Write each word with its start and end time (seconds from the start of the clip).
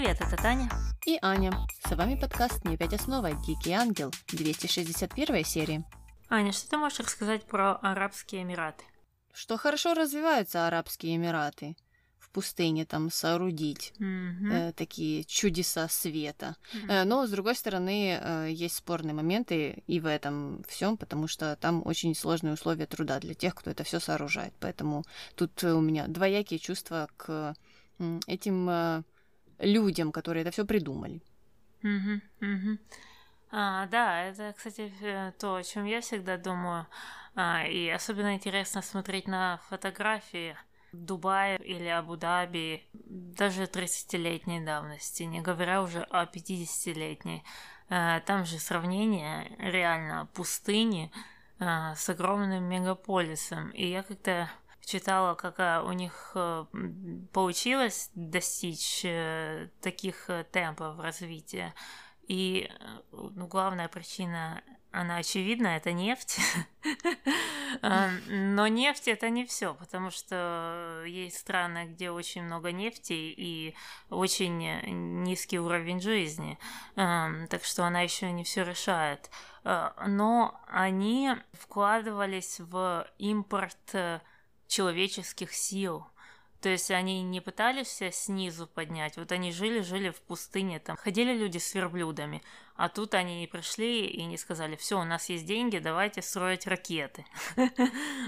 Привет, 0.00 0.20
это 0.20 0.36
Таня. 0.36 0.70
И 1.06 1.18
Аня. 1.22 1.52
С 1.84 1.90
вами 1.90 2.14
подкаст 2.14 2.64
«Не 2.64 2.76
опять 2.76 2.94
основа. 2.94 3.32
Дикий 3.32 3.72
ангел». 3.72 4.12
261 4.28 5.44
серия. 5.44 5.84
Аня, 6.30 6.52
что 6.52 6.70
ты 6.70 6.76
можешь 6.76 7.00
рассказать 7.00 7.42
про 7.42 7.74
Арабские 7.74 8.44
Эмираты? 8.44 8.84
Что 9.34 9.56
хорошо 9.56 9.94
развиваются 9.94 10.68
Арабские 10.68 11.16
Эмираты 11.16 11.76
в 12.20 12.30
пустыне 12.30 12.86
там 12.86 13.10
соорудить 13.10 13.92
Мгм. 13.98 14.52
э, 14.52 14.72
такие 14.72 15.24
чудеса 15.24 15.88
света. 15.88 16.54
Мгм. 16.74 16.90
Э, 16.90 17.02
но, 17.02 17.26
с 17.26 17.30
другой 17.30 17.56
стороны, 17.56 18.20
э, 18.22 18.50
есть 18.52 18.76
спорные 18.76 19.14
моменты 19.14 19.82
и 19.88 19.98
в 19.98 20.06
этом 20.06 20.62
всем, 20.68 20.96
потому 20.96 21.26
что 21.26 21.56
там 21.56 21.82
очень 21.84 22.14
сложные 22.14 22.54
условия 22.54 22.86
труда 22.86 23.18
для 23.18 23.34
тех, 23.34 23.52
кто 23.52 23.72
это 23.72 23.82
все 23.82 23.98
сооружает. 23.98 24.54
Поэтому 24.60 25.04
тут 25.34 25.60
у 25.64 25.80
меня 25.80 26.06
двоякие 26.06 26.60
чувства 26.60 27.08
к 27.16 27.56
этим 28.28 28.70
э, 28.70 29.02
людям, 29.58 30.12
которые 30.12 30.42
это 30.42 30.50
все 30.50 30.64
придумали. 30.64 31.22
А, 33.50 33.86
да, 33.86 34.24
это, 34.24 34.52
кстати, 34.56 34.92
э, 35.00 35.32
то, 35.38 35.54
о 35.56 35.62
чем 35.62 35.84
я 35.86 36.00
всегда 36.00 36.36
думаю. 36.36 36.86
А, 37.34 37.64
и 37.66 37.88
особенно 37.88 38.34
интересно 38.34 38.82
смотреть 38.82 39.26
на 39.26 39.58
фотографии 39.68 40.56
Дубая 40.92 41.56
или 41.56 41.86
Абу-Даби, 41.86 42.82
даже 42.92 43.66
30-летней 43.66 44.60
давности, 44.60 45.22
не 45.22 45.40
говоря 45.40 45.82
уже 45.82 46.02
о 46.02 46.26
50-летней. 46.26 47.42
Э, 47.88 48.20
Там 48.26 48.44
же 48.44 48.58
сравнение 48.58 49.50
реально 49.58 50.28
пустыни 50.34 51.10
э, 51.58 51.94
с 51.96 52.08
огромным 52.10 52.64
мегаполисом. 52.64 53.70
И 53.70 53.86
я 53.86 54.02
как-то 54.02 54.50
читала, 54.88 55.34
как 55.34 55.60
а, 55.60 55.82
у 55.82 55.92
них 55.92 56.32
э, 56.34 56.64
получилось 57.32 58.10
достичь 58.14 59.02
э, 59.04 59.68
таких 59.82 60.30
э, 60.30 60.44
темпов 60.50 60.98
развития. 60.98 61.74
И 62.26 62.70
ну, 63.12 63.46
главная 63.46 63.88
причина, 63.88 64.62
она 64.90 65.16
очевидна, 65.16 65.68
это 65.76 65.92
нефть. 65.92 66.40
А, 67.82 68.08
Но 68.28 68.66
нефть 68.66 69.08
это 69.08 69.28
не 69.28 69.44
все, 69.44 69.74
потому 69.74 70.10
что 70.10 71.04
есть 71.06 71.36
страны, 71.36 71.84
где 71.86 72.10
очень 72.10 72.42
много 72.42 72.72
нефти 72.72 73.12
и 73.12 73.74
очень 74.08 75.22
низкий 75.22 75.60
уровень 75.60 76.00
жизни. 76.00 76.58
Ам, 76.96 77.46
Так 77.48 77.64
что 77.64 77.84
она 77.84 78.00
еще 78.00 78.32
не 78.32 78.42
все 78.42 78.64
решает. 78.64 79.30
Но 79.64 80.58
они 80.66 81.36
вкладывались 81.52 82.58
в 82.58 83.06
импорт 83.18 83.94
человеческих 84.68 85.52
сил. 85.52 86.06
То 86.60 86.68
есть 86.68 86.90
они 86.90 87.22
не 87.22 87.40
пытались 87.40 87.88
себя 87.88 88.10
снизу 88.10 88.66
поднять. 88.66 89.16
Вот 89.16 89.30
они 89.30 89.52
жили-жили 89.52 90.10
в 90.10 90.20
пустыне, 90.20 90.80
там 90.80 90.96
ходили 90.96 91.32
люди 91.32 91.58
с 91.58 91.72
верблюдами, 91.72 92.42
а 92.74 92.88
тут 92.88 93.14
они 93.14 93.48
пришли 93.50 94.06
и 94.06 94.24
не 94.24 94.36
сказали, 94.36 94.74
все, 94.74 95.00
у 95.00 95.04
нас 95.04 95.28
есть 95.28 95.46
деньги, 95.46 95.78
давайте 95.78 96.20
строить 96.22 96.66
ракеты. 96.66 97.24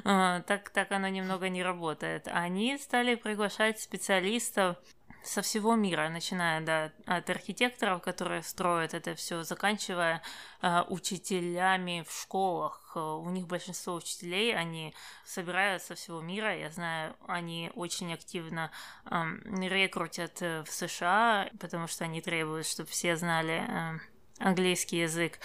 А, 0.04 0.40
так 0.42 0.92
оно 0.92 1.08
немного 1.08 1.48
не 1.48 1.62
работает. 1.62 2.26
Они 2.28 2.78
стали 2.78 3.16
приглашать 3.16 3.80
специалистов 3.80 4.76
со 5.22 5.42
всего 5.42 5.74
мира, 5.74 6.08
начиная 6.08 6.60
да, 6.60 6.92
от 7.06 7.28
архитекторов, 7.28 8.02
которые 8.02 8.42
строят 8.42 8.94
это 8.94 9.14
все, 9.14 9.42
заканчивая 9.42 10.22
а, 10.60 10.86
учителями 10.88 12.04
в 12.08 12.12
школах. 12.12 12.92
А, 12.94 13.16
У 13.16 13.28
них 13.30 13.46
большинство 13.46 13.94
учителей, 13.94 14.56
они 14.56 14.94
собирают 15.24 15.82
со 15.82 15.94
всего 15.94 16.20
мира. 16.20 16.56
Я 16.56 16.70
знаю, 16.70 17.16
они 17.26 17.70
очень 17.74 18.12
активно 18.12 18.70
рекрутят 19.10 20.40
э, 20.40 20.64
в 20.64 20.72
США, 20.72 21.50
потому 21.58 21.86
что 21.86 22.04
они 22.04 22.20
требуют, 22.20 22.66
чтобы 22.66 22.88
все 22.88 23.16
знали 23.16 23.64
ам, 23.68 24.00
английский 24.38 24.98
язык. 24.98 25.38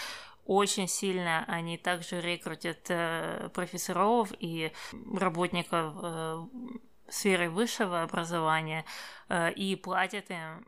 Очень 0.46 0.88
сильно 0.88 1.44
они 1.47 1.78
также 1.78 2.22
рекрутят 2.22 2.85
э, 2.90 3.50
профессоров 3.53 4.31
и 4.40 4.72
работников 5.12 5.96
э, 6.02 6.46
сферы 7.10 7.50
высшего 7.50 8.04
образования 8.04 8.86
э, 9.30 9.52
и 9.54 9.76
платят 9.76 10.30
им 10.30 10.68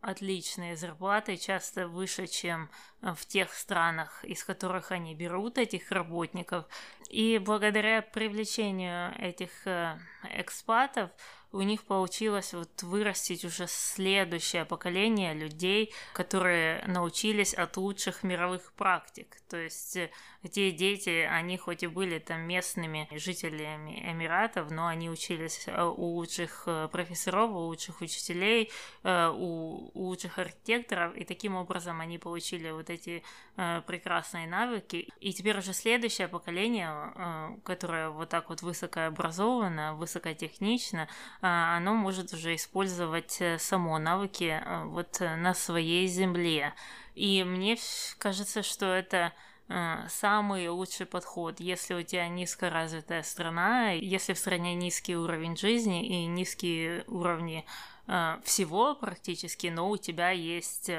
отличные 0.00 0.76
зарплаты, 0.76 1.36
часто 1.36 1.86
выше, 1.86 2.26
чем 2.26 2.70
в 3.02 3.26
тех 3.26 3.52
странах, 3.54 4.24
из 4.24 4.44
которых 4.44 4.92
они 4.92 5.14
берут 5.14 5.58
этих 5.58 5.90
работников. 5.90 6.66
И 7.08 7.38
благодаря 7.38 8.02
привлечению 8.02 9.12
этих 9.18 9.50
э, 9.66 9.98
экспатов 10.36 11.10
у 11.52 11.62
них 11.62 11.82
получилось 11.82 12.52
вот 12.52 12.84
вырастить 12.84 13.44
уже 13.44 13.66
следующее 13.66 14.64
поколение 14.64 15.34
людей, 15.34 15.92
которые 16.12 16.84
научились 16.86 17.52
от 17.52 17.76
лучших 17.76 18.22
мировых 18.22 18.72
практик. 18.74 19.38
То 19.48 19.56
есть 19.56 19.96
э, 19.96 20.10
те 20.52 20.70
дети, 20.70 21.26
они 21.28 21.56
хоть 21.56 21.82
и 21.82 21.88
были 21.88 22.20
там 22.20 22.42
местными 22.42 23.08
жителями 23.10 24.08
Эмиратов, 24.08 24.70
но 24.70 24.86
они 24.86 25.10
учились 25.10 25.64
э, 25.66 25.82
у 25.82 26.14
лучших 26.14 26.68
профессоров, 26.92 27.50
у 27.50 27.58
лучших 27.58 28.02
учителей, 28.02 28.70
у 29.02 29.90
лучших 29.94 30.38
архитекторов, 30.38 31.16
и 31.16 31.24
таким 31.24 31.56
образом 31.56 32.00
они 32.00 32.18
получили 32.18 32.70
вот 32.70 32.89
эти 32.90 33.22
э, 33.56 33.82
прекрасные 33.86 34.46
навыки. 34.46 35.08
И 35.20 35.32
теперь 35.32 35.58
уже 35.58 35.72
следующее 35.72 36.28
поколение, 36.28 36.90
э, 36.90 37.56
которое 37.64 38.10
вот 38.10 38.28
так 38.28 38.50
вот 38.50 38.62
высокообразовано, 38.62 39.94
высокотехнично, 39.94 41.08
э, 41.40 41.46
оно 41.46 41.94
может 41.94 42.32
уже 42.32 42.54
использовать 42.54 43.40
э, 43.40 43.58
само 43.58 43.98
навыки 43.98 44.60
э, 44.62 44.84
вот 44.84 45.20
э, 45.20 45.36
на 45.36 45.54
своей 45.54 46.06
земле. 46.06 46.74
И 47.14 47.44
мне 47.44 47.76
кажется, 48.18 48.62
что 48.62 48.86
это 48.86 49.32
э, 49.68 49.96
самый 50.08 50.68
лучший 50.68 51.06
подход, 51.06 51.60
если 51.60 51.94
у 51.94 52.02
тебя 52.02 52.28
низкоразвитая 52.28 53.22
страна, 53.22 53.90
если 53.90 54.32
в 54.32 54.38
стране 54.38 54.74
низкий 54.74 55.16
уровень 55.16 55.56
жизни 55.56 56.06
и 56.06 56.26
низкие 56.26 57.04
уровни 57.08 57.64
э, 58.06 58.38
всего 58.44 58.94
практически, 58.94 59.66
но 59.68 59.90
у 59.90 59.96
тебя 59.96 60.30
есть 60.30 60.90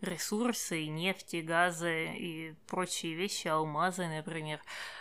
ресурсы, 0.00 0.86
нефть, 0.86 1.34
и 1.34 1.42
газы 1.42 2.14
и 2.16 2.54
прочие 2.66 3.14
вещи, 3.14 3.48
алмазы, 3.48 4.06
например, 4.06 4.60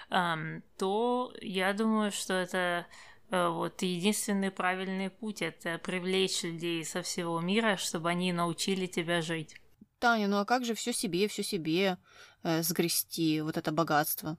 то 0.10 1.34
я 1.42 1.74
думаю, 1.74 2.12
что 2.12 2.34
это 2.34 2.88
э, 3.30 3.48
вот 3.48 3.82
единственный 3.82 4.50
правильный 4.50 5.10
путь 5.10 5.42
это 5.42 5.78
привлечь 5.78 6.44
людей 6.44 6.84
со 6.84 7.02
всего 7.04 7.40
мира, 7.40 7.78
чтобы 7.78 8.10
они 8.10 8.34
научили 8.34 8.88
тебя 8.88 9.22
жить. 9.22 9.56
Таня, 10.00 10.28
ну 10.28 10.38
а 10.38 10.46
как 10.46 10.66
же 10.66 10.74
все 10.74 10.94
себе, 10.94 11.28
все 11.28 11.44
себе 11.44 11.98
э, 12.44 12.62
сгрести 12.64 13.42
вот 13.42 13.58
это 13.58 13.72
богатство? 13.72 14.38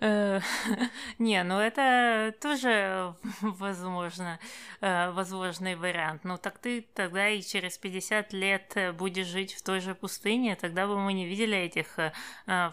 Э, 0.00 0.40
Не, 1.18 1.42
ну 1.42 1.58
это 1.58 2.34
тоже 2.40 3.14
возможно, 3.40 4.38
э, 4.80 5.10
возможный 5.10 5.76
вариант. 5.76 6.24
Ну 6.24 6.38
так 6.38 6.58
ты 6.58 6.82
тогда 6.94 7.28
и 7.28 7.42
через 7.42 7.78
50 7.78 8.32
лет 8.32 8.72
э, 8.76 8.92
будешь 8.92 9.26
жить 9.26 9.54
в 9.54 9.62
той 9.62 9.80
же 9.80 9.94
пустыне, 9.94 10.56
тогда 10.56 10.86
бы 10.86 10.98
мы 10.98 11.12
не 11.12 11.26
видели 11.26 11.56
этих 11.56 11.98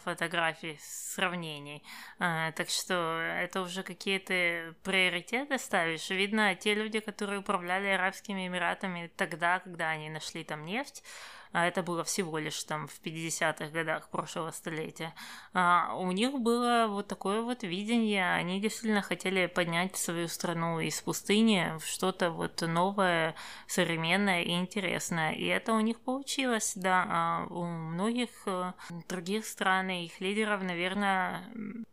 фотографий, 0.03 0.77
сравнений. 0.81 1.83
Так 2.17 2.69
что 2.69 3.19
это 3.19 3.61
уже 3.61 3.83
какие-то 3.83 4.75
приоритеты 4.83 5.57
ставишь. 5.57 6.09
Видно, 6.09 6.55
те 6.55 6.73
люди, 6.75 6.99
которые 6.99 7.39
управляли 7.39 7.87
Арабскими 7.87 8.47
Эмиратами 8.47 9.11
тогда, 9.15 9.59
когда 9.59 9.89
они 9.89 10.09
нашли 10.09 10.43
там 10.43 10.65
нефть, 10.65 11.03
а 11.51 11.67
это 11.67 11.83
было 11.83 12.03
всего 12.03 12.37
лишь 12.37 12.63
там 12.63 12.87
в 12.87 13.01
50-х 13.01 13.67
годах 13.69 14.09
прошлого 14.09 14.51
столетия, 14.51 15.13
а, 15.53 15.95
у 15.97 16.11
них 16.11 16.33
было 16.39 16.87
вот 16.89 17.07
такое 17.07 17.41
вот 17.41 17.63
видение, 17.63 18.33
они 18.33 18.59
действительно 18.61 19.01
хотели 19.01 19.47
поднять 19.47 19.97
свою 19.97 20.27
страну 20.27 20.79
из 20.79 21.01
пустыни 21.01 21.77
в 21.79 21.85
что-то 21.85 22.31
вот 22.31 22.61
новое, 22.61 23.35
современное 23.67 24.43
и 24.43 24.51
интересное, 24.51 25.33
и 25.33 25.45
это 25.45 25.73
у 25.73 25.79
них 25.79 25.99
получилось, 25.99 26.73
да, 26.75 27.05
а 27.07 27.47
у 27.49 27.65
многих 27.65 28.29
э, 28.45 28.73
других 29.07 29.45
стран 29.45 29.89
и 29.89 30.05
их 30.05 30.19
лидеров, 30.21 30.63
наверное, 30.63 31.43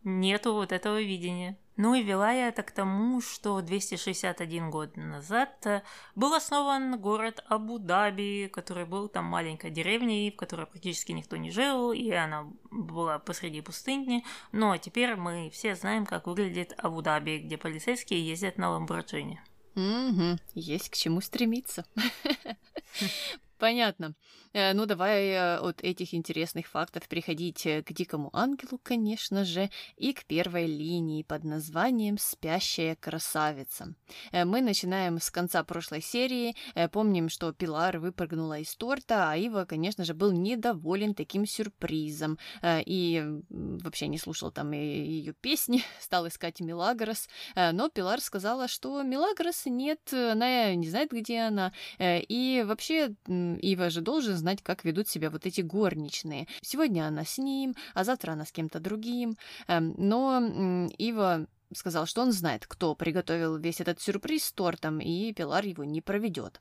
нету 0.04 0.52
вот 0.52 0.72
этого 0.72 1.00
видения. 1.00 1.56
Ну 1.78 1.94
и 1.94 2.02
вела 2.02 2.32
я 2.32 2.48
это 2.48 2.64
к 2.64 2.72
тому, 2.72 3.20
что 3.20 3.60
261 3.60 4.68
год 4.68 4.96
назад 4.96 5.64
э, 5.64 5.82
был 6.16 6.34
основан 6.34 7.00
город 7.00 7.44
Абу-Даби, 7.46 8.50
который 8.52 8.84
был 8.84 9.08
там 9.08 9.26
маленькой 9.26 9.70
деревней, 9.70 10.32
в 10.32 10.36
которой 10.36 10.66
практически 10.66 11.12
никто 11.12 11.36
не 11.36 11.52
жил, 11.52 11.92
и 11.92 12.10
она 12.10 12.48
была 12.72 13.20
посреди 13.20 13.60
пустыни. 13.60 14.24
Но 14.50 14.76
теперь 14.76 15.14
мы 15.14 15.50
все 15.50 15.76
знаем, 15.76 16.04
как 16.04 16.26
выглядит 16.26 16.74
Абу-Даби, 16.78 17.38
где 17.38 17.56
полицейские 17.56 18.26
ездят 18.26 18.58
на 18.58 18.70
Ламборджини. 18.70 19.40
Угу, 19.76 20.40
есть 20.54 20.90
к 20.90 20.96
чему 20.96 21.20
стремиться. 21.20 21.86
Понятно. 23.58 24.16
Э, 24.58 24.72
ну, 24.74 24.86
давай 24.86 25.28
э, 25.28 25.58
от 25.58 25.82
этих 25.82 26.14
интересных 26.14 26.66
фактов 26.66 27.08
переходить 27.08 27.64
э, 27.64 27.82
к 27.82 27.92
Дикому 27.92 28.30
Ангелу, 28.32 28.80
конечно 28.82 29.44
же, 29.44 29.70
и 29.96 30.12
к 30.12 30.24
первой 30.24 30.66
линии 30.66 31.22
под 31.22 31.44
названием 31.44 32.18
«Спящая 32.18 32.96
красавица». 32.96 33.94
Мы 34.32 34.60
начинаем 34.60 35.20
с 35.20 35.30
конца 35.30 35.62
прошлой 35.62 36.02
серии. 36.02 36.56
Помним, 36.92 37.28
что 37.28 37.52
Пилар 37.52 37.98
выпрыгнула 37.98 38.58
из 38.58 38.74
торта, 38.74 39.30
а 39.30 39.36
Ива, 39.36 39.64
конечно 39.64 40.04
же, 40.04 40.14
был 40.14 40.32
недоволен 40.32 41.14
таким 41.14 41.46
сюрпризом 41.46 42.38
и 42.64 43.24
вообще 43.50 44.08
не 44.08 44.18
слушал 44.18 44.50
там 44.50 44.72
ее 44.72 45.34
песни, 45.34 45.82
стал 46.00 46.26
искать 46.26 46.60
Милагрос, 46.60 47.28
но 47.54 47.88
Пилар 47.88 48.20
сказала, 48.20 48.68
что 48.68 49.02
Милагрос 49.02 49.66
нет, 49.66 50.12
она 50.12 50.74
не 50.74 50.88
знает, 50.88 51.10
где 51.10 51.40
она, 51.40 51.72
и 51.98 52.64
вообще 52.66 53.14
Ива 53.26 53.90
же 53.90 54.00
должен 54.00 54.36
знать, 54.36 54.47
как 54.56 54.84
ведут 54.84 55.08
себя 55.08 55.30
вот 55.30 55.46
эти 55.46 55.60
горничные. 55.60 56.46
Сегодня 56.62 57.06
она 57.06 57.24
с 57.24 57.38
ним, 57.38 57.74
а 57.94 58.04
завтра 58.04 58.32
она 58.32 58.44
с 58.44 58.52
кем-то 58.52 58.80
другим. 58.80 59.36
Эм, 59.66 59.94
но 59.96 60.88
Ива 60.98 61.46
сказал, 61.74 62.06
что 62.06 62.22
он 62.22 62.32
знает, 62.32 62.66
кто 62.66 62.94
приготовил 62.94 63.56
весь 63.56 63.80
этот 63.80 64.00
сюрприз 64.00 64.44
с 64.44 64.52
тортом, 64.52 65.00
и 65.00 65.32
Пилар 65.32 65.64
его 65.64 65.84
не 65.84 66.00
проведет. 66.00 66.60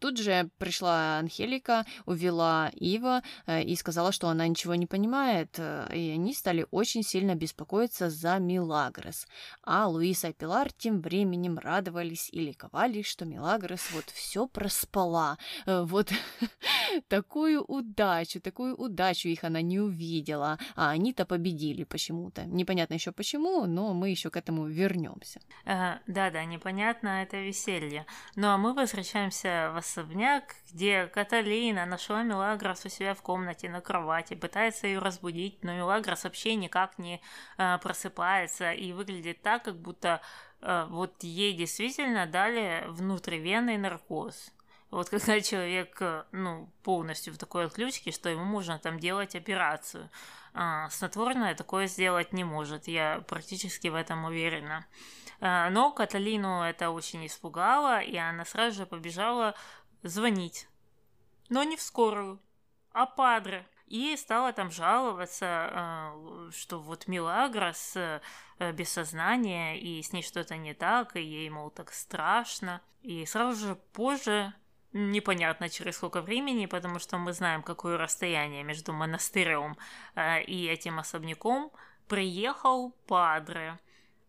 Тут 0.00 0.18
же 0.18 0.50
пришла 0.58 1.18
Анхелика, 1.18 1.86
увела 2.06 2.70
Ива 2.74 3.22
э, 3.46 3.62
и 3.62 3.76
сказала, 3.76 4.12
что 4.12 4.28
она 4.28 4.46
ничего 4.46 4.74
не 4.74 4.86
понимает, 4.86 5.54
э, 5.58 5.88
и 5.94 6.10
они 6.10 6.34
стали 6.34 6.66
очень 6.70 7.02
сильно 7.02 7.34
беспокоиться 7.34 8.10
за 8.10 8.38
Милагрос. 8.38 9.26
А 9.62 9.86
Луиса 9.86 10.28
и 10.28 10.32
Пилар 10.32 10.72
тем 10.72 11.00
временем 11.00 11.58
радовались 11.58 12.28
и 12.32 12.40
ликовали, 12.40 13.02
что 13.02 13.24
Милагрос 13.24 13.90
вот 13.92 14.06
все 14.06 14.46
проспала. 14.46 15.38
Э, 15.66 15.82
вот 15.82 16.12
такую 17.08 17.62
удачу, 17.62 18.40
такую 18.40 18.76
удачу 18.76 19.28
их 19.28 19.44
она 19.44 19.60
не 19.62 19.78
увидела, 19.78 20.58
а 20.74 20.90
они-то 20.90 21.24
победили 21.24 21.84
почему-то. 21.84 22.44
Непонятно 22.44 22.94
еще 22.94 23.12
почему, 23.12 23.66
но 23.66 23.94
мы 23.94 24.10
еще 24.10 24.30
к 24.30 24.39
этому 24.40 24.66
вернемся. 24.66 25.40
Да-да, 25.64 26.44
непонятно 26.44 27.22
это 27.22 27.36
веселье. 27.36 28.06
Ну 28.36 28.48
а 28.48 28.56
мы 28.56 28.74
возвращаемся 28.74 29.70
в 29.72 29.76
особняк, 29.76 30.56
где 30.72 31.06
Каталина 31.06 31.86
нашла 31.86 32.22
Мелагрос 32.22 32.84
у 32.84 32.88
себя 32.88 33.14
в 33.14 33.22
комнате 33.22 33.68
на 33.68 33.80
кровати, 33.80 34.34
пытается 34.34 34.86
ее 34.86 34.98
разбудить, 34.98 35.62
но 35.62 35.72
Мелагрос 35.74 36.24
вообще 36.24 36.54
никак 36.56 36.98
не 36.98 37.20
а, 37.56 37.78
просыпается 37.78 38.72
и 38.72 38.92
выглядит 38.92 39.42
так, 39.42 39.64
как 39.64 39.76
будто 39.76 40.20
а, 40.60 40.86
вот 40.86 41.22
ей 41.22 41.52
действительно 41.52 42.26
дали 42.26 42.84
внутривенный 42.88 43.78
наркоз. 43.78 44.52
Вот 44.90 45.08
когда 45.08 45.40
человек, 45.40 46.02
ну, 46.32 46.68
полностью 46.82 47.32
в 47.32 47.38
такой 47.38 47.66
отключке, 47.66 48.10
что 48.10 48.28
ему 48.28 48.44
можно 48.44 48.78
там 48.78 48.98
делать 48.98 49.36
операцию. 49.36 50.10
А, 50.52 50.88
снотворное 50.90 51.54
такое 51.54 51.86
сделать 51.86 52.32
не 52.32 52.44
может, 52.44 52.88
я 52.88 53.24
практически 53.28 53.88
в 53.88 53.94
этом 53.94 54.24
уверена. 54.24 54.86
А, 55.40 55.70
но 55.70 55.92
Каталину 55.92 56.62
это 56.62 56.90
очень 56.90 57.26
испугало, 57.26 58.00
и 58.00 58.16
она 58.16 58.44
сразу 58.44 58.78
же 58.78 58.86
побежала 58.86 59.54
звонить. 60.02 60.68
Но 61.48 61.62
не 61.62 61.76
в 61.76 61.82
скорую, 61.82 62.40
а 62.92 63.06
падре. 63.06 63.66
И 63.86 64.16
стала 64.16 64.52
там 64.52 64.70
жаловаться, 64.70 65.46
а, 65.46 66.50
что 66.52 66.78
вот 66.78 67.08
Милагрос 67.08 67.96
э, 67.96 68.20
без 68.72 68.88
сознания, 68.90 69.80
и 69.80 70.00
с 70.00 70.12
ней 70.12 70.22
что-то 70.22 70.56
не 70.56 70.74
так, 70.74 71.16
и 71.16 71.22
ей, 71.22 71.50
мол, 71.50 71.70
так 71.70 71.92
страшно. 71.92 72.82
И 73.02 73.26
сразу 73.26 73.66
же 73.66 73.74
позже 73.92 74.52
непонятно 74.92 75.68
через 75.68 75.96
сколько 75.96 76.20
времени, 76.20 76.66
потому 76.66 76.98
что 76.98 77.18
мы 77.18 77.32
знаем, 77.32 77.62
какое 77.62 77.96
расстояние 77.96 78.62
между 78.62 78.92
монастырем 78.92 79.76
э, 80.14 80.42
и 80.42 80.66
этим 80.66 80.98
особняком, 80.98 81.70
приехал 82.08 82.90
Падре 83.06 83.78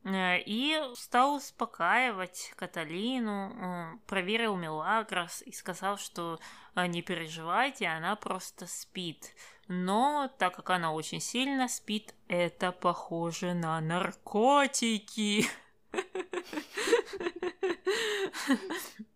э, 0.04 0.40
и 0.46 0.80
стал 0.96 1.36
успокаивать 1.36 2.54
Каталину, 2.56 3.50
э, 3.50 3.98
проверил 4.06 4.56
Мелагрос 4.56 5.42
и 5.42 5.52
сказал, 5.52 5.98
что 5.98 6.40
э, 6.75 6.86
не 6.88 7.02
переживайте, 7.02 7.88
она 7.88 8.16
просто 8.16 8.68
спит. 8.68 9.34
Но 9.68 10.30
так 10.38 10.56
как 10.56 10.69
она 10.69 10.94
очень 10.94 11.22
сильно 11.22 11.68
спит, 11.68 12.13
это 12.28 12.72
похоже 12.72 13.54
на 13.54 13.81
наркотики. 13.81 15.46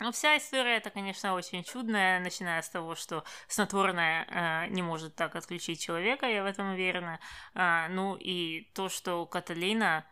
Ну, 0.00 0.12
вся 0.12 0.38
история 0.38 0.76
это, 0.76 0.88
конечно, 0.88 1.34
очень 1.34 1.62
чудная, 1.62 2.20
начиная 2.20 2.62
с 2.62 2.70
того, 2.70 2.94
что 2.94 3.22
снотворное 3.48 4.24
э, 4.24 4.68
не 4.70 4.80
может 4.80 5.14
так 5.14 5.36
отключить 5.36 5.80
человека, 5.80 6.26
я 6.26 6.42
в 6.42 6.46
этом 6.46 6.72
уверена. 6.72 7.20
Э, 7.54 7.86
ну 7.88 8.16
и 8.16 8.70
то, 8.74 8.88
что 8.88 9.26
Каталина 9.26 10.06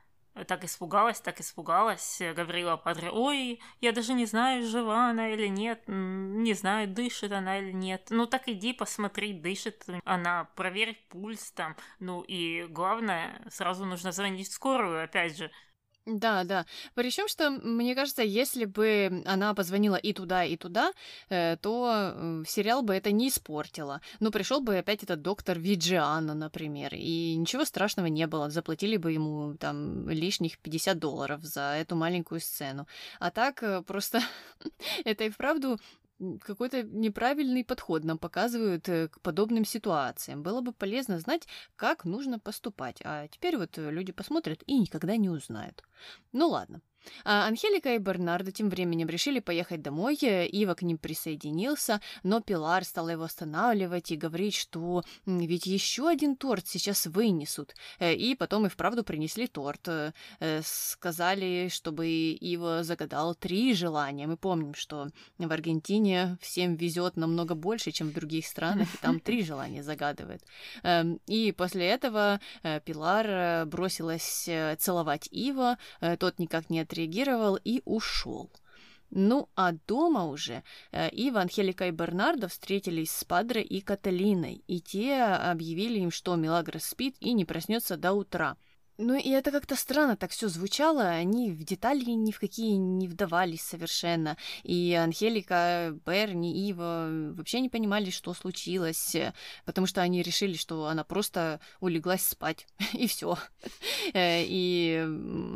так 0.46 0.64
испугалась, 0.64 1.20
так 1.20 1.40
испугалась, 1.40 2.20
говорила 2.36 2.76
Падре, 2.76 3.10
ой, 3.10 3.60
я 3.80 3.92
даже 3.92 4.12
не 4.12 4.26
знаю, 4.26 4.66
жива 4.66 5.10
она 5.10 5.30
или 5.30 5.48
нет, 5.48 5.82
не 5.86 6.54
знаю, 6.54 6.88
дышит 6.88 7.32
она 7.32 7.58
или 7.58 7.72
нет. 7.72 8.08
Ну 8.10 8.26
так 8.26 8.48
иди 8.48 8.72
посмотри, 8.72 9.32
дышит 9.32 9.84
она, 10.04 10.44
проверь 10.54 11.02
пульс 11.08 11.50
там. 11.52 11.76
Ну 11.98 12.22
и 12.22 12.66
главное, 12.68 13.42
сразу 13.50 13.84
нужно 13.84 14.12
звонить 14.12 14.48
в 14.48 14.52
скорую, 14.52 15.02
опять 15.02 15.36
же, 15.36 15.50
да, 16.08 16.44
да. 16.44 16.64
Причем, 16.94 17.28
что, 17.28 17.50
мне 17.50 17.94
кажется, 17.94 18.22
если 18.22 18.64
бы 18.64 19.22
она 19.26 19.52
позвонила 19.54 19.96
и 19.96 20.14
туда, 20.14 20.42
и 20.44 20.56
туда, 20.56 20.92
э, 21.28 21.56
то 21.60 22.42
сериал 22.46 22.82
бы 22.82 22.94
это 22.94 23.12
не 23.12 23.28
испортило. 23.28 24.00
Ну, 24.20 24.30
пришел 24.30 24.60
бы 24.60 24.78
опять 24.78 25.02
этот 25.02 25.20
доктор 25.20 25.58
Виджиано, 25.58 26.34
например, 26.34 26.94
и 26.94 27.36
ничего 27.36 27.64
страшного 27.66 28.06
не 28.06 28.26
было. 28.26 28.48
Заплатили 28.48 28.96
бы 28.96 29.12
ему 29.12 29.54
там 29.54 30.08
лишних 30.08 30.58
50 30.58 30.98
долларов 30.98 31.42
за 31.42 31.74
эту 31.76 31.94
маленькую 31.94 32.40
сцену. 32.40 32.86
А 33.20 33.30
так 33.30 33.62
э, 33.62 33.82
просто 33.82 34.22
это 35.04 35.24
и 35.24 35.30
вправду 35.30 35.78
какой-то 36.40 36.82
неправильный 36.82 37.64
подход 37.64 38.04
нам 38.04 38.18
показывают 38.18 38.88
э, 38.88 39.08
к 39.08 39.20
подобным 39.20 39.64
ситуациям. 39.64 40.42
Было 40.42 40.60
бы 40.60 40.72
полезно 40.72 41.18
знать, 41.18 41.46
как 41.76 42.04
нужно 42.04 42.38
поступать. 42.38 43.00
А 43.04 43.28
теперь 43.28 43.56
вот 43.56 43.78
э, 43.78 43.90
люди 43.90 44.12
посмотрят 44.12 44.62
и 44.66 44.78
никогда 44.78 45.16
не 45.16 45.30
узнают. 45.30 45.84
Ну 46.32 46.48
ладно. 46.48 46.80
А 47.24 47.46
Анхелика 47.46 47.94
и 47.94 47.98
Бернардо 47.98 48.52
тем 48.52 48.68
временем 48.68 49.08
решили 49.08 49.40
поехать 49.40 49.82
домой, 49.82 50.16
Ива 50.16 50.74
к 50.74 50.82
ним 50.82 50.98
присоединился, 50.98 52.00
но 52.22 52.40
Пилар 52.40 52.84
стала 52.84 53.10
его 53.10 53.24
останавливать 53.24 54.10
и 54.10 54.16
говорить, 54.16 54.54
что 54.54 55.02
ведь 55.26 55.66
еще 55.66 56.08
один 56.08 56.36
торт 56.36 56.66
сейчас 56.66 57.06
вынесут. 57.06 57.74
Э, 57.98 58.14
и 58.14 58.34
потом 58.34 58.66
и 58.66 58.68
вправду 58.68 59.04
принесли 59.04 59.46
торт. 59.46 59.88
Э, 59.88 60.12
сказали, 60.64 61.68
чтобы 61.70 62.06
Ива 62.08 62.82
загадал 62.82 63.34
три 63.34 63.74
желания. 63.74 64.26
Мы 64.26 64.36
помним, 64.36 64.74
что 64.74 65.08
в 65.38 65.52
Аргентине 65.52 66.38
всем 66.40 66.76
везет 66.76 67.16
намного 67.16 67.54
больше, 67.54 67.90
чем 67.90 68.08
в 68.08 68.12
других 68.12 68.46
странах, 68.46 68.92
и 68.94 68.98
там 68.98 69.20
три 69.28 69.42
желания 69.42 69.82
загадывают. 69.82 70.42
Эм, 70.82 71.20
и 71.26 71.52
после 71.52 71.86
этого 71.86 72.40
э, 72.62 72.80
Пилар 72.80 73.66
бросилась 73.66 74.48
целовать 74.78 75.28
Ива, 75.30 75.78
тот 76.18 76.38
никак 76.38 76.70
не 76.70 76.80
отреагировал 76.80 76.97
и 77.64 77.82
ушел. 77.84 78.50
Ну, 79.10 79.48
а 79.54 79.72
дома 79.72 80.26
уже 80.26 80.62
э, 80.92 81.08
Ива, 81.10 81.40
Анхелика 81.40 81.88
и 81.88 81.90
Бернардо 81.90 82.48
встретились 82.48 83.10
с 83.10 83.24
Падре 83.24 83.62
и 83.62 83.80
Каталиной, 83.80 84.62
и 84.66 84.80
те 84.80 85.22
объявили 85.22 86.00
им, 86.00 86.10
что 86.10 86.36
Мелагрос 86.36 86.84
спит 86.84 87.16
и 87.20 87.32
не 87.32 87.44
проснется 87.44 87.96
до 87.96 88.12
утра– 88.12 88.56
ну 88.98 89.14
и 89.14 89.30
это 89.30 89.52
как-то 89.52 89.76
странно 89.76 90.16
так 90.16 90.32
все 90.32 90.48
звучало, 90.48 91.04
они 91.04 91.52
в 91.52 91.62
детали 91.62 92.10
ни 92.10 92.32
в 92.32 92.40
какие 92.40 92.72
не 92.72 93.06
вдавались 93.06 93.62
совершенно. 93.62 94.36
И 94.64 94.92
Анхелика, 94.92 95.96
Берни, 96.04 96.68
Ива 96.68 97.08
вообще 97.32 97.60
не 97.60 97.68
понимали, 97.68 98.10
что 98.10 98.34
случилось, 98.34 99.14
потому 99.64 99.86
что 99.86 100.02
они 100.02 100.20
решили, 100.22 100.54
что 100.54 100.86
она 100.86 101.04
просто 101.04 101.60
улеглась 101.80 102.22
спать, 102.22 102.66
и 102.92 103.06
все. 103.06 103.38
Э, 104.14 104.42
и 104.42 104.96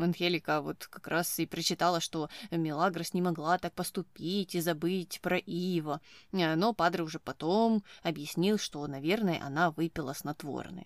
Анхелика 0.01 0.61
вот 0.61 0.87
как 0.87 1.07
раз 1.09 1.37
и 1.39 1.45
прочитала, 1.45 1.99
что 1.99 2.29
Мелагрос 2.49 3.13
не 3.13 3.21
могла 3.21 3.57
так 3.57 3.73
поступить 3.73 4.55
и 4.55 4.61
забыть 4.61 5.19
про 5.21 5.37
Ива. 5.37 5.99
Э, 6.31 6.55
но 6.55 6.71
Падре 6.71 7.03
уже 7.03 7.19
потом 7.19 7.83
объяснил, 8.03 8.57
что, 8.57 8.87
наверное, 8.87 9.41
она 9.43 9.71
выпила 9.71 10.13
снотворное. 10.13 10.85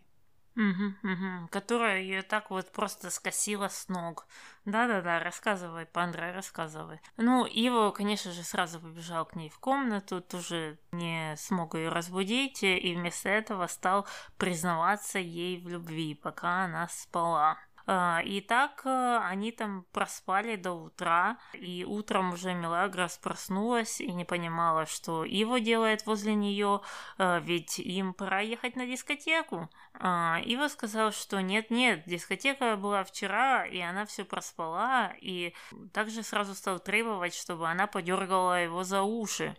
Угу, 0.58 1.12
угу. 1.12 1.48
Которая 1.52 2.02
ее 2.02 2.24
так 2.24 2.50
вот 2.50 2.72
просто 2.72 3.12
скосила 3.12 3.68
с 3.68 3.90
ног. 3.90 4.26
Да-да-да, 4.66 5.20
рассказывай, 5.20 5.86
Пандра, 5.86 6.34
рассказывай. 6.34 7.00
Ну, 7.16 7.46
Иво, 7.46 7.92
конечно 7.92 8.32
же, 8.32 8.44
сразу 8.44 8.80
побежал 8.80 9.26
к 9.26 9.36
ней 9.36 9.50
в 9.50 9.60
комнату, 9.60 10.20
тоже 10.20 10.80
не 10.92 11.36
смог 11.38 11.76
ее 11.76 11.90
разбудить, 11.90 12.64
и 12.64 12.96
вместо 12.96 13.30
этого 13.30 13.68
стал 13.68 14.08
признаваться 14.38 15.20
ей 15.20 15.62
в 15.62 15.70
любви, 15.70 16.16
пока 16.16 16.66
она 16.66 16.88
спала. 16.88 17.60
А, 17.90 18.22
и 18.26 18.42
так 18.42 18.82
э, 18.84 19.18
они 19.24 19.54
там 19.54 19.86
проспали 19.94 20.58
до 20.58 20.74
утра, 20.74 21.38
и 21.54 21.86
утром 21.86 22.34
уже 22.34 22.54
Мелагрос 22.54 23.18
проснулась 23.18 24.02
и 24.02 24.12
не 24.12 24.26
понимала, 24.26 24.86
что 24.86 25.24
Ива 25.24 25.62
делает 25.62 26.06
возле 26.06 26.36
нее, 26.36 26.82
э, 27.18 27.40
ведь 27.42 27.80
им 27.80 28.14
пора 28.14 28.42
ехать 28.42 28.76
на 28.76 28.86
дискотеку. 28.86 29.70
А, 29.94 30.42
Ива 30.44 30.68
сказала, 30.68 31.14
что 31.14 31.42
нет-нет, 31.42 32.04
дискотека 32.06 32.76
была 32.76 33.06
вчера, 33.06 33.66
и 33.66 33.80
она 33.80 34.06
все 34.06 34.26
проспала, 34.26 35.14
и 35.22 35.54
также 35.94 36.24
сразу 36.24 36.56
стал 36.56 36.80
требовать, 36.80 37.34
чтобы 37.34 37.70
она 37.70 37.88
подергала 37.88 38.62
его 38.62 38.84
за 38.84 39.02
уши. 39.04 39.56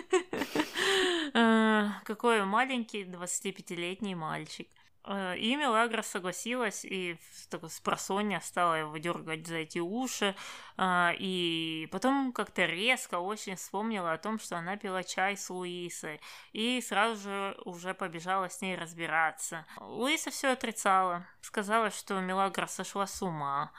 Э, 1.32 1.90
какой 2.04 2.44
маленький 2.44 3.04
25-летний 3.04 4.16
мальчик. 4.16 4.68
Э, 5.04 5.36
и 5.36 5.56
Мелагра 5.56 6.02
согласилась 6.02 6.84
и 6.84 7.16
с 7.30 7.80
просонья 7.80 8.40
стала 8.40 8.74
его 8.74 8.96
дергать 8.98 9.46
за 9.46 9.56
эти 9.56 9.78
уши. 9.78 10.34
Э, 10.76 11.12
и 11.18 11.88
потом 11.90 12.32
как-то 12.32 12.64
резко 12.66 13.18
очень 13.18 13.56
вспомнила 13.56 14.12
о 14.12 14.18
том, 14.18 14.38
что 14.38 14.56
она 14.56 14.76
пила 14.76 15.02
чай 15.02 15.36
с 15.36 15.50
Луисой. 15.50 16.20
И 16.52 16.80
сразу 16.80 17.22
же 17.22 17.56
уже 17.64 17.94
побежала 17.94 18.48
с 18.48 18.60
ней 18.60 18.76
разбираться. 18.76 19.66
Луиса 19.78 20.30
все 20.30 20.48
отрицала. 20.48 21.26
Сказала, 21.40 21.90
что 21.90 22.20
Мелагра 22.20 22.66
сошла 22.66 23.06
с 23.06 23.22
ума. 23.22 23.72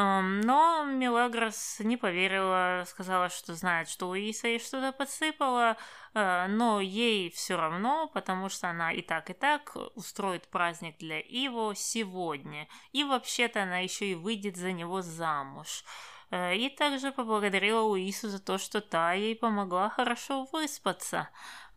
Но 0.00 0.84
Мелагрос 0.84 1.80
не 1.80 1.96
поверила, 1.96 2.84
сказала, 2.86 3.28
что 3.30 3.54
знает, 3.54 3.88
что 3.88 4.06
Луиса 4.06 4.46
ей 4.46 4.60
что-то 4.60 4.92
подсыпала, 4.92 5.76
но 6.14 6.80
ей 6.80 7.30
все 7.30 7.56
равно, 7.56 8.08
потому 8.14 8.48
что 8.48 8.70
она 8.70 8.92
и 8.92 9.02
так, 9.02 9.28
и 9.30 9.32
так 9.32 9.76
устроит 9.96 10.46
праздник 10.50 10.98
для 10.98 11.18
Иво 11.18 11.74
сегодня. 11.74 12.68
И 12.92 13.02
вообще-то 13.02 13.64
она 13.64 13.78
еще 13.78 14.12
и 14.12 14.14
выйдет 14.14 14.56
за 14.56 14.70
него 14.70 15.02
замуж. 15.02 15.82
Э, 16.30 16.54
и 16.54 16.68
также 16.68 17.12
поблагодарила 17.12 17.80
Луису 17.80 18.28
за 18.28 18.38
то, 18.38 18.58
что 18.58 18.80
та 18.80 19.12
ей 19.12 19.34
помогла 19.34 19.88
хорошо 19.90 20.46
выспаться. 20.52 21.28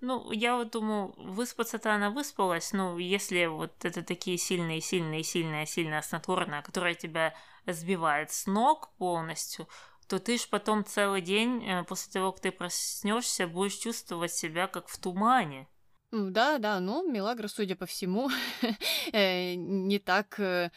Ну, 0.01 0.32
я 0.32 0.56
вот 0.56 0.72
думаю, 0.72 1.13
выспаться-то 1.18 1.94
она 1.94 2.10
выспалась, 2.10 2.74
но 2.74 2.98
если 2.98 3.46
вот 3.46 3.86
это 3.86 4.04
такие 4.04 4.38
сильные, 4.38 4.82
сильные, 4.82 5.24
сильные, 5.24 5.66
сильные 5.66 6.01
снотворные, 6.01 6.63
которые 6.63 6.96
тебя 6.96 7.34
сбивает 7.65 8.32
с 8.32 8.46
ног 8.48 8.89
полностью, 8.98 9.68
то 10.12 10.20
ты 10.20 10.38
ж 10.38 10.46
потом 10.50 10.84
целый 10.84 11.22
день 11.22 11.63
э, 11.65 11.86
после 11.86 12.12
того, 12.12 12.34
как 12.34 12.41
ты 12.41 12.51
проснешься, 12.51 13.48
будешь 13.48 13.75
чувствовать 13.75 14.34
себя 14.34 14.68
как 14.68 14.89
в 14.89 15.00
тумане. 15.00 15.70
Да, 16.12 16.58
да, 16.58 16.82
ну, 16.82 17.10
Мелагра, 17.10 17.48
судя 17.48 17.77
по 17.77 17.86
всему, 17.86 18.30
э, 19.13 19.53
не 19.53 20.00
так 20.00 20.38
э, 20.41 20.70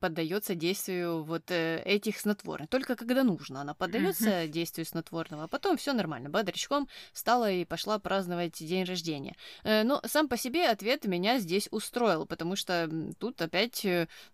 поддается 0.00 0.56
действию 0.56 1.22
вот 1.22 1.52
этих 1.52 2.18
снотворных. 2.18 2.68
Только 2.68 2.96
когда 2.96 3.22
нужно, 3.22 3.60
она 3.60 3.74
поддается 3.74 4.48
действию 4.48 4.84
снотворного, 4.84 5.44
а 5.44 5.46
потом 5.46 5.76
все 5.76 5.92
нормально. 5.92 6.28
Бодрячком 6.28 6.88
стала 7.12 7.48
и 7.48 7.64
пошла 7.64 8.00
праздновать 8.00 8.58
день 8.58 8.82
рождения. 8.82 9.36
Но 9.62 10.02
сам 10.04 10.28
по 10.28 10.36
себе 10.36 10.68
ответ 10.68 11.04
меня 11.04 11.38
здесь 11.38 11.68
устроил, 11.70 12.26
потому 12.26 12.56
что 12.56 12.90
тут 13.20 13.40
опять 13.40 13.86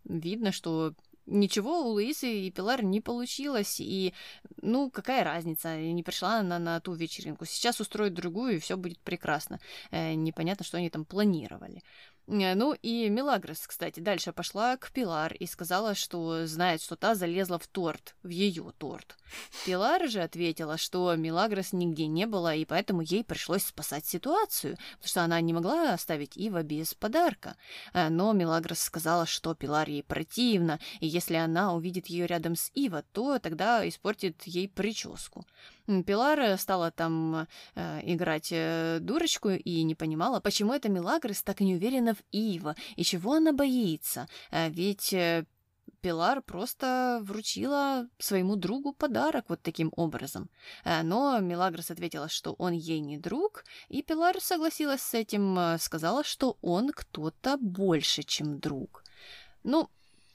видно, 0.05 0.53
что 0.53 0.95
ничего 1.27 1.83
у 1.83 1.89
Луисы 1.89 2.29
и 2.29 2.51
Пилар 2.51 2.83
не 2.83 3.01
получилось, 3.01 3.81
и, 3.81 4.15
ну, 4.63 4.91
какая 4.91 5.25
разница, 5.25 5.77
не 5.77 6.03
пришла 6.03 6.39
она 6.39 6.59
на 6.59 6.81
ту 6.81 6.95
вечеринку. 6.95 7.45
Сейчас 7.45 7.81
устроит 7.81 8.15
другую, 8.15 8.57
и 8.57 8.59
все 8.59 8.77
будет 8.77 8.99
прекрасно. 9.01 9.61
Э, 9.91 10.15
непонятно, 10.15 10.65
что 10.65 10.79
они 10.79 10.91
там 10.91 11.05
планировали. 11.05 11.83
Э, 12.27 12.55
ну 12.55 12.75
и 12.83 13.09
Мелагрос, 13.09 13.67
кстати, 13.67 14.01
дальше 14.01 14.33
пошла 14.33 14.77
к 14.77 14.91
Пилар 14.93 15.33
и 15.35 15.47
сказала, 15.47 15.95
что 15.95 16.47
знает, 16.47 16.83
что 16.83 16.97
та 16.97 17.15
залезла 17.15 17.59
в 17.59 17.67
торт, 17.67 18.15
в 18.23 18.29
ее 18.29 18.73
торт. 18.79 19.17
Пилар 19.65 20.09
же 20.09 20.23
ответила, 20.23 20.77
что 20.77 21.15
Мелагрос 21.15 21.73
нигде 21.73 22.07
не 22.07 22.27
было, 22.27 22.55
и 22.55 22.65
поэтому 22.65 23.03
ей 23.03 23.25
пришлось 23.25 23.65
спасать 23.65 24.07
ситуацию, 24.07 24.77
потому 24.97 25.09
что 25.09 25.23
она 25.23 25.41
не 25.41 25.53
могла 25.53 25.93
оставить 25.95 26.37
Ива 26.37 26.63
без 26.63 26.95
подарка. 26.95 27.57
Э, 27.93 28.09
но 28.09 28.33
Мелагрос 28.33 28.81
сказала, 28.81 29.27
что 29.27 29.55
Пилар 29.55 29.89
ей 29.89 30.03
противна, 30.03 30.81
и 31.01 31.07
если 31.07 31.35
она 31.35 31.75
увидит 31.75 32.07
ее 32.07 32.27
рядом 32.27 32.57
с 32.57 32.71
Ива, 32.75 33.05
то 33.13 33.39
тогда 33.39 33.87
испортит 33.89 34.43
ей 34.45 34.69
прическу. 34.69 35.47
Пилар 35.87 36.59
стала 36.59 36.91
там 36.91 37.47
э, 37.75 38.01
играть 38.03 38.49
э, 38.51 38.99
дурочку 39.01 39.51
и 39.51 39.83
не 39.83 39.95
понимала, 39.95 40.41
почему 40.41 40.73
эта 40.73 40.89
Милагрос 40.89 41.43
так 41.43 41.61
не 41.61 41.75
уверена 41.75 42.15
в 42.15 42.23
Ива 42.33 42.75
и 42.97 43.05
чего 43.05 43.35
она 43.35 43.53
боится. 43.53 44.29
Э, 44.51 44.69
ведь 44.69 45.13
э, 45.13 45.45
Пилар 46.01 46.43
просто 46.43 47.21
вручила 47.23 48.07
своему 48.19 48.57
другу 48.57 48.93
подарок 48.93 49.47
вот 49.49 49.63
таким 49.63 49.93
образом. 49.97 50.49
Э, 50.85 51.03
но 51.03 51.41
Милагрос 51.41 51.91
ответила, 51.91 52.29
что 52.29 52.53
он 52.59 52.73
ей 52.73 53.01
не 53.01 53.19
друг, 53.19 53.65
и 53.89 54.03
Пилар 54.03 54.41
согласилась 54.41 55.03
с 55.03 55.15
этим, 55.15 55.59
э, 55.59 55.79
сказала, 55.79 56.25
что 56.25 56.59
он 56.63 56.91
кто-то 56.91 57.57
больше, 57.59 58.23
чем 58.23 58.59
друг. 58.59 59.05
Ну, 59.65 59.89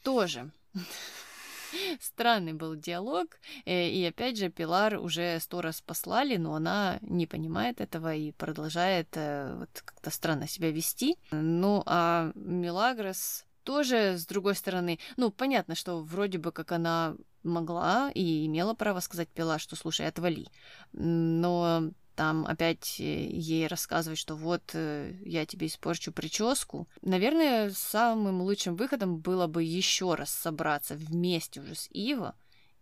тоже. 0.03 0.51
Странный 2.01 2.53
был 2.53 2.75
диалог, 2.75 3.39
э, 3.65 3.89
и 3.89 4.05
опять 4.05 4.37
же 4.37 4.49
Пилар 4.49 4.97
уже 4.97 5.39
сто 5.39 5.61
раз 5.61 5.81
послали, 5.81 6.37
но 6.37 6.55
она 6.55 6.99
не 7.01 7.27
понимает 7.27 7.81
этого 7.81 8.13
и 8.13 8.31
продолжает 8.31 9.09
э, 9.13 9.55
вот 9.59 9.69
как-то 9.85 10.09
странно 10.09 10.47
себя 10.47 10.71
вести. 10.71 11.17
Ну 11.31 11.83
а 11.85 12.31
Милагрос 12.35 13.45
тоже, 13.63 14.17
с 14.17 14.25
другой 14.25 14.55
стороны, 14.55 14.99
ну, 15.17 15.31
понятно, 15.31 15.75
что 15.75 16.01
вроде 16.01 16.37
бы 16.37 16.51
как 16.51 16.71
она 16.71 17.15
могла 17.43 18.11
и 18.13 18.45
имела 18.45 18.73
право 18.73 18.99
сказать 18.99 19.29
Пила, 19.29 19.59
что 19.59 19.75
слушай, 19.75 20.07
отвали. 20.07 20.47
Но 20.93 21.91
там 22.21 22.45
опять 22.45 22.99
э, 22.99 23.03
ей 23.03 23.65
рассказывать, 23.65 24.19
что 24.19 24.35
вот 24.35 24.61
э, 24.73 25.15
я 25.25 25.43
тебе 25.47 25.65
испорчу 25.65 26.11
прическу. 26.11 26.87
Наверное, 27.01 27.71
самым 27.71 28.43
лучшим 28.43 28.75
выходом 28.75 29.17
было 29.17 29.47
бы 29.47 29.63
еще 29.63 30.13
раз 30.13 30.29
собраться 30.29 30.93
вместе 30.93 31.61
уже 31.61 31.73
с 31.73 31.87
Ива 31.89 32.35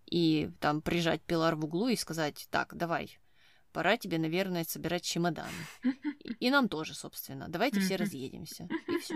и 0.05 0.51
там 0.59 0.81
прижать 0.81 1.21
Пилар 1.21 1.55
в 1.55 1.63
углу 1.63 1.87
и 1.87 1.95
сказать, 1.95 2.49
так, 2.51 2.75
давай, 2.75 3.17
пора 3.71 3.97
тебе, 3.97 4.17
наверное, 4.17 4.63
собирать 4.63 5.03
чемоданы. 5.03 5.49
И 6.39 6.49
нам 6.49 6.69
тоже, 6.69 6.93
собственно. 6.93 7.47
Давайте 7.49 7.79
все 7.79 7.95
разъедемся. 7.95 8.67
И 8.87 8.97
все. 8.99 9.15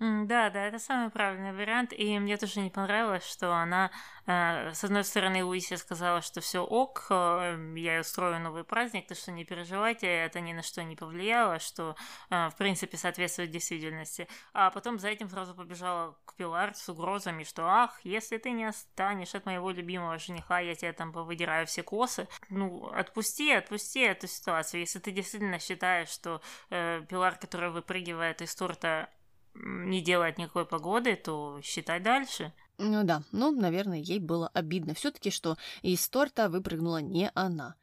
Да, 0.00 0.50
да, 0.50 0.66
это 0.66 0.78
самый 0.78 1.10
правильный 1.10 1.52
вариант. 1.52 1.92
И 1.92 2.18
мне 2.18 2.36
тоже 2.36 2.60
не 2.60 2.70
понравилось, 2.70 3.24
что 3.24 3.54
она, 3.54 3.90
э, 4.26 4.72
с 4.72 4.84
одной 4.84 5.04
стороны, 5.04 5.44
Луисе 5.44 5.76
сказала, 5.76 6.22
что 6.22 6.40
все 6.40 6.60
ок, 6.60 7.06
э, 7.10 7.74
я 7.76 8.00
устрою 8.00 8.40
новый 8.40 8.64
праздник, 8.64 9.06
так 9.06 9.18
что 9.18 9.32
не 9.32 9.44
переживайте, 9.44 10.06
это 10.06 10.40
ни 10.40 10.52
на 10.52 10.62
что 10.62 10.82
не 10.82 10.96
повлияло, 10.96 11.58
что, 11.58 11.96
э, 12.30 12.48
в 12.50 12.56
принципе, 12.56 12.96
соответствует 12.96 13.50
действительности. 13.50 14.28
А 14.52 14.70
потом 14.70 14.98
за 14.98 15.08
этим 15.08 15.28
сразу 15.28 15.54
побежала 15.54 16.16
к 16.24 16.34
Пилар 16.34 16.74
с 16.74 16.88
угрозами, 16.88 17.44
что, 17.44 17.66
ах, 17.66 18.00
если 18.04 18.38
ты 18.38 18.50
не 18.50 18.64
останешь 18.64 19.34
от 19.34 19.46
моего 19.46 19.70
любимого 19.70 20.18
жениха, 20.18 20.60
я 20.60 20.74
тебе 20.74 20.92
там 20.92 21.12
повыдираю 21.12 21.66
все 21.66 21.82
косы. 21.82 22.28
Ну, 22.50 22.86
отпусти, 22.86 23.47
отпусти 23.52 24.00
эту 24.00 24.26
ситуацию. 24.26 24.80
Если 24.80 24.98
ты 24.98 25.10
действительно 25.10 25.58
считаешь, 25.58 26.08
что 26.08 26.40
э, 26.70 27.02
Пилар, 27.08 27.36
которая 27.38 27.70
выпрыгивает 27.70 28.42
из 28.42 28.54
торта, 28.54 29.08
не 29.54 30.00
делает 30.00 30.38
никакой 30.38 30.66
погоды, 30.66 31.16
то 31.16 31.60
считай 31.62 32.00
дальше. 32.00 32.52
Ну 32.78 33.02
да, 33.02 33.22
ну, 33.32 33.50
наверное, 33.50 33.98
ей 33.98 34.20
было 34.20 34.48
обидно 34.54 34.94
все-таки, 34.94 35.30
что 35.30 35.56
из 35.82 36.08
торта 36.08 36.48
выпрыгнула 36.48 36.98
не 36.98 37.30
она. 37.34 37.74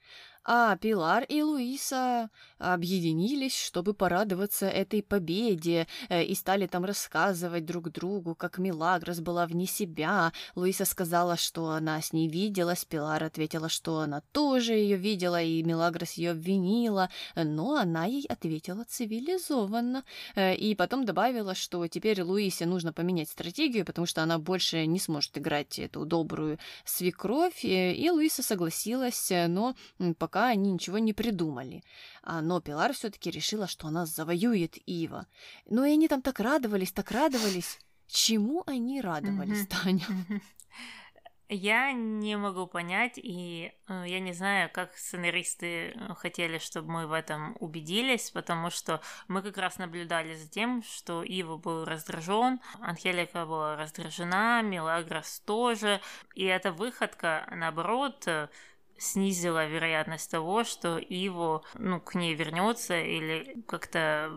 А 0.48 0.78
Пилар 0.78 1.24
и 1.24 1.42
Луиса 1.42 2.30
объединились, 2.60 3.58
чтобы 3.58 3.96
порадоваться 3.96 4.68
этой 4.68 5.02
победе, 5.02 5.88
э, 6.08 6.24
и 6.24 6.36
стали 6.36 6.68
там 6.68 6.86
рассказывать 6.86 7.66
друг 7.66 7.90
другу, 7.90 8.36
как 8.36 8.60
Милагрос 8.60 9.22
была 9.22 9.48
вне 9.48 9.66
себя. 9.66 10.32
Луиса 10.54 10.86
сказала, 10.86 11.36
что 11.36 11.70
она 11.70 12.00
с 12.00 12.14
ней 12.14 12.28
виделась, 12.28 12.86
Пилар 12.86 13.24
ответила, 13.24 13.70
что 13.70 14.02
она 14.02 14.22
тоже 14.32 14.74
ее 14.74 14.98
видела, 14.98 15.42
и 15.42 15.64
Милагрос 15.64 16.12
ее 16.14 16.32
обвинила, 16.32 17.10
но 17.36 17.78
она 17.78 18.06
ей 18.06 18.28
ответила 18.28 18.84
цивилизованно, 18.84 20.04
э, 20.36 20.56
и 20.56 20.76
потом 20.76 21.06
добавила, 21.06 21.56
что 21.56 21.88
теперь 21.88 22.22
Луисе 22.22 22.68
нужно 22.68 22.94
поменять 22.94 23.30
стратегию, 23.30 23.84
потому 23.84 24.06
что 24.06 24.22
она 24.22 24.38
больше 24.38 24.86
не 24.86 25.00
сможет 25.00 25.40
играть 25.40 25.80
эту 25.80 26.06
добрую 26.06 26.60
свекровь, 26.84 27.66
э, 27.66 27.94
и 27.94 28.12
Луиса 28.12 28.44
согласилась, 28.44 29.32
но 29.48 29.76
пока 30.20 30.35
пока 30.36 30.48
они 30.48 30.74
ничего 30.74 30.98
не 30.98 31.14
придумали. 31.14 31.82
А, 32.22 32.42
но 32.42 32.60
Пилар 32.60 32.92
все-таки 32.92 33.32
решила, 33.32 33.68
что 33.68 33.88
она 33.88 34.06
завоюет 34.06 34.76
Ива. 34.86 35.28
Ну 35.66 35.86
и 35.86 35.94
они 35.94 36.10
там 36.10 36.22
так 36.22 36.42
радовались, 36.42 36.92
так 36.92 37.12
радовались. 37.12 37.80
Чему 38.08 38.62
они 38.68 39.00
радовались, 39.00 39.66
Таня? 39.68 40.04
Я 41.48 41.94
не 41.94 42.38
могу 42.38 42.66
понять, 42.66 43.14
и 43.18 43.72
э, 43.88 44.04
я 44.08 44.20
не 44.20 44.34
знаю, 44.34 44.68
как 44.74 44.98
сценаристы 44.98 45.92
э, 45.92 46.14
хотели, 46.16 46.58
чтобы 46.58 46.92
мы 46.92 47.08
в 47.08 47.14
этом 47.14 47.56
убедились, 47.60 48.32
потому 48.32 48.72
что 48.72 49.00
мы 49.28 49.44
как 49.44 49.56
раз 49.58 49.78
наблюдали 49.78 50.34
за 50.34 50.50
тем, 50.50 50.82
что 50.82 51.22
Ива 51.22 51.58
был 51.58 51.86
раздражен, 51.86 52.60
Анхелика 52.82 53.46
была 53.46 53.76
раздражена, 53.76 54.64
Милагрос 54.64 55.40
тоже, 55.46 56.02
и 56.34 56.46
эта 56.46 56.72
выходка, 56.72 57.48
наоборот, 57.52 58.28
снизила 58.98 59.66
вероятность 59.66 60.32
того, 60.32 60.64
что 60.64 60.98
Иво, 60.98 61.64
ну, 61.76 62.00
к 62.00 62.16
ней 62.16 62.34
вернется 62.36 63.00
или 63.00 63.62
как-то 63.68 64.32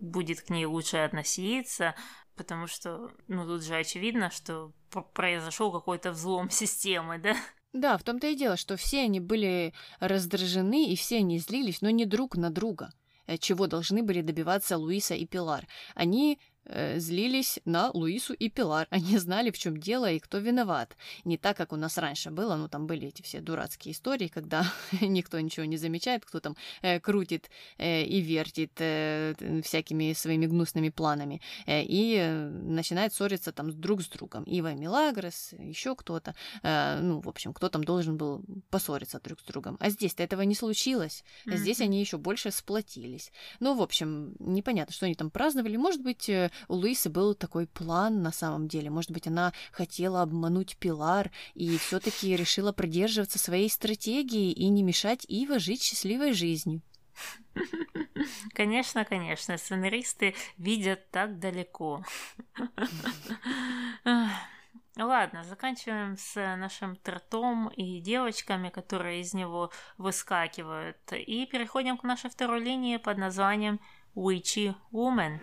будет 0.00 0.42
к 0.42 0.50
ней 0.50 0.64
лучше 0.64 0.98
относиться, 0.98 1.94
потому 2.36 2.66
что, 2.66 3.10
ну, 3.26 3.44
тут 3.44 3.62
же 3.64 3.76
очевидно, 3.76 4.30
что 4.30 4.72
произошел 5.12 5.72
какой-то 5.72 6.12
взлом 6.12 6.50
системы, 6.50 7.18
да? 7.18 7.36
Да, 7.72 7.98
в 7.98 8.02
том-то 8.02 8.28
и 8.28 8.34
дело, 8.34 8.56
что 8.56 8.76
все 8.76 9.02
они 9.02 9.20
были 9.20 9.74
раздражены 10.00 10.88
и 10.88 10.96
все 10.96 11.18
они 11.18 11.38
злились, 11.38 11.82
но 11.82 11.90
не 11.90 12.06
друг 12.06 12.36
на 12.36 12.50
друга, 12.50 12.90
э, 13.26 13.36
чего 13.36 13.66
должны 13.66 14.02
были 14.02 14.22
добиваться 14.22 14.78
Луиса 14.78 15.14
и 15.14 15.26
Пилар. 15.26 15.66
Они 15.94 16.38
Э, 16.68 16.98
злились 16.98 17.60
на 17.64 17.90
Луису 17.90 18.34
и 18.34 18.50
Пилар. 18.50 18.86
Они 18.90 19.16
знали, 19.18 19.50
в 19.50 19.58
чем 19.58 19.78
дело 19.78 20.10
и 20.10 20.18
кто 20.18 20.38
виноват. 20.38 20.96
Не 21.24 21.38
так, 21.38 21.56
как 21.56 21.72
у 21.72 21.76
нас 21.76 21.96
раньше 21.96 22.30
было, 22.30 22.56
ну 22.56 22.68
там 22.68 22.86
были 22.86 23.08
эти 23.08 23.22
все 23.22 23.40
дурацкие 23.40 23.92
истории, 23.92 24.28
когда 24.28 24.70
никто 25.00 25.40
ничего 25.40 25.64
не 25.64 25.78
замечает, 25.78 26.24
кто 26.24 26.40
там 26.40 26.56
э, 26.82 27.00
крутит 27.00 27.50
э, 27.78 28.02
и 28.02 28.20
вертит 28.20 28.72
э, 28.80 29.34
всякими 29.64 30.12
своими 30.12 30.46
гнусными 30.46 30.90
планами 30.90 31.40
э, 31.66 31.82
и 31.84 32.16
э, 32.18 32.48
начинает 32.48 33.14
ссориться 33.14 33.52
там 33.52 33.72
друг 33.80 34.02
с 34.02 34.08
другом. 34.08 34.44
Ива 34.44 34.74
Милагрос, 34.74 35.54
еще 35.58 35.94
кто-то, 35.94 36.34
э, 36.62 37.00
ну, 37.00 37.20
в 37.20 37.28
общем, 37.28 37.54
кто 37.54 37.70
там 37.70 37.82
должен 37.82 38.18
был 38.18 38.44
поссориться 38.68 39.20
друг 39.20 39.40
с 39.40 39.44
другом. 39.44 39.78
А 39.80 39.88
здесь-то 39.88 40.22
этого 40.22 40.42
не 40.42 40.54
случилось. 40.54 41.24
Mm-hmm. 41.46 41.56
Здесь 41.56 41.80
они 41.80 42.00
еще 42.00 42.18
больше 42.18 42.50
сплотились. 42.50 43.32
Ну, 43.58 43.74
в 43.74 43.80
общем, 43.80 44.34
непонятно, 44.38 44.92
что 44.92 45.06
они 45.06 45.14
там 45.14 45.30
праздновали. 45.30 45.76
Может 45.76 46.02
быть, 46.02 46.28
э, 46.28 46.50
у 46.66 46.74
Луисы 46.74 47.08
был 47.10 47.34
такой 47.34 47.66
план 47.66 48.22
на 48.22 48.32
самом 48.32 48.68
деле. 48.68 48.90
Может 48.90 49.10
быть, 49.10 49.26
она 49.26 49.52
хотела 49.72 50.22
обмануть 50.22 50.76
Пилар 50.78 51.30
и 51.54 51.76
все-таки 51.78 52.36
решила 52.36 52.72
придерживаться 52.72 53.38
своей 53.38 53.70
стратегии 53.70 54.52
и 54.52 54.68
не 54.68 54.82
мешать 54.82 55.24
Ива 55.28 55.58
жить 55.58 55.82
счастливой 55.82 56.32
жизнью. 56.32 56.82
Конечно, 58.52 59.04
конечно, 59.04 59.56
сценаристы 59.56 60.34
видят 60.56 61.10
так 61.10 61.38
далеко. 61.38 62.04
Ладно, 64.96 65.44
заканчиваем 65.44 66.16
с 66.16 66.34
нашим 66.34 66.96
тротом 66.96 67.68
и 67.68 68.00
девочками, 68.00 68.68
которые 68.68 69.20
из 69.20 69.32
него 69.32 69.70
выскакивают. 69.96 70.96
И 71.12 71.46
переходим 71.46 71.96
к 71.96 72.02
нашей 72.02 72.30
второй 72.30 72.60
линии 72.60 72.96
под 72.96 73.16
названием 73.16 73.78
Witchy 74.18 74.74
Woman. 74.92 75.38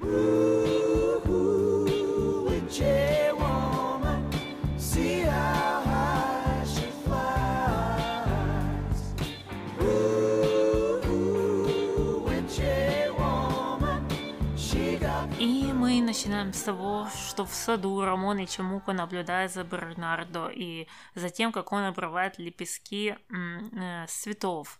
И 15.39 15.71
мы 15.73 16.01
начинаем 16.01 16.51
с 16.51 16.61
того, 16.63 17.07
что 17.29 17.45
в 17.45 17.53
саду 17.53 18.01
Рамон 18.03 18.39
и 18.39 18.47
Чемука 18.47 18.91
наблюдают 18.91 19.53
за 19.53 19.63
Бернардо 19.63 20.49
и 20.49 20.87
за 21.13 21.29
тем, 21.29 21.53
как 21.53 21.71
он 21.71 21.83
обрывает 21.83 22.39
лепестки 22.39 23.15
э, 23.29 24.05
цветов 24.07 24.77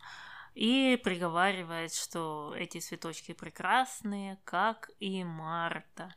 и 0.55 1.00
приговаривает, 1.03 1.93
что 1.93 2.53
эти 2.57 2.79
цветочки 2.79 3.33
прекрасные, 3.33 4.39
как 4.45 4.89
и 5.00 5.24
Марта. 5.24 6.13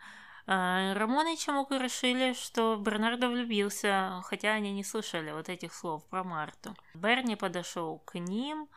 А, 0.47 0.95
Рамон 0.95 1.26
и 1.26 1.37
Чамука 1.37 1.76
решили, 1.76 2.33
что 2.33 2.76
Бернардо 2.76 3.28
влюбился, 3.28 4.23
хотя 4.25 4.52
они 4.52 4.73
не 4.73 4.85
слышали 4.85 5.33
вот 5.33 5.49
этих 5.49 5.75
слов 5.75 6.07
про 6.09 6.25
Марту. 6.25 6.75
Берни 6.95 7.37
подошел 7.37 7.99
к 7.99 8.18
ним, 8.18 8.68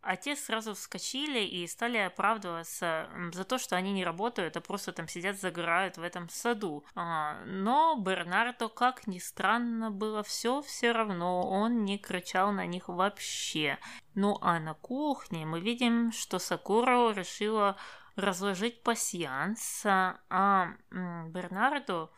а 0.00 0.16
те 0.16 0.36
сразу 0.36 0.74
вскочили 0.74 1.40
и 1.40 1.66
стали 1.66 1.98
оправдываться 1.98 3.08
за 3.32 3.44
то, 3.44 3.58
что 3.58 3.76
они 3.76 3.92
не 3.92 4.04
работают, 4.04 4.56
а 4.56 4.60
просто 4.60 4.92
там 4.92 5.08
сидят, 5.08 5.38
загорают 5.38 5.96
в 5.96 6.02
этом 6.02 6.28
саду. 6.28 6.84
А, 6.94 7.42
но 7.44 7.96
Бернардо, 7.96 8.68
как 8.68 9.06
ни 9.06 9.18
странно 9.18 9.90
было 9.90 10.22
все, 10.22 10.62
все 10.62 10.92
равно 10.92 11.48
он 11.48 11.84
не 11.84 11.98
кричал 11.98 12.52
на 12.52 12.66
них 12.66 12.88
вообще. 12.88 13.78
Ну 14.14 14.38
а 14.40 14.58
на 14.58 14.74
кухне 14.74 15.46
мы 15.46 15.60
видим, 15.60 16.12
что 16.12 16.38
Сакура 16.38 17.12
решила 17.12 17.76
разложить 18.16 18.82
пасьянс, 18.82 19.82
а 19.84 20.72
Бернарду 20.90 22.10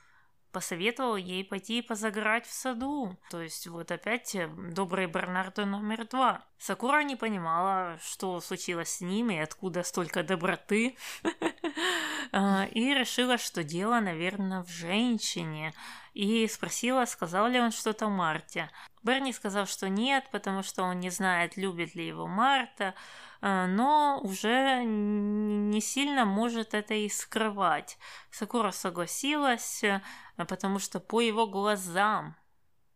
посоветовал 0.53 1.17
ей 1.17 1.45
пойти 1.45 1.83
позагорать 1.83 2.47
в 2.47 2.53
саду. 2.53 3.17
То 3.31 3.41
есть 3.41 3.67
вот 3.67 3.91
опять 3.91 4.35
э, 4.35 4.49
добрый 4.49 5.07
Бернардо 5.07 5.67
номер 5.67 6.07
два. 6.07 6.45
Сакура 6.59 7.03
не 7.03 7.17
понимала, 7.17 7.99
что 8.03 8.41
случилось 8.41 8.97
с 8.97 9.01
ним 9.01 9.31
и 9.31 9.39
откуда 9.39 9.83
столько 9.83 10.23
доброты. 10.23 10.97
А, 12.33 12.67
и 12.71 12.95
решила, 12.95 13.39
что 13.39 13.65
дело, 13.65 13.99
наверное, 13.99 14.63
в 14.63 14.69
женщине. 14.69 15.75
И 16.15 16.47
спросила, 16.47 17.05
сказал 17.05 17.49
ли 17.49 17.59
он 17.59 17.73
что-то 17.73 18.09
Марте. 18.09 18.71
Берни 19.03 19.33
сказал, 19.33 19.67
что 19.67 19.89
нет, 19.89 20.29
потому 20.31 20.63
что 20.63 20.85
он 20.85 21.01
не 21.01 21.11
знает, 21.11 21.57
любит 21.57 21.97
ли 21.97 22.07
его 22.07 22.29
Марта. 22.29 22.95
Э, 23.40 23.66
но 23.66 24.20
уже 24.22 24.83
не 24.85 25.81
сильно 25.81 26.24
может 26.24 26.74
это 26.74 26.94
и 26.94 27.09
скрывать. 27.09 27.98
Сакура 28.31 28.70
согласилась, 28.70 29.83
э, 29.85 30.00
потому 30.37 30.79
что 30.79 31.00
по 31.00 31.20
его 31.20 31.46
глазам, 31.46 32.37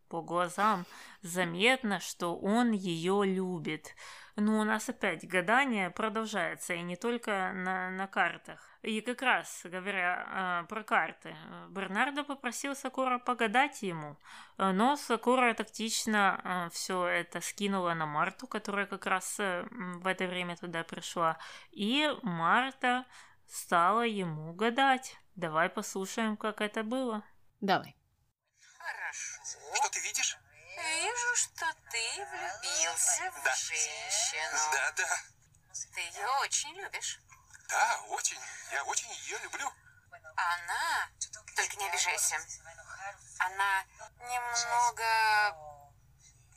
по 0.09 0.22
глазам 0.22 0.85
заметно, 1.22 2.00
что 2.00 2.37
он 2.37 2.72
ее 2.72 3.24
любит. 3.24 3.94
Но 4.37 4.59
у 4.59 4.64
нас 4.64 4.88
опять 4.88 5.29
гадание 5.29 5.90
продолжается, 5.90 6.75
и 6.75 6.83
не 6.83 6.97
только 6.97 7.53
на, 7.53 7.90
на 7.90 8.09
картах. 8.09 8.75
И 8.83 9.01
как 9.01 9.23
раз, 9.23 9.62
говоря 9.64 10.62
э, 10.64 10.66
про 10.66 10.83
карты, 10.83 11.37
Бернардо 11.70 12.25
попросил 12.25 12.75
Сакура 12.75 13.18
погадать 13.18 13.83
ему, 13.83 14.18
э, 14.59 14.73
но 14.73 14.97
Сакура 14.97 15.55
тактично 15.55 16.40
э, 16.42 16.70
все 16.70 17.07
это 17.07 17.40
скинула 17.40 17.94
на 17.94 18.07
Марту, 18.07 18.49
которая 18.49 18.87
как 18.87 19.07
раз 19.07 19.38
э, 19.38 19.66
в 19.70 20.07
это 20.07 20.27
время 20.27 20.57
туда 20.57 20.83
пришла, 20.83 21.38
и 21.70 22.11
Марта 22.23 23.07
стала 23.47 24.03
ему 24.03 24.53
гадать. 24.53 25.16
Давай 25.37 25.68
послушаем, 25.68 26.37
как 26.37 26.61
это 26.61 26.83
было. 26.83 27.23
Давай. 27.61 27.97
Хорошо. 28.79 29.34
Вижу, 31.14 31.37
что 31.37 31.66
ты 31.92 32.27
влюбился 32.27 33.31
в 33.31 33.42
да. 33.44 33.55
женщину. 33.55 34.59
Да, 34.72 34.92
да. 34.96 35.18
Ты 35.94 36.00
ее 36.00 36.27
очень 36.40 36.74
любишь. 36.74 37.20
Да, 37.68 38.00
очень. 38.09 38.40
Я 38.72 38.83
очень 38.85 39.11
ее 39.12 39.38
люблю. 39.38 39.72
Она, 40.37 41.09
только 41.55 41.77
не 41.77 41.88
обижайся, 41.88 42.37
она 43.38 43.85
немного... 44.18 45.05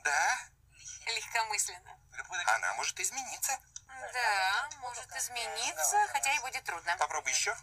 Да? 0.04 0.40
Легкомысленно. 1.06 2.00
Она 2.48 2.74
может 2.74 3.00
измениться. 3.00 3.60
Да, 4.14 4.70
может 4.80 5.16
измениться, 5.16 6.08
хотя 6.08 6.34
и 6.34 6.40
будет 6.40 6.64
трудно. 6.64 6.98
Попробуй 6.98 7.32
еще. 7.32 7.56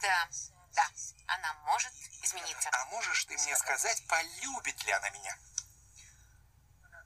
Да, 0.00 0.28
да, 0.72 0.88
она 1.26 1.52
может 1.64 1.92
измениться. 2.22 2.70
А 2.72 2.84
можешь 2.86 3.24
ты 3.26 3.36
мне 3.36 3.54
сказать, 3.56 4.06
полюбит 4.06 4.82
ли 4.84 4.92
она 4.92 5.10
меня? 5.10 5.36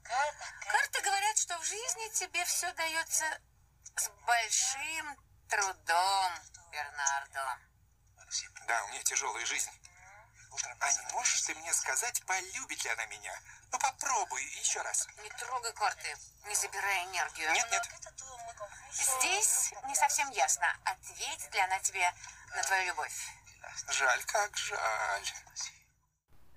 Карты 0.03 1.01
говорят, 1.01 1.37
что 1.37 1.57
в 1.57 1.63
жизни 1.63 2.09
тебе 2.09 2.43
все 2.45 2.71
дается 2.73 3.25
с 3.95 4.09
большим 4.25 5.17
трудом, 5.49 6.33
Бернардо. 6.71 7.59
Да, 8.67 8.83
у 8.83 8.87
меня 8.89 9.03
тяжелая 9.03 9.45
жизнь. 9.45 9.71
А 10.79 10.91
не 10.91 11.13
можешь 11.13 11.41
ты 11.41 11.55
мне 11.55 11.73
сказать, 11.73 12.23
полюбит 12.25 12.83
ли 12.83 12.89
она 12.91 13.05
меня? 13.07 13.39
Ну 13.71 13.79
попробуй 13.79 14.43
еще 14.59 14.81
раз. 14.81 15.07
Не 15.17 15.29
трогай 15.31 15.73
карты, 15.73 16.15
не 16.45 16.55
забирай 16.55 17.05
энергию. 17.05 17.51
Нет, 17.53 17.71
нет. 17.71 17.89
Здесь 18.91 19.73
не 19.85 19.95
совсем 19.95 20.29
ясно, 20.31 20.77
ответит 20.85 21.53
ли 21.53 21.59
она 21.59 21.79
тебе 21.79 22.13
на 22.55 22.61
твою 22.63 22.85
любовь. 22.87 23.27
Жаль, 23.89 24.23
как 24.25 24.55
жаль. 24.57 25.33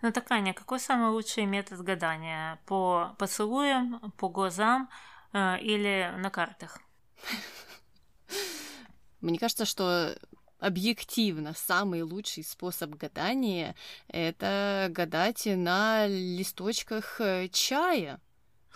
Ну 0.06 0.12
так, 0.12 0.30
Аня, 0.30 0.54
какой 0.54 0.78
самый 0.78 1.10
лучший 1.10 1.46
метод 1.46 1.80
гадания? 1.80 2.60
По 2.64 3.16
поцелуям, 3.18 4.12
по 4.18 4.28
глазам 4.28 4.88
э, 5.32 5.58
или 5.58 6.14
на 6.18 6.30
картах? 6.30 6.78
Мне 9.20 9.36
кажется, 9.36 9.64
что 9.64 10.16
объективно 10.60 11.54
самый 11.54 12.02
лучший 12.02 12.44
способ 12.44 12.90
гадания— 12.90 13.74
это 14.06 14.86
гадать 14.90 15.46
на 15.46 16.06
листочках 16.06 17.20
э, 17.20 17.48
чая, 17.48 18.20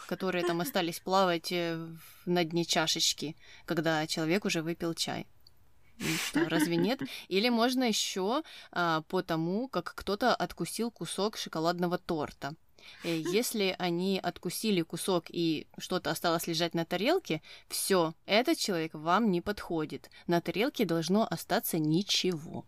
которые 0.09 0.45
там 0.45 0.61
остались 0.61 0.99
плавать 0.99 1.53
э, 1.53 1.79
на 2.27 2.43
дне 2.43 2.65
чашечки, 2.65 3.37
когда 3.67 4.05
человек 4.09 4.45
уже 4.47 4.63
выпил 4.63 4.95
чай. 4.95 5.29
Что, 6.01 6.49
разве 6.49 6.77
нет? 6.77 7.01
Или 7.29 7.49
можно 7.49 7.85
еще 7.85 8.43
а, 8.73 9.03
по 9.03 9.23
тому, 9.23 9.69
как 9.69 9.93
кто-то 9.95 10.35
откусил 10.35 10.91
кусок 10.91 11.37
шоколадного 11.37 11.99
торта. 11.99 12.55
Э, 13.05 13.17
если 13.19 13.75
они 13.79 14.19
откусили 14.23 14.83
кусок 14.83 15.27
и 15.29 15.67
что-то 15.79 16.11
осталось 16.11 16.47
лежать 16.47 16.75
на 16.75 16.85
тарелке, 16.85 17.43
все, 17.69 18.15
этот 18.27 18.59
человек 18.59 18.95
вам 18.95 19.31
не 19.31 19.41
подходит. 19.41 20.11
На 20.27 20.41
тарелке 20.41 20.85
должно 20.85 21.27
остаться 21.29 21.79
ничего. 21.79 22.65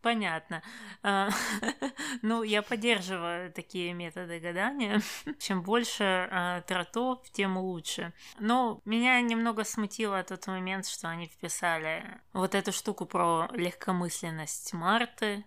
Понятно. 0.00 0.62
А, 1.02 1.28
ну, 2.22 2.42
я 2.42 2.62
поддерживаю 2.62 3.52
такие 3.52 3.92
методы 3.92 4.38
гадания. 4.38 5.02
Чем 5.38 5.62
больше 5.62 6.28
а, 6.30 6.60
тротов, 6.62 7.28
тем 7.32 7.58
лучше. 7.58 8.12
Но 8.38 8.80
меня 8.84 9.20
немного 9.20 9.64
смутило 9.64 10.22
тот 10.22 10.46
момент, 10.46 10.86
что 10.86 11.08
они 11.08 11.26
вписали 11.26 12.20
вот 12.32 12.54
эту 12.54 12.72
штуку 12.72 13.06
про 13.06 13.48
легкомысленность 13.52 14.72
Марты, 14.72 15.44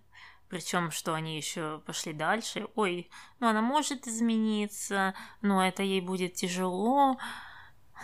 причем, 0.49 0.91
что 0.91 1.13
они 1.13 1.37
еще 1.37 1.81
пошли 1.85 2.11
дальше. 2.11 2.67
Ой, 2.75 3.09
ну 3.39 3.47
она 3.47 3.61
может 3.61 4.05
измениться, 4.05 5.13
но 5.41 5.65
это 5.65 5.81
ей 5.81 6.01
будет 6.01 6.33
тяжело. 6.33 7.17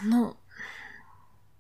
Ну, 0.01 0.37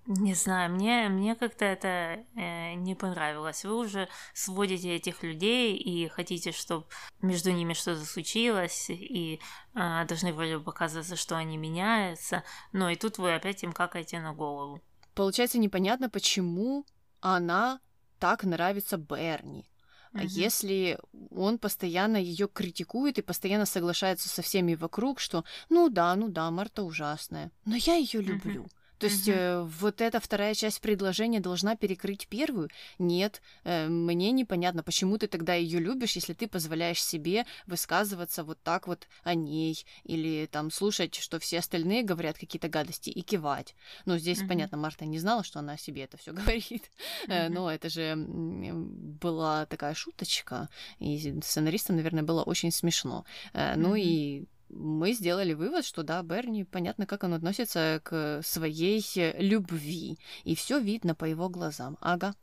не 0.07 0.33
знаю, 0.35 0.71
мне, 0.71 1.09
мне 1.09 1.35
как-то 1.35 1.65
это 1.65 2.25
э, 2.35 2.73
не 2.75 2.95
понравилось. 2.95 3.65
Вы 3.65 3.75
уже 3.75 4.07
сводите 4.33 4.95
этих 4.95 5.21
людей 5.21 5.75
и 5.75 6.07
хотите, 6.07 6.53
чтобы 6.53 6.85
между 7.21 7.51
ними 7.51 7.73
что-то 7.73 8.05
случилось, 8.05 8.89
и 8.89 9.41
э, 9.75 10.05
должны 10.07 10.31
вроде 10.31 10.57
бы 10.57 10.63
показываться, 10.63 11.17
что 11.17 11.35
они 11.35 11.57
меняются, 11.57 12.43
но 12.71 12.89
и 12.89 12.95
тут 12.95 13.17
вы 13.17 13.35
опять 13.35 13.63
им 13.63 13.73
какаете 13.73 14.19
на 14.19 14.33
голову. 14.33 14.81
Получается 15.13 15.59
непонятно, 15.59 16.09
почему 16.09 16.85
она 17.19 17.81
так 18.17 18.43
нравится 18.43 18.97
Берни. 18.97 19.69
А 20.13 20.23
если 20.23 20.97
он 21.31 21.59
постоянно 21.59 22.17
ее 22.17 22.47
критикует 22.47 23.19
и 23.19 23.21
постоянно 23.21 23.65
соглашается 23.65 24.29
со 24.29 24.41
всеми 24.41 24.73
вокруг, 24.73 25.19
что 25.19 25.43
ну 25.69 25.89
да, 25.89 26.15
ну 26.15 26.29
да, 26.29 26.49
Марта 26.49 26.83
ужасная, 26.83 27.51
но 27.65 27.75
я 27.75 27.95
ее 27.95 28.21
люблю. 28.21 28.63
Uh-huh. 28.63 28.76
То 28.99 29.05
есть 29.05 29.27
э, 29.27 29.61
вот 29.61 30.01
эта 30.01 30.19
вторая 30.19 30.53
часть 30.53 30.81
предложения 30.81 31.39
должна 31.39 31.75
перекрыть 31.75 32.27
первую? 32.27 32.69
Нет, 32.97 33.41
э, 33.63 33.87
мне 33.87 34.31
непонятно, 34.31 34.83
почему 34.83 35.17
ты 35.17 35.27
тогда 35.27 35.53
ее 35.53 35.79
любишь, 35.79 36.15
если 36.15 36.33
ты 36.33 36.47
позволяешь 36.47 37.03
себе 37.03 37.45
высказываться 37.65 38.43
вот 38.43 38.59
так 38.63 38.87
вот 38.87 39.07
о 39.23 39.35
ней 39.35 39.85
или 40.03 40.47
там 40.51 40.71
слушать, 40.71 41.15
что 41.15 41.39
все 41.39 41.59
остальные 41.59 42.03
говорят 42.03 42.37
какие-то 42.37 42.69
гадости 42.69 43.09
и 43.09 43.21
кивать. 43.21 43.75
Ну 44.05 44.17
здесь 44.17 44.41
mm-hmm. 44.41 44.47
понятно, 44.47 44.77
Марта 44.77 45.05
не 45.05 45.19
знала, 45.19 45.43
что 45.43 45.59
она 45.59 45.73
о 45.73 45.77
себе 45.77 46.03
это 46.03 46.17
все 46.17 46.33
говорит, 46.33 46.89
mm-hmm. 47.27 47.49
но 47.49 47.71
это 47.71 47.89
же 47.89 48.15
была 48.17 49.65
такая 49.65 49.93
шуточка, 49.93 50.69
и 50.99 51.39
сценаристам, 51.41 51.97
наверное, 51.97 52.23
было 52.23 52.43
очень 52.43 52.71
смешно. 52.71 53.25
Э, 53.53 53.75
ну 53.75 53.95
mm-hmm. 53.95 54.01
и 54.01 54.47
мы 54.69 55.13
сделали 55.13 55.53
вывод, 55.53 55.85
что 55.85 56.03
да, 56.03 56.21
Берни, 56.23 56.63
понятно, 56.63 57.05
как 57.05 57.23
он 57.23 57.33
относится 57.33 58.01
к 58.03 58.41
своей 58.43 59.03
любви, 59.37 60.17
и 60.43 60.55
все 60.55 60.79
видно 60.79 61.15
по 61.15 61.25
его 61.25 61.49
глазам. 61.49 61.97
Ага. 62.01 62.33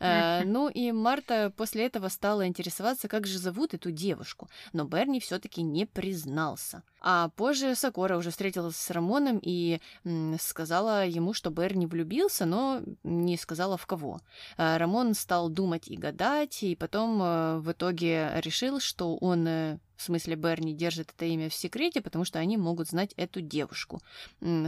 Э, 0.00 0.44
ну 0.44 0.68
и 0.68 0.92
Марта 0.92 1.52
после 1.56 1.86
этого 1.86 2.08
стала 2.08 2.46
интересоваться, 2.46 3.08
как 3.08 3.26
же 3.26 3.38
зовут 3.38 3.74
эту 3.74 3.90
девушку, 3.90 4.48
но 4.72 4.84
Берни 4.84 5.20
все-таки 5.20 5.62
не 5.62 5.86
признался. 5.86 6.82
А 7.06 7.28
позже 7.28 7.74
Сокора 7.74 8.16
уже 8.16 8.30
встретилась 8.30 8.76
с 8.76 8.90
Рамоном 8.90 9.38
и 9.42 9.78
сказала 10.40 11.06
ему, 11.06 11.34
что 11.34 11.50
Берни 11.50 11.84
влюбился, 11.84 12.46
но 12.46 12.80
не 13.02 13.36
сказала 13.36 13.76
в 13.76 13.86
кого. 13.86 14.20
Э, 14.56 14.78
Рамон 14.78 15.12
стал 15.12 15.50
думать 15.50 15.88
и 15.88 15.98
гадать, 15.98 16.62
и 16.62 16.74
потом 16.74 17.20
э, 17.22 17.58
в 17.58 17.72
итоге 17.72 18.32
решил, 18.36 18.80
что 18.80 19.16
он 19.16 19.46
э, 19.46 19.78
в 19.96 20.02
смысле 20.02 20.36
Берни 20.36 20.72
держит 20.72 21.12
это 21.14 21.26
имя 21.26 21.50
в 21.50 21.54
секрете, 21.54 22.00
потому 22.00 22.24
что 22.24 22.38
они 22.38 22.56
могут 22.56 22.88
знать 22.88 23.12
эту 23.18 23.42
девушку. 23.42 24.00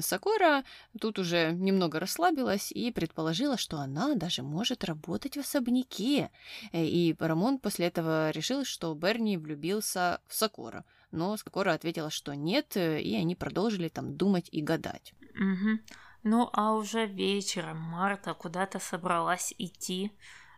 Сокора 0.01 0.63
тут 1.01 1.19
уже 1.19 1.53
немного 1.53 1.99
расслабилась 1.99 2.71
и 2.71 2.93
предположила, 2.93 3.57
что 3.57 3.79
она 3.79 4.15
даже 4.15 4.43
может 4.43 4.85
работать 4.85 5.39
в 5.39 5.41
особняке. 5.41 6.31
Э, 6.73 6.85
и 6.85 7.17
Рамон 7.19 7.59
после 7.59 7.87
этого 7.87 8.29
решил, 8.31 8.67
что 8.67 8.93
Берни 8.95 9.39
влюбился 9.39 10.21
в 10.29 10.35
Сокора. 10.35 10.85
Но 11.11 11.37
Сокора 11.37 11.73
ответила, 11.73 12.11
что 12.11 12.35
нет, 12.35 12.77
э, 12.77 13.01
и 13.01 13.17
они 13.17 13.35
продолжили 13.35 13.89
там 13.89 14.17
думать 14.17 14.49
и 14.53 14.61
гадать. 14.61 15.15
Угу. 15.35 15.79
Ну 16.25 16.51
а 16.53 16.73
уже 16.73 17.07
вечером 17.07 17.79
Марта 17.79 18.35
куда-то 18.35 18.79
собралась 18.79 19.55
идти, 19.59 20.13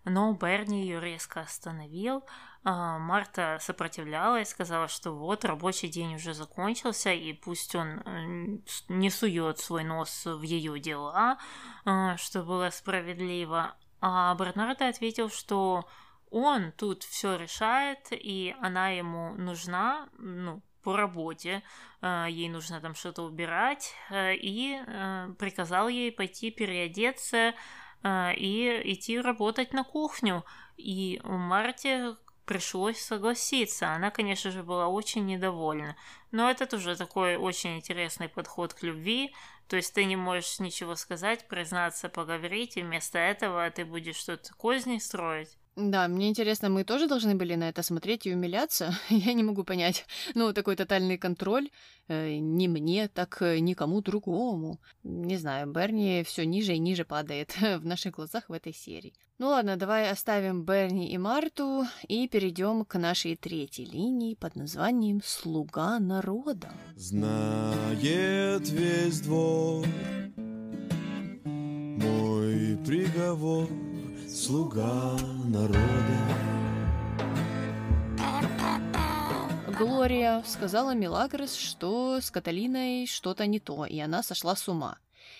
но 0.05 0.33
Берни 0.33 0.83
ее 0.83 1.01
резко 1.01 1.41
остановил, 1.41 2.25
а, 2.65 2.99
Марта 2.99 3.59
сопротивлялась, 3.61 4.51
сказала, 4.51 4.89
что 4.89 5.13
вот 5.13 5.45
рабочий 5.45 5.89
день 5.89 6.17
уже 6.17 6.35
закончился, 6.35 7.13
и 7.13 7.33
пусть 7.33 7.75
он 7.75 8.01
э, 8.05 8.59
не 8.89 9.11
сует 9.11 9.59
свой 9.59 9.85
нос 9.85 10.27
в 10.27 10.43
ее 10.43 10.79
дела, 10.81 11.39
а, 11.85 12.17
что 12.17 12.43
было 12.43 12.71
справедливо. 12.71 13.77
А 14.01 14.35
Бернарда 14.35 14.89
ответил, 14.89 15.31
что 15.31 15.89
он 16.31 16.73
тут 16.73 17.03
все 17.03 17.37
решает, 17.37 18.09
и 18.11 18.55
она 18.61 18.91
ему 18.91 19.35
нужна, 19.35 20.09
ну, 20.19 20.63
по 20.83 20.97
работе, 20.97 21.63
а, 22.01 22.27
ей 22.27 22.49
нужно 22.49 22.81
там 22.81 22.95
что-то 22.95 23.23
убирать, 23.23 23.95
э, 24.11 24.35
и 24.37 24.81
э, 24.87 25.35
приказал 25.39 25.89
ей 25.89 26.13
пойти 26.13 26.51
переодеться 26.51 27.55
и 28.05 28.81
идти 28.85 29.21
работать 29.21 29.73
на 29.73 29.83
кухню. 29.83 30.45
И 30.77 31.21
у 31.25 31.33
Марте 31.33 32.15
пришлось 32.49 32.99
согласиться. 32.99 33.93
Она, 33.93 34.11
конечно 34.11 34.51
же, 34.51 34.63
была 34.63 34.89
очень 34.89 35.27
недовольна. 35.27 35.97
Но 36.31 36.51
это 36.51 36.67
тоже 36.67 36.97
такой 36.97 37.37
очень 37.37 37.77
интересный 37.77 38.29
подход 38.29 38.73
к 38.73 38.83
любви. 38.83 39.35
То 39.69 39.77
есть 39.77 39.93
ты 39.93 40.07
не 40.07 40.17
можешь 40.17 40.59
ничего 40.59 40.97
сказать, 40.97 41.47
признаться, 41.47 42.09
поговорить, 42.09 42.79
и 42.79 42.83
вместо 42.83 43.19
этого 43.19 43.71
ты 43.71 43.85
будешь 43.85 44.17
что-то 44.17 44.55
козни 44.55 44.97
строить. 44.99 45.58
Да, 45.79 46.09
мне 46.09 46.29
интересно, 46.29 46.69
мы 46.69 46.83
тоже 46.83 47.07
должны 47.07 47.37
были 47.37 47.55
на 47.55 47.69
это 47.69 47.85
смотреть 47.85 48.27
и 48.27 48.35
умиляться? 48.35 48.93
Я 49.11 49.33
не 49.33 49.45
могу 49.45 49.63
понять. 49.63 50.07
Ну, 50.35 50.53
такой 50.53 50.75
тотальный 50.75 51.19
контроль 51.19 51.71
э, 52.09 52.39
не 52.39 52.67
мне, 52.67 53.07
так 53.07 53.41
э, 53.43 53.61
никому 53.61 54.01
другому. 54.01 54.81
Не 55.05 55.37
знаю, 55.37 55.71
Берни 55.71 56.25
все 56.27 56.45
ниже 56.45 56.75
и 56.75 56.79
ниже 56.79 57.05
падает 57.05 57.57
в 57.61 57.87
наших 57.87 58.17
глазах 58.17 58.49
в 58.49 58.53
этой 58.53 58.75
серии. 58.75 59.15
Ну 59.39 59.51
ладно, 59.51 59.77
давай 59.77 60.11
оставим 60.11 60.65
Берни 60.65 61.13
и 61.13 61.19
Марту 61.19 61.85
и 62.09 62.27
перейдем 62.27 62.85
к 62.85 62.99
нашей 62.99 63.37
третьей 63.37 63.85
линии 63.85 64.35
под 64.35 64.57
названием 64.57 65.21
«Слуга 65.25 66.01
народа». 66.01 66.73
Знает 66.97 68.69
весь 68.69 69.21
двор 69.21 69.87
мой 71.45 72.79
приговор— 72.85 73.69
слуга 74.39 75.17
народа. 75.47 75.81
Глория 79.79 80.43
сказала 80.47 80.95
Милагрос, 80.95 81.55
что 81.55 82.21
с 82.21 82.31
Каталиной 82.31 83.07
что-то 83.07 83.47
не 83.47 83.59
то, 83.59 83.85
и 83.85 83.99
она 83.99 84.23
сошла 84.23 84.55
с 84.55 84.69
ума. 84.69 84.99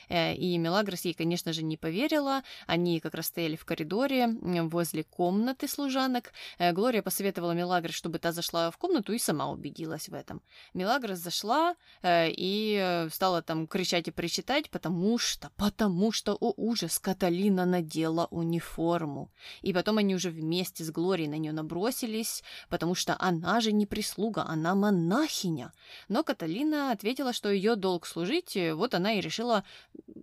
Э, 0.09 0.35
и 0.35 0.59
Мелагрос 0.59 1.05
ей, 1.05 1.15
конечно 1.15 1.53
же, 1.53 1.63
не 1.63 1.77
поверила. 1.77 2.43
Они 2.67 3.01
как 3.01 3.15
раз 3.15 3.27
стояли 3.27 3.57
в 3.57 3.65
коридоре 3.65 4.29
возле 4.43 5.05
комнаты 5.05 5.69
служанок. 5.69 6.33
Э, 6.59 6.73
Глория 6.73 7.03
посоветовала 7.03 7.53
Мелагрос, 7.53 7.95
чтобы 7.95 8.19
та 8.19 8.33
зашла 8.33 8.71
в 8.71 8.79
комнату 8.79 9.13
и 9.13 9.19
сама 9.19 9.51
убедилась 9.51 10.09
в 10.09 10.15
этом. 10.15 10.43
Мелагрос 10.75 11.19
зашла 11.19 11.75
э, 12.03 12.31
и 12.31 13.07
стала 13.11 13.43
там 13.43 13.67
кричать 13.67 14.09
и 14.09 14.11
причитать, 14.11 14.71
потому 14.71 15.19
что, 15.19 15.51
потому 15.57 16.13
что, 16.13 16.37
о 16.41 16.53
ужас, 16.57 16.99
Каталина 16.99 17.65
надела 17.65 18.27
униформу. 18.31 19.31
И 19.63 19.73
потом 19.73 19.99
они 19.99 20.15
уже 20.15 20.31
вместе 20.31 20.85
с 20.85 20.91
Глорией 20.91 21.29
на 21.29 21.39
нее 21.39 21.53
набросились, 21.53 22.43
потому 22.69 22.95
что 22.95 23.17
она 23.19 23.61
же 23.61 23.73
не 23.73 23.87
прислуга, 23.87 24.45
она 24.45 24.75
монахиня. 24.75 25.73
Но 26.09 26.23
Каталина 26.23 26.93
ответила, 26.93 27.33
что 27.33 27.51
ее 27.51 27.77
долг 27.77 28.07
служить, 28.07 28.57
вот 28.75 28.95
она 28.95 29.13
и 29.13 29.21
решила 29.21 29.65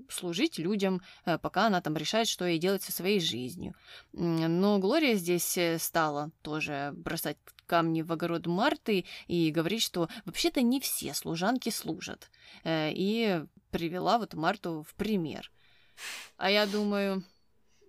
служить 0.10 0.58
людям, 0.58 1.02
э, 1.26 1.38
пока 1.38 1.68
она 1.68 1.82
там 1.82 1.96
решает, 1.98 2.28
что 2.28 2.46
ей 2.46 2.60
делать 2.60 2.84
со 2.84 2.91
своей 2.91 3.20
жизнью. 3.20 3.74
Но 4.13 4.80
Глория 4.80 5.15
здесь 5.15 5.58
э, 5.58 5.78
стала 5.80 6.32
тоже 6.41 6.94
бросать 6.96 7.38
камни 7.65 8.02
в 8.02 8.12
огород 8.12 8.46
Марты 8.46 9.06
и 9.28 9.52
говорить, 9.52 9.82
что 9.82 10.10
вообще-то 10.26 10.62
не 10.62 10.80
все 10.80 11.13
служанки 11.13 11.70
служат. 11.70 12.30
Э, 12.63 12.91
и 12.91 13.44
привела 13.72 14.18
вот 14.18 14.34
Марту 14.34 14.86
в 14.88 14.94
пример. 14.96 15.52
А 16.38 16.50
я 16.50 16.65
думаю, 16.65 17.24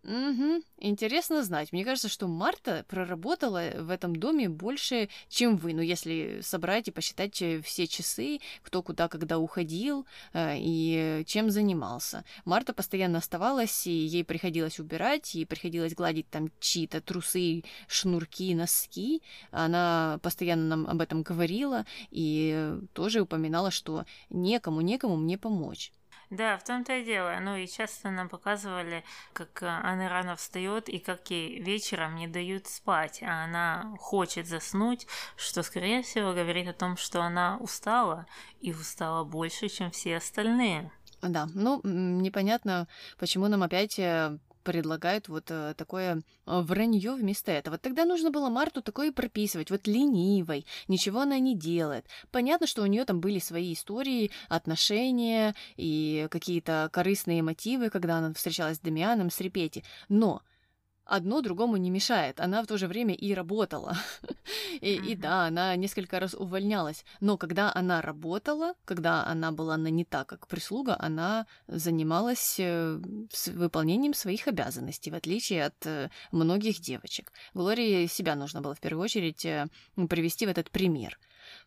Угу. 0.07 0.63
Интересно 0.79 1.43
знать. 1.43 1.73
Мне 1.73 1.85
кажется, 1.85 2.09
что 2.09 2.29
Марта 2.29 2.85
проработала 2.87 3.73
в 3.75 3.91
этом 3.91 4.15
доме 4.15 4.49
больше, 4.49 5.09
чем 5.29 5.57
вы. 5.57 5.75
Ну, 5.75 5.83
если 5.83 6.39
собрать 6.43 6.87
и 6.87 6.93
посчитать 6.93 7.43
э, 7.43 7.61
все 7.61 7.89
часы, 7.89 8.39
кто 8.63 8.83
куда 8.83 9.09
когда 9.09 9.39
уходил 9.41 10.07
э, 10.33 10.55
и 10.59 11.25
чем 11.27 11.51
занимался. 11.51 12.25
Марта 12.45 12.73
постоянно 12.73 13.19
оставалась, 13.19 13.89
и 13.89 13.91
ей 13.91 14.25
приходилось 14.25 14.79
убирать, 14.79 15.35
и 15.35 15.45
приходилось 15.45 15.95
гладить 15.95 16.31
там 16.31 16.51
чьи-то 16.61 17.01
трусы, 17.01 17.65
шнурки, 17.89 18.55
носки. 18.55 19.23
Она 19.51 20.21
постоянно 20.23 20.77
нам 20.77 20.87
об 20.87 21.01
этом 21.01 21.23
говорила 21.23 21.85
и 22.13 22.79
тоже 22.93 23.23
упоминала, 23.23 23.73
что 23.73 24.05
некому, 24.31 24.83
некому 24.83 25.17
мне 25.17 25.37
помочь. 25.37 25.91
Да, 26.31 26.59
в 26.59 26.65
том-то 26.65 26.99
и 26.99 27.05
дело. 27.05 27.37
Ну 27.41 27.57
и 27.57 27.69
часто 27.69 28.11
нам 28.11 28.29
показывали, 28.29 29.05
как 29.33 29.63
э, 29.63 29.67
она 29.67 30.09
рано 30.09 30.35
встает 30.35 30.89
и 30.89 30.99
как 30.99 31.31
ей 31.31 31.61
вечером 31.61 32.17
не 32.17 32.27
дают 32.27 32.67
спать, 32.67 33.23
а 33.23 33.45
она 33.45 33.95
хочет 34.01 34.49
заснуть, 34.49 35.07
что, 35.37 35.63
скорее 35.63 36.03
всего, 36.03 36.33
говорит 36.33 36.69
о 36.69 36.73
том, 36.73 36.97
что 36.97 37.23
она 37.23 37.59
устала 37.59 38.27
и 38.61 38.73
устала 38.73 39.23
больше, 39.23 39.69
чем 39.69 39.93
все 39.93 40.17
остальные. 40.17 40.91
Да, 41.23 41.47
ну, 41.55 41.81
непонятно, 41.85 42.89
почему 43.19 43.47
нам 43.47 43.63
опять 43.63 43.99
э, 43.99 44.37
предлагают 44.67 45.29
вот 45.29 45.45
э, 45.51 45.75
такое 45.77 46.17
э, 46.17 46.21
вранье 46.61 47.13
вместо 47.13 47.53
этого. 47.53 47.79
Тогда 47.79 48.05
нужно 48.05 48.33
было 48.33 48.49
Марту 48.49 48.83
такое 48.83 49.13
прописывать, 49.13 49.71
вот 49.71 49.87
ленивой, 49.87 50.67
ничего 50.89 51.21
она 51.21 51.39
не 51.39 51.57
делает. 51.57 52.07
Понятно, 52.33 52.67
что 52.67 52.83
у 52.83 52.87
нее 52.87 53.05
там 53.05 53.21
были 53.21 53.39
свои 53.39 53.73
истории, 53.73 54.33
отношения 54.49 55.55
и 55.77 56.27
какие-то 56.33 56.91
корыстные 56.93 57.43
мотивы, 57.43 57.91
когда 57.91 58.19
она 58.19 58.35
встречалась 58.35 58.79
с 58.79 58.81
Дамианом, 58.81 59.31
с 59.31 59.41
Репети, 59.41 59.85
но 60.09 60.43
одно 61.07 61.41
другому 61.41 61.77
не 61.77 61.91
мешает. 61.91 62.41
Она 62.41 62.63
в 62.63 62.67
то 62.67 62.77
же 62.77 62.89
время 62.89 63.15
и 63.15 63.33
работала. 63.33 63.97
и, 64.81 64.95
и 64.95 65.15
да, 65.15 65.47
она 65.47 65.75
несколько 65.77 66.21
раз 66.21 66.35
увольнялась. 66.35 67.05
Но 67.21 67.37
когда 67.37 67.73
она 67.75 68.03
работала, 68.03 68.75
когда 68.85 69.25
она 69.25 69.53
была 69.53 69.77
нанята 69.77 70.25
как 70.25 70.47
прислуга, 70.49 70.97
она 70.99 71.47
занималась 71.69 72.57
э, 72.59 73.01
выполнением 73.47 74.15
своих 74.15 74.49
обязанностей, 74.49 75.11
в 75.11 75.15
отличие 75.15 75.65
от 75.65 75.87
э, 75.87 76.11
многих 76.33 76.81
девочек. 76.81 77.33
Глории 77.55 78.07
себя 78.07 78.35
нужно 78.35 78.61
было 78.61 78.75
в 78.75 78.81
первую 78.81 79.05
очередь 79.05 79.45
э, 79.45 79.67
привести 80.09 80.47
в 80.47 80.51
этот 80.51 80.71
пример. 80.71 81.19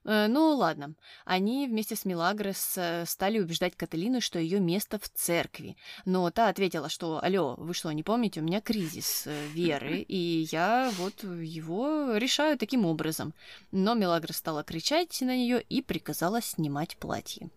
Э, 0.06 0.28
ну 0.28 0.56
ладно, 0.56 0.96
они 1.26 1.68
вместе 1.68 1.96
с 1.96 2.06
Милагрос 2.06 2.78
э, 2.78 3.06
стали 3.06 3.40
убеждать 3.40 3.76
Каталину, 3.76 4.22
что 4.22 4.40
ее 4.40 4.60
место 4.60 5.00
в 5.00 5.10
церкви. 5.10 5.78
Но 6.06 6.30
та 6.32 6.50
ответила, 6.50 6.90
что 6.90 7.24
«Алло, 7.24 7.56
вы 7.58 7.74
что, 7.74 7.92
не 7.92 8.04
помните, 8.04 8.40
у 8.40 8.44
меня 8.44 8.62
кризис 8.62 9.24
э, 9.28 9.48
веры, 9.48 10.00
и 10.08 10.48
я 10.52 10.92
вот 10.98 11.24
его 11.24 12.16
решаю 12.16 12.58
таким 12.58 12.86
образом». 12.86 13.34
Но 13.72 13.94
Милагрос 13.94 14.38
стала 14.38 14.64
кричать 14.64 15.20
на 15.22 15.36
нее 15.36 15.62
и 15.62 15.82
приказала 15.82 16.42
снимать 16.42 16.98
платье. 16.98 17.50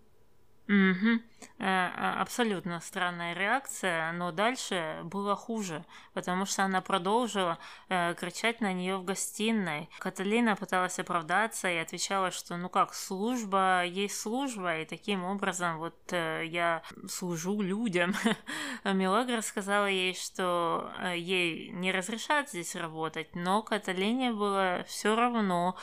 Угу. 0.73 1.21
Абсолютно 1.59 2.81
странная 2.81 3.35
реакция, 3.35 4.11
но 4.13 4.33
дальше 4.33 5.01
было 5.05 5.37
хуже, 5.37 5.85
потому 6.15 6.47
что 6.47 6.65
она 6.65 6.81
продолжила 6.81 7.59
э, 7.89 8.15
кричать 8.15 8.61
на 8.61 8.73
нее 8.73 8.97
в 8.97 9.05
гостиной. 9.05 9.91
Каталина 9.99 10.57
пыталась 10.57 10.99
оправдаться 10.99 11.69
и 11.69 11.77
отвечала, 11.77 12.31
что 12.31 12.57
ну 12.57 12.69
как, 12.69 12.95
служба 12.95 13.85
есть 13.85 14.19
служба, 14.19 14.79
и 14.79 14.87
таким 14.87 15.25
образом 15.25 15.79
вот 15.79 15.95
э, 16.13 16.45
я 16.47 16.83
служу 17.09 17.61
людям. 17.61 18.15
Милагра 18.85 19.43
сказала 19.43 19.87
ей, 19.87 20.15
что 20.15 20.91
ей 21.15 21.69
не 21.71 21.93
разрешат 21.93 22.49
здесь 22.49 22.75
работать, 22.75 23.37
но 23.37 23.63
Каталине 23.63 24.33
было 24.33 24.85
все 24.89 25.15
равно, 25.15 25.77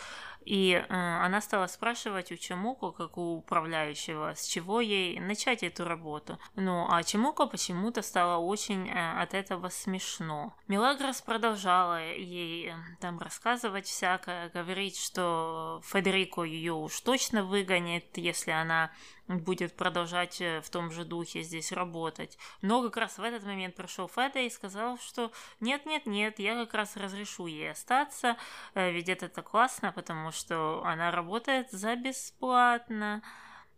и 0.49 0.73
э, 0.73 0.83
она 0.89 1.41
стала 1.41 1.67
спрашивать 1.67 2.31
у 2.31 2.35
Чемуко, 2.35 2.89
как 2.91 3.19
у 3.19 3.37
управляющего, 3.37 4.33
с 4.35 4.47
чего 4.47 4.81
ей 4.81 5.19
начать 5.19 5.61
эту 5.61 5.85
работу. 5.85 6.39
Ну, 6.55 6.87
а 6.89 7.03
Чемуко 7.03 7.45
почему-то 7.45 8.01
стало 8.01 8.39
очень 8.39 8.89
э, 8.89 9.21
от 9.21 9.35
этого 9.35 9.69
смешно. 9.69 10.55
Милагрос 10.67 11.21
продолжала 11.21 12.03
ей 12.03 12.69
э, 12.69 12.73
там 12.99 13.19
рассказывать 13.19 13.85
всякое, 13.85 14.49
говорить, 14.49 14.97
что 14.97 15.83
Федерико 15.85 16.41
ее 16.41 16.73
уж 16.73 16.99
точно 17.01 17.43
выгонит, 17.43 18.17
если 18.17 18.49
она 18.49 18.89
будет 19.37 19.75
продолжать 19.75 20.41
э, 20.41 20.61
в 20.61 20.69
том 20.69 20.91
же 20.91 21.05
духе 21.05 21.43
здесь 21.43 21.71
работать. 21.71 22.37
Но 22.61 22.81
как 22.81 22.97
раз 22.97 23.17
в 23.17 23.23
этот 23.23 23.43
момент 23.43 23.75
пришел 23.75 24.07
Феда 24.07 24.39
и 24.39 24.49
сказал, 24.49 24.97
что 24.97 25.31
нет-нет-нет, 25.59 26.39
я 26.39 26.55
как 26.55 26.73
раз 26.73 26.97
разрешу 26.97 27.47
ей 27.47 27.71
остаться, 27.71 28.37
э, 28.73 28.91
ведь 28.91 29.07
это 29.07 29.29
так 29.29 29.49
классно, 29.49 29.91
потому 29.91 30.31
что 30.31 30.83
она 30.83 31.11
работает 31.11 31.71
за 31.71 31.95
бесплатно. 31.95 33.21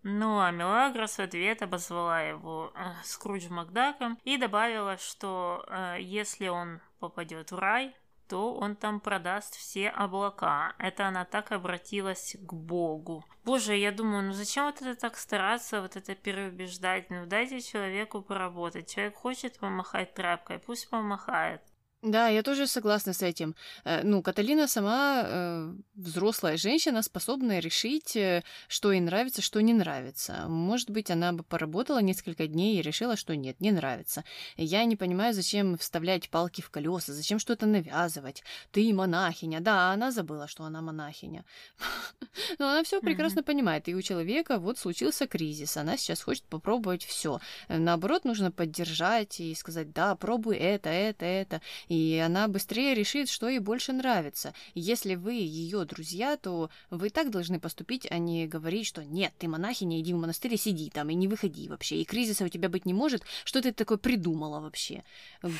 Ну 0.03 0.39
а 0.39 0.49
Мелагрос 0.49 1.17
в 1.17 1.19
ответ 1.19 1.61
обозвала 1.61 2.21
его 2.21 2.71
э, 2.73 2.93
Скрудж 3.03 3.47
Макдаком 3.49 4.17
и 4.23 4.37
добавила, 4.37 4.97
что 4.97 5.63
э, 5.67 5.97
если 5.99 6.47
он 6.47 6.79
попадет 6.99 7.51
в 7.51 7.59
рай, 7.59 7.95
то 8.31 8.53
он 8.53 8.77
там 8.77 9.01
продаст 9.01 9.57
все 9.57 9.89
облака. 9.89 10.73
Это 10.77 11.05
она 11.05 11.25
так 11.25 11.51
обратилась 11.51 12.37
к 12.39 12.53
Богу. 12.53 13.25
Боже, 13.43 13.75
я 13.75 13.91
думаю, 13.91 14.23
ну 14.23 14.31
зачем 14.31 14.67
вот 14.67 14.81
это 14.81 14.95
так 14.95 15.17
стараться, 15.17 15.81
вот 15.81 15.97
это 15.97 16.15
переубеждать? 16.15 17.09
Ну 17.09 17.25
дайте 17.25 17.59
человеку 17.59 18.21
поработать. 18.21 18.89
Человек 18.89 19.15
хочет 19.15 19.59
помахать 19.59 20.13
тряпкой, 20.13 20.59
пусть 20.59 20.89
помахает. 20.89 21.61
Да, 22.01 22.29
я 22.29 22.41
тоже 22.41 22.65
согласна 22.65 23.13
с 23.13 23.21
этим. 23.21 23.55
Э, 23.83 24.01
ну, 24.03 24.23
Каталина 24.23 24.67
сама 24.67 25.23
э, 25.23 25.73
взрослая 25.93 26.57
женщина, 26.57 27.03
способная 27.03 27.59
решить, 27.59 28.15
э, 28.15 28.43
что 28.67 28.91
ей 28.91 29.01
нравится, 29.01 29.43
что 29.43 29.61
не 29.61 29.73
нравится. 29.73 30.47
Может 30.47 30.89
быть, 30.89 31.11
она 31.11 31.31
бы 31.31 31.43
поработала 31.43 32.01
несколько 32.01 32.47
дней 32.47 32.79
и 32.79 32.81
решила, 32.81 33.15
что 33.15 33.35
нет, 33.35 33.61
не 33.61 33.71
нравится. 33.71 34.23
Я 34.57 34.83
не 34.85 34.95
понимаю, 34.95 35.35
зачем 35.35 35.77
вставлять 35.77 36.31
палки 36.31 36.61
в 36.61 36.71
колеса, 36.71 37.13
зачем 37.13 37.37
что-то 37.37 37.67
навязывать. 37.67 38.43
Ты 38.71 38.91
монахиня. 38.95 39.59
Да, 39.59 39.91
она 39.91 40.11
забыла, 40.11 40.47
что 40.47 40.63
она 40.63 40.81
монахиня. 40.81 41.45
Но 42.57 42.67
она 42.67 42.83
все 42.83 42.99
прекрасно 42.99 43.43
понимает. 43.43 43.87
И 43.87 43.93
у 43.93 44.01
человека 44.01 44.57
вот 44.57 44.79
случился 44.79 45.27
кризис. 45.27 45.77
Она 45.77 45.97
сейчас 45.97 46.23
хочет 46.23 46.45
попробовать 46.45 47.05
все. 47.05 47.39
Наоборот, 47.69 48.25
нужно 48.25 48.51
поддержать 48.51 49.39
и 49.39 49.53
сказать, 49.53 49.91
да, 49.93 50.15
пробуй 50.15 50.57
это, 50.57 50.89
это, 50.89 51.25
это 51.25 51.61
и 51.91 52.17
она 52.25 52.47
быстрее 52.47 52.95
решит, 52.95 53.27
что 53.27 53.49
ей 53.49 53.59
больше 53.59 53.91
нравится. 53.91 54.53
если 54.75 55.15
вы 55.15 55.33
ее 55.33 55.83
друзья, 55.83 56.37
то 56.37 56.69
вы 56.89 57.09
так 57.09 57.31
должны 57.31 57.59
поступить, 57.59 58.07
а 58.09 58.17
не 58.17 58.47
говорить, 58.47 58.87
что 58.87 59.03
нет, 59.03 59.33
ты 59.37 59.49
монахиня, 59.49 59.99
иди 59.99 60.13
в 60.13 60.17
монастырь 60.17 60.53
и 60.53 60.57
сиди 60.57 60.89
там, 60.89 61.09
и 61.09 61.15
не 61.15 61.27
выходи 61.27 61.67
вообще, 61.67 61.97
и 61.97 62.05
кризиса 62.05 62.45
у 62.45 62.47
тебя 62.47 62.69
быть 62.69 62.85
не 62.85 62.93
может, 62.93 63.23
что 63.43 63.61
ты 63.61 63.73
такое 63.73 63.97
придумала 63.97 64.61
вообще? 64.61 65.03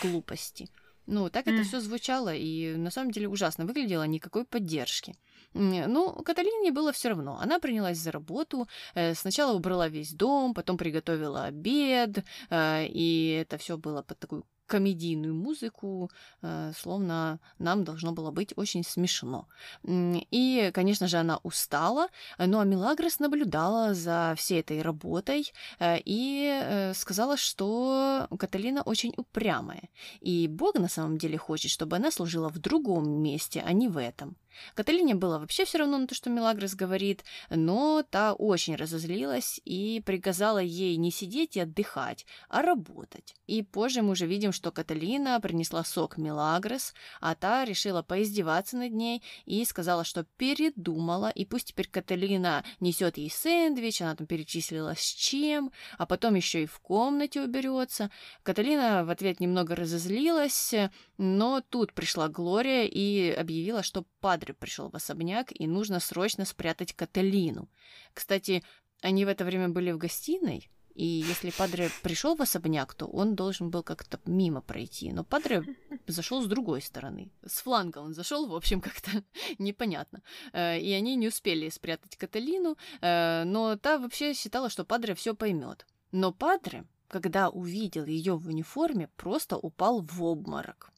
Глупости. 0.01 0.69
Ну, 1.05 1.29
так 1.29 1.47
mm. 1.47 1.53
это 1.53 1.63
все 1.67 1.81
звучало, 1.81 2.33
и 2.33 2.75
на 2.77 2.91
самом 2.91 3.11
деле 3.11 3.27
ужасно 3.27 3.65
выглядело, 3.65 4.03
никакой 4.03 4.45
поддержки. 4.45 5.17
Ну, 5.53 6.13
Каталине 6.23 6.71
было 6.71 6.93
все 6.93 7.09
равно. 7.09 7.39
Она 7.41 7.59
принялась 7.59 7.97
за 7.97 8.09
работу, 8.11 8.69
э, 8.95 9.15
сначала 9.15 9.53
убрала 9.53 9.89
весь 9.89 10.13
дом, 10.13 10.53
потом 10.53 10.77
приготовила 10.77 11.43
обед, 11.43 12.23
э, 12.49 12.85
и 12.87 13.41
это 13.41 13.57
все 13.57 13.75
было 13.75 14.01
под 14.01 14.17
такую 14.19 14.45
комедийную 14.71 15.36
музыку, 15.36 16.10
э, 16.41 16.71
словно 16.77 17.39
нам 17.60 17.84
должно 17.84 18.13
было 18.13 18.31
быть 18.31 18.53
очень 18.55 18.84
смешно. 18.84 19.47
И, 19.84 20.71
конечно 20.73 21.07
же, 21.07 21.17
она 21.17 21.39
устала, 21.43 22.07
ну 22.38 22.60
а 22.60 22.63
Милагрос 22.63 23.19
наблюдала 23.19 23.93
за 23.93 24.34
всей 24.38 24.62
этой 24.62 24.81
работой 24.81 25.51
э, 25.79 25.97
и 26.05 26.49
э, 26.63 26.93
сказала, 26.93 27.36
что 27.36 28.27
Каталина 28.39 28.81
очень 28.84 29.13
упрямая, 29.17 29.89
и 30.21 30.47
Бог 30.47 30.75
на 30.75 30.88
самом 30.88 31.17
деле 31.17 31.38
хочет, 31.38 31.69
чтобы 31.71 31.97
она 31.97 32.10
служила 32.12 32.47
в 32.49 32.60
другом 32.60 33.21
месте, 33.21 33.62
а 33.65 33.73
не 33.73 33.89
в 33.89 33.97
этом. 33.97 34.38
Каталине 34.75 35.15
было 35.15 35.39
вообще 35.39 35.65
все 35.65 35.79
равно 35.79 35.97
на 35.97 36.07
то, 36.07 36.15
что 36.15 36.29
Мелагрос 36.29 36.75
говорит, 36.75 37.23
но 37.49 38.03
та 38.10 38.34
очень 38.34 38.75
разозлилась 38.75 39.60
и 39.65 40.01
приказала 40.05 40.60
ей 40.60 40.97
не 40.97 41.12
сидеть 41.12 41.57
и 41.57 41.62
отдыхать, 41.62 42.25
а 42.49 42.62
работать. 42.62 43.36
И 43.47 43.63
позже 43.63 44.01
мы 44.01 44.12
уже 44.12 44.25
видим, 44.25 44.51
что 44.51 44.61
Каталина 44.69 45.39
принесла 45.41 45.84
сок 45.84 46.17
Мелагрос, 46.17 46.93
а 47.19 47.34
та 47.34 47.65
решила 47.65 48.04
поиздеваться 48.04 48.78
над 48.78 48.91
ней 48.91 49.24
и 49.45 49.65
сказала, 49.65 50.04
что 50.04 50.26
передумала, 50.38 51.30
и 51.30 51.45
пусть 51.45 51.69
теперь 51.69 51.88
Каталина 51.88 52.63
несет 52.80 53.17
ей 53.17 53.32
сэндвич, 53.32 54.04
она 54.04 54.15
там 54.15 54.28
перечислила 54.28 54.93
с 54.95 55.02
чем, 55.02 55.71
а 55.97 56.06
потом 56.06 56.36
еще 56.36 56.63
и 56.63 56.67
в 56.67 56.80
комнате 56.80 57.41
уберется. 57.41 58.12
Каталина 58.43 59.04
в 59.06 59.10
ответ 59.10 59.39
немного 59.39 59.76
разозлилась, 59.76 60.76
но 61.17 61.62
тут 61.62 61.93
пришла 61.93 62.28
Глория 62.28 62.84
и 62.84 63.32
объявила, 63.32 63.82
что 63.82 64.06
Падре 64.19 64.54
пришел 64.54 64.89
в 64.89 64.95
особняк, 64.95 65.52
и 65.52 65.65
нужно 65.65 66.00
срочно 66.00 66.45
спрятать 66.45 66.93
Каталину. 66.93 67.69
Кстати, 68.13 68.63
они 69.02 69.26
в 69.26 69.30
это 69.30 69.45
время 69.45 69.69
были 69.69 69.91
в 69.91 69.97
гостиной, 69.97 70.69
И 70.95 71.06
если 71.06 71.51
Падре 71.51 71.89
пришел 72.04 72.36
в 72.36 72.41
особняк, 72.41 72.93
то 72.93 73.06
он 73.06 73.36
должен 73.36 73.69
был 73.69 73.84
как-то 73.84 74.19
мимо 74.25 74.62
пройти. 74.62 75.12
Но 75.12 75.23
Падре 75.23 75.63
зашел 76.08 76.41
с 76.41 76.47
другой 76.47 76.82
стороны. 76.82 77.32
С 77.45 77.62
фланга 77.62 77.99
он 77.99 78.13
зашел, 78.13 78.47
в 78.47 78.56
общем, 78.56 78.82
как-то 78.88 79.23
непонятно. 79.58 80.21
Э, 80.54 80.80
и 80.80 80.91
они 80.91 81.15
не 81.15 81.27
успели 81.27 81.69
спрятать 81.69 82.17
Каталину, 82.17 82.77
э, 83.01 83.43
но 83.45 83.75
та 83.77 83.97
вообще 83.97 84.34
считала, 84.34 84.69
что 84.69 84.86
Падре 84.86 85.15
все 85.15 85.34
поймет. 85.34 85.86
Но 86.12 86.32
Падре, 86.32 86.86
когда 87.08 87.49
увидел 87.49 88.06
ее 88.06 88.36
в 88.36 88.47
униформе, 88.47 89.10
просто 89.15 89.58
упал 89.58 90.01
в 90.01 90.23
обморок 90.23 90.91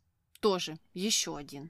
тоже 0.44 0.78
еще 0.94 1.38
один. 1.38 1.70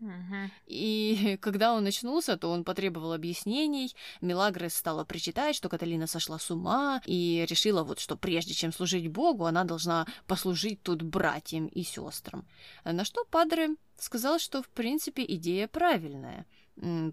И 0.66 1.38
когда 1.42 1.76
он 1.76 1.86
очнулся, 1.86 2.38
то 2.38 2.50
он 2.50 2.64
потребовал 2.64 3.14
объяснений. 3.14 3.96
Мелагрос 4.20 4.74
стала 4.74 5.06
причитать, 5.06 5.56
что 5.56 5.70
Каталина 5.70 6.08
сошла 6.08 6.40
с 6.40 6.50
ума 6.50 7.00
и 7.06 7.46
решила 7.48 7.84
вот, 7.84 8.00
что 8.00 8.18
прежде 8.18 8.56
чем 8.56 8.74
служить 8.74 9.08
Богу, 9.10 9.46
она 9.46 9.64
должна 9.64 10.08
послужить 10.26 10.82
тут 10.82 11.04
братьям 11.04 11.68
и 11.68 11.84
сестрам. 11.84 12.46
На 12.84 13.06
что 13.06 13.26
Падре 13.26 13.76
сказал, 14.00 14.40
что 14.40 14.64
в 14.64 14.70
принципе 14.70 15.24
идея 15.24 15.68
правильная, 15.68 16.48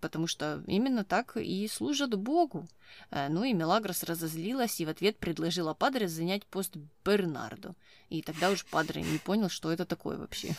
потому 0.00 0.26
что 0.26 0.64
именно 0.66 1.04
так 1.04 1.36
и 1.36 1.68
служат 1.68 2.14
Богу. 2.14 2.66
Э, 3.10 3.28
Ну 3.28 3.44
и 3.44 3.52
Мелагрос 3.52 4.02
разозлилась 4.04 4.80
и 4.80 4.86
в 4.86 4.88
ответ 4.88 5.18
предложила 5.18 5.74
Падре 5.74 6.08
занять 6.08 6.46
пост 6.46 6.76
Бернарду. 7.04 7.74
И 8.08 8.22
тогда 8.22 8.50
уж 8.50 8.64
Падре 8.64 9.02
не 9.02 9.18
понял, 9.18 9.50
что 9.50 9.70
это 9.70 9.84
такое 9.84 10.16
вообще. 10.16 10.56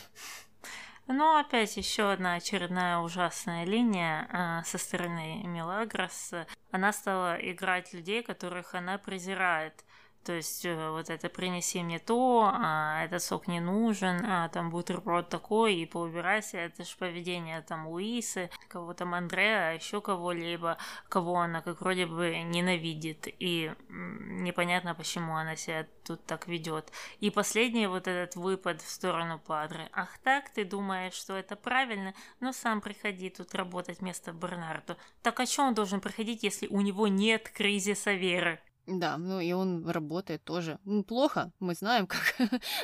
Ну, 1.08 1.38
опять 1.38 1.76
еще 1.78 2.12
одна 2.12 2.36
очередная 2.36 3.00
ужасная 3.00 3.66
линия 3.66 4.28
а, 4.32 4.64
со 4.64 4.78
стороны 4.78 5.44
Мелагрос. 5.44 6.34
Она 6.72 6.94
стала 6.94 7.36
играть 7.36 7.94
людей, 7.94 8.24
которых 8.24 8.76
она 8.76 8.98
презирает. 8.98 9.84
То 10.24 10.34
есть 10.34 10.66
э, 10.66 10.92
вот 10.92 11.10
это 11.10 11.30
принеси 11.30 11.82
мне 11.82 11.98
то, 11.98 12.52
а 12.54 13.04
этот 13.04 13.24
сок 13.24 13.48
не 13.48 13.60
нужен, 13.60 14.24
а 14.26 14.50
там 14.50 14.70
бутерброд 14.70 15.30
такой, 15.30 15.76
и 15.76 15.86
поубирайся, 15.86 16.58
это 16.58 16.84
же 16.84 16.96
поведение 16.98 17.62
там 17.62 17.88
Луисы, 17.88 18.52
кого 18.68 18.94
там 18.94 19.16
Андрея, 19.16 19.70
а 19.70 19.74
еще 19.74 20.00
кого-либо, 20.00 20.78
кого 21.10 21.40
она 21.40 21.62
как 21.62 21.82
вроде 21.82 22.06
бы 22.06 22.38
ненавидит, 22.44 23.28
и 23.40 23.74
непонятно, 23.90 24.94
почему 24.94 25.36
она 25.36 25.56
себя 25.56 25.88
тут 26.04 26.24
так 26.26 26.48
ведет. 26.48 26.92
И 27.20 27.32
последний 27.32 27.88
вот 27.88 28.08
этот 28.08 28.36
выпад 28.36 28.82
в 28.82 28.90
сторону 28.90 29.40
Падры. 29.40 29.90
Ах 29.92 30.18
так, 30.20 30.50
ты 30.50 30.66
думаешь, 30.66 31.14
что 31.14 31.36
это 31.36 31.56
правильно? 31.56 32.14
Ну 32.40 32.54
сам 32.54 32.82
приходи 32.82 33.30
тут 33.30 33.56
работать 33.56 34.00
вместо 34.00 34.34
Бернарду. 34.34 34.98
Так 35.22 35.40
о 35.40 35.46
чем 35.46 35.70
он 35.70 35.74
должен 35.74 36.00
приходить, 36.00 36.44
если 36.44 36.68
у 36.68 36.82
него 36.82 37.08
нет 37.08 37.50
кризиса 37.50 38.14
веры? 38.14 38.60
Да, 38.88 39.18
ну 39.18 39.40
и 39.40 39.52
он 39.52 39.88
работает 39.88 40.44
тоже. 40.44 40.80
Ну, 40.86 41.04
плохо, 41.04 41.52
мы 41.60 41.76
знаем 41.76 42.08
как, 42.08 42.36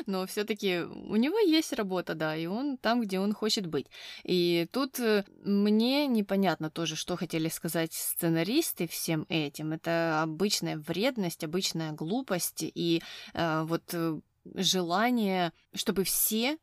но 0.05 0.25
все-таки 0.27 0.81
у 0.81 1.15
него 1.15 1.39
есть 1.39 1.73
работа, 1.73 2.13
да, 2.13 2.36
и 2.36 2.45
он 2.45 2.77
там, 2.77 3.01
где 3.01 3.19
он 3.19 3.33
хочет 3.33 3.65
быть. 3.65 3.88
И 4.23 4.67
тут 4.71 4.99
э, 4.99 5.25
мне 5.43 6.07
непонятно 6.07 6.69
тоже, 6.69 6.95
что 6.95 7.15
хотели 7.15 7.49
сказать 7.49 7.93
сценаристы 7.93 8.88
всем 8.88 9.25
этим. 9.29 9.73
Это 9.73 10.21
обычная 10.21 10.77
вредность, 10.77 11.43
обычная 11.43 11.91
глупость 11.91 12.63
и 12.63 13.01
э, 13.33 13.63
вот 13.63 13.83
э, 13.93 14.19
желание, 14.55 15.51
чтобы 15.73 16.03
все 16.03 16.57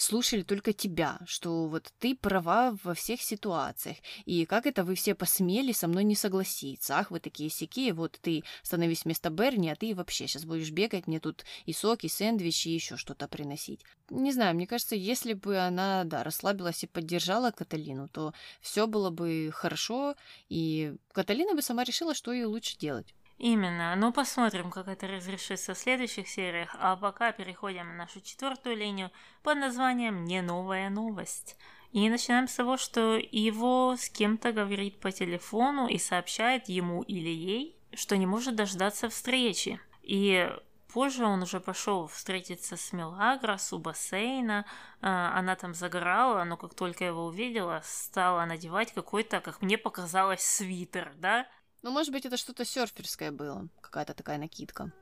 слушали 0.00 0.42
только 0.42 0.72
тебя, 0.72 1.18
что 1.26 1.66
вот 1.66 1.92
ты 1.98 2.16
права 2.16 2.76
во 2.82 2.94
всех 2.94 3.20
ситуациях. 3.20 3.98
И 4.24 4.46
как 4.46 4.66
это 4.66 4.82
вы 4.82 4.94
все 4.94 5.14
посмели 5.14 5.72
со 5.72 5.88
мной 5.88 6.04
не 6.04 6.14
согласиться? 6.14 6.98
Ах, 6.98 7.10
вы 7.10 7.20
такие 7.20 7.50
сякие, 7.50 7.92
вот 7.92 8.18
ты 8.20 8.42
становись 8.62 9.04
вместо 9.04 9.30
Берни, 9.30 9.70
а 9.70 9.76
ты 9.76 9.94
вообще 9.94 10.26
сейчас 10.26 10.44
будешь 10.44 10.70
бегать 10.70 11.06
мне 11.06 11.20
тут 11.20 11.44
и 11.66 11.72
сок, 11.72 12.04
и 12.04 12.08
сэндвичи, 12.08 12.68
и 12.68 12.74
еще 12.74 12.96
что-то 12.96 13.28
приносить. 13.28 13.80
Не 14.08 14.32
знаю, 14.32 14.54
мне 14.54 14.66
кажется, 14.66 14.96
если 14.96 15.34
бы 15.34 15.58
она, 15.58 16.04
да, 16.04 16.24
расслабилась 16.24 16.82
и 16.82 16.86
поддержала 16.86 17.50
Каталину, 17.50 18.08
то 18.08 18.32
все 18.60 18.86
было 18.86 19.10
бы 19.10 19.50
хорошо, 19.52 20.16
и 20.48 20.94
Каталина 21.12 21.54
бы 21.54 21.62
сама 21.62 21.84
решила, 21.84 22.14
что 22.14 22.32
ей 22.32 22.44
лучше 22.44 22.78
делать. 22.78 23.14
Именно. 23.40 23.96
Ну, 23.96 24.12
посмотрим, 24.12 24.70
как 24.70 24.86
это 24.86 25.08
разрешится 25.08 25.72
в 25.72 25.78
следующих 25.78 26.28
сериях. 26.28 26.76
А 26.78 26.94
пока 26.94 27.32
переходим 27.32 27.86
на 27.86 27.94
нашу 27.94 28.20
четвертую 28.20 28.76
линию 28.76 29.10
под 29.42 29.56
названием 29.56 30.26
«Не 30.26 30.42
новая 30.42 30.90
новость». 30.90 31.56
И 31.92 32.10
начинаем 32.10 32.48
с 32.48 32.54
того, 32.54 32.76
что 32.76 33.16
его 33.16 33.96
с 33.96 34.10
кем-то 34.10 34.52
говорит 34.52 35.00
по 35.00 35.10
телефону 35.10 35.88
и 35.88 35.96
сообщает 35.96 36.68
ему 36.68 37.00
или 37.00 37.30
ей, 37.30 37.78
что 37.94 38.18
не 38.18 38.26
может 38.26 38.56
дождаться 38.56 39.08
встречи. 39.08 39.80
И 40.02 40.52
позже 40.92 41.24
он 41.24 41.42
уже 41.42 41.60
пошел 41.60 42.08
встретиться 42.08 42.76
с 42.76 42.92
Мелагрос 42.92 43.72
у 43.72 43.78
бассейна. 43.78 44.66
А, 45.00 45.32
Она 45.38 45.56
там 45.56 45.72
загорала, 45.72 46.44
но 46.44 46.58
как 46.58 46.74
только 46.74 47.06
его 47.06 47.24
увидела, 47.24 47.80
стала 47.84 48.44
надевать 48.44 48.92
какой-то, 48.92 49.40
как 49.40 49.62
мне 49.62 49.78
показалось, 49.78 50.42
свитер, 50.42 51.14
да? 51.16 51.46
Ну, 51.82 51.90
может 51.90 52.12
быть, 52.12 52.26
это 52.26 52.36
что-то 52.36 52.64
серферское 52.64 53.30
было, 53.30 53.68
какая-то 53.80 54.14
такая 54.14 54.38
накидка. 54.38 54.92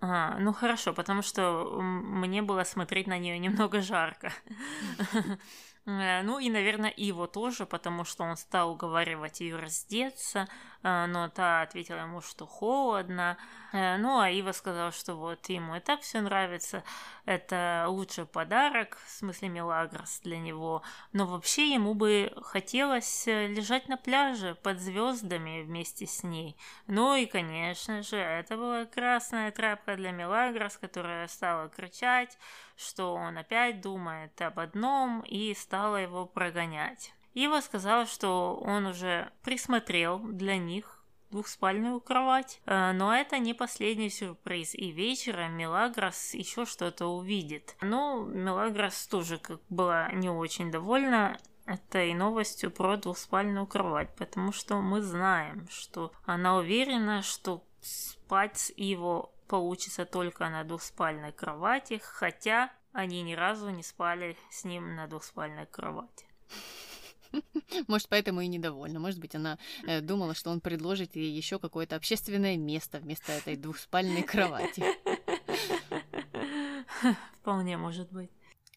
А, 0.00 0.38
ну 0.38 0.52
хорошо, 0.52 0.92
потому 0.92 1.22
что 1.22 1.80
мне 1.80 2.42
было 2.42 2.64
смотреть 2.64 3.06
на 3.06 3.18
нее 3.18 3.38
немного 3.38 3.80
жарко. 3.80 4.32
Э, 5.84 6.22
Ну 6.22 6.38
и, 6.38 6.48
наверное, 6.50 6.92
его 6.96 7.26
тоже, 7.26 7.66
потому 7.66 8.04
что 8.04 8.24
он 8.24 8.36
стал 8.36 8.70
уговаривать 8.72 9.40
ее 9.40 9.56
раздеться, 9.56 10.48
э, 10.82 11.06
но 11.06 11.28
та 11.28 11.62
ответила 11.62 11.98
ему, 12.02 12.20
что 12.20 12.46
холодно. 12.46 13.36
Э, 13.72 13.96
Ну 13.98 14.20
а 14.20 14.30
Ива 14.30 14.52
сказала, 14.52 14.92
что 14.92 15.14
вот 15.16 15.48
ему 15.48 15.76
и 15.76 15.80
так 15.80 16.02
все 16.02 16.20
нравится, 16.20 16.84
это 17.24 17.86
лучший 17.88 18.26
подарок, 18.26 18.96
в 19.06 19.10
смысле 19.10 19.48
Мелагрос 19.48 20.20
для 20.20 20.38
него, 20.38 20.82
но 21.12 21.26
вообще 21.26 21.72
ему 21.74 21.94
бы 21.94 22.32
хотелось 22.42 23.26
лежать 23.26 23.88
на 23.88 23.96
пляже 23.96 24.54
под 24.62 24.78
звездами 24.80 25.62
вместе 25.62 26.06
с 26.06 26.22
ней. 26.22 26.56
Ну 26.86 27.14
и, 27.16 27.26
конечно 27.26 28.02
же, 28.02 28.16
это 28.16 28.56
была 28.56 28.84
красная 28.86 29.50
тряпка 29.50 29.96
для 29.96 30.10
Мелагрос, 30.12 30.76
которая 30.78 31.26
стала 31.28 31.68
кричать, 31.68 32.38
что 32.76 33.14
он 33.14 33.38
опять 33.38 33.80
думает 33.80 34.40
об 34.40 34.58
одном 34.58 35.20
и 35.20 35.54
стала 35.54 35.96
его 35.96 36.26
прогонять. 36.26 37.12
Ива 37.34 37.60
сказала, 37.60 38.06
что 38.06 38.56
он 38.62 38.86
уже 38.86 39.30
присмотрел 39.42 40.18
для 40.18 40.58
них 40.58 41.02
двухспальную 41.30 42.00
кровать. 42.00 42.60
Э, 42.66 42.92
Но 42.92 43.14
это 43.14 43.38
не 43.38 43.54
последний 43.54 44.10
сюрприз. 44.10 44.74
И 44.74 44.92
вечером 44.92 45.56
Мелагрос 45.56 46.34
еще 46.34 46.66
что-то 46.66 47.06
увидит. 47.06 47.74
Ну, 47.80 48.24
Мелагрос 48.26 49.06
тоже 49.06 49.38
как 49.38 49.60
была 49.68 50.12
не 50.12 50.28
очень 50.28 50.70
довольна 50.70 51.38
этой 51.64 52.12
новостью 52.14 52.70
про 52.70 52.96
двухспальную 52.96 53.66
кровать, 53.66 54.14
потому 54.16 54.52
что 54.52 54.80
мы 54.80 55.00
знаем, 55.00 55.66
что 55.70 56.12
она 56.26 56.56
уверена, 56.56 57.22
что 57.22 57.64
спать 57.80 58.58
с 58.58 58.72
Иво 58.76 59.30
получится 59.52 60.06
только 60.06 60.48
на 60.48 60.64
двухспальной 60.64 61.30
кровати, 61.30 62.00
хотя 62.02 62.72
они 62.92 63.20
ни 63.20 63.34
разу 63.34 63.68
не 63.68 63.82
спали 63.82 64.34
с 64.50 64.64
ним 64.64 64.96
на 64.96 65.06
двухспальной 65.06 65.66
кровати. 65.66 66.24
Может, 67.86 68.08
поэтому 68.08 68.40
и 68.40 68.46
недовольна. 68.46 68.98
Может 68.98 69.20
быть, 69.20 69.34
она 69.34 69.58
э, 69.86 70.00
думала, 70.00 70.32
что 70.32 70.50
он 70.50 70.62
предложит 70.62 71.16
ей 71.16 71.30
еще 71.30 71.58
какое-то 71.58 71.96
общественное 71.96 72.56
место 72.56 72.98
вместо 72.98 73.32
этой 73.32 73.56
двухспальной 73.56 74.22
кровати. 74.22 74.82
Вполне 77.42 77.76
может 77.76 78.10
быть. 78.10 78.30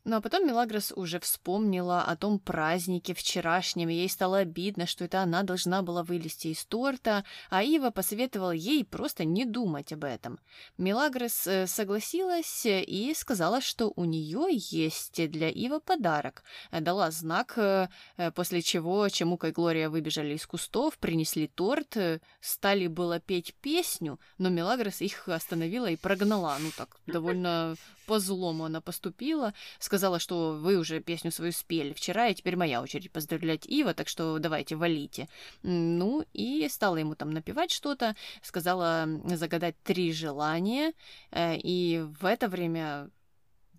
Ну 0.05 0.17
а 0.17 0.21
потом 0.21 0.45
Мелагрос 0.45 0.93
уже 0.95 1.19
вспомнила 1.19 2.03
о 2.03 2.15
том 2.15 2.37
празднике 2.37 3.15
вчерашнем, 3.15 3.89
ей 3.89 4.07
стало 4.07 4.37
обидно, 4.37 4.85
что 4.85 5.03
это 5.03 5.21
она 5.21 5.41
должна 5.41 5.81
была 5.81 6.03
вылезти 6.03 6.49
из 6.49 6.63
торта, 6.63 7.25
а 7.49 7.63
Ива 7.63 7.89
посоветовала 7.89 8.51
ей 8.51 8.85
просто 8.85 9.25
не 9.25 9.45
думать 9.45 9.91
об 9.91 10.03
этом. 10.03 10.37
Мелагрос 10.77 11.47
э, 11.47 11.65
согласилась 11.65 12.67
и 12.67 13.15
сказала, 13.17 13.61
что 13.61 13.91
у 13.95 14.05
нее 14.05 14.45
есть 14.51 15.27
для 15.31 15.49
Ива 15.49 15.79
подарок. 15.79 16.43
Э, 16.69 16.81
Дала 16.81 17.09
знак, 17.09 17.57
э, 17.57 17.87
после 18.35 18.61
чего 18.61 19.09
Чемука 19.09 19.47
и 19.47 19.51
Глория 19.51 19.89
выбежали 19.89 20.35
из 20.35 20.45
кустов, 20.45 20.99
принесли 20.99 21.47
торт, 21.47 21.97
стали 22.41 22.85
было 22.85 23.19
петь 23.19 23.55
песню, 23.59 24.19
но 24.37 24.49
Мелагрос 24.49 25.01
их 25.01 25.27
остановила 25.29 25.87
и 25.87 25.95
прогнала. 25.95 26.57
Ну 26.59 26.69
так, 26.77 26.99
довольно 27.07 27.75
по-злому 28.05 28.65
она 28.65 28.81
поступила. 28.81 29.53
Сказала, 29.79 30.19
что 30.19 30.53
вы 30.53 30.77
уже 30.77 30.99
песню 30.99 31.31
свою 31.31 31.51
спели 31.51 31.93
вчера, 31.93 32.27
и 32.27 32.33
теперь 32.33 32.55
моя 32.55 32.81
очередь 32.81 33.11
поздравлять 33.11 33.65
Ива, 33.65 33.93
так 33.93 34.07
что 34.07 34.37
давайте, 34.39 34.75
валите. 34.75 35.27
Ну, 35.63 36.25
и 36.33 36.67
стала 36.69 36.97
ему 36.97 37.15
там 37.15 37.31
напевать 37.31 37.71
что-то, 37.71 38.15
сказала 38.41 39.07
загадать 39.25 39.75
три 39.83 40.11
желания, 40.13 40.93
э, 41.31 41.57
и 41.57 42.03
в 42.19 42.25
это 42.25 42.47
время 42.47 43.09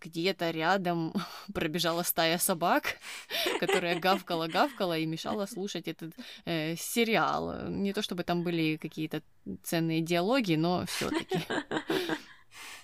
где-то 0.01 0.51
рядом 0.51 1.13
пробежала 1.55 2.03
стая 2.03 2.39
собак, 2.39 2.97
которая 3.61 3.99
гавкала-гавкала 3.99 4.99
и 4.99 5.07
мешала 5.07 5.47
слушать 5.47 5.89
этот 5.89 6.15
э, 6.45 6.77
сериал. 6.77 7.69
Не 7.69 7.93
то 7.93 8.03
чтобы 8.03 8.25
там 8.25 8.43
были 8.43 8.77
какие-то 8.77 9.23
ценные 9.63 10.01
диалоги, 10.01 10.55
но 10.55 10.85
все-таки. 10.87 11.41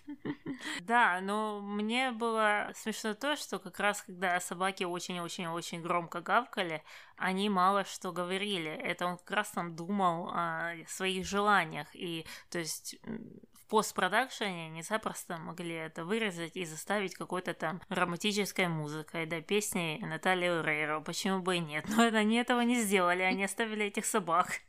Да, 0.82 1.20
но 1.20 1.60
мне 1.60 2.12
было 2.12 2.70
смешно 2.74 3.14
то, 3.14 3.36
что 3.36 3.58
как 3.58 3.78
раз 3.80 4.02
когда 4.02 4.38
собаки 4.40 4.84
очень-очень-очень 4.84 5.82
громко 5.82 6.20
гавкали, 6.20 6.82
они 7.16 7.48
мало 7.48 7.84
что 7.84 8.12
говорили. 8.12 8.70
Это 8.70 9.06
он 9.06 9.18
как 9.18 9.30
раз 9.30 9.50
там 9.50 9.74
думал 9.74 10.30
о 10.32 10.74
своих 10.88 11.26
желаниях. 11.26 11.88
И 11.94 12.26
то 12.50 12.58
есть 12.58 12.96
в 13.02 13.66
постпродакшене 13.68 14.66
они 14.66 14.82
запросто 14.82 15.38
могли 15.38 15.74
это 15.74 16.04
вырезать 16.04 16.56
и 16.56 16.64
заставить 16.64 17.14
какой-то 17.14 17.54
там 17.54 17.80
романтической 17.88 18.68
музыкой, 18.68 19.26
да, 19.26 19.40
песней 19.40 19.98
Натальи 20.00 20.48
Урейро. 20.48 21.00
Почему 21.00 21.40
бы 21.40 21.56
и 21.56 21.60
нет? 21.60 21.86
Но 21.96 22.02
они 22.04 22.36
этого 22.36 22.60
не 22.60 22.80
сделали, 22.80 23.22
они 23.22 23.44
оставили 23.44 23.86
этих 23.86 24.04
собак. 24.04 24.60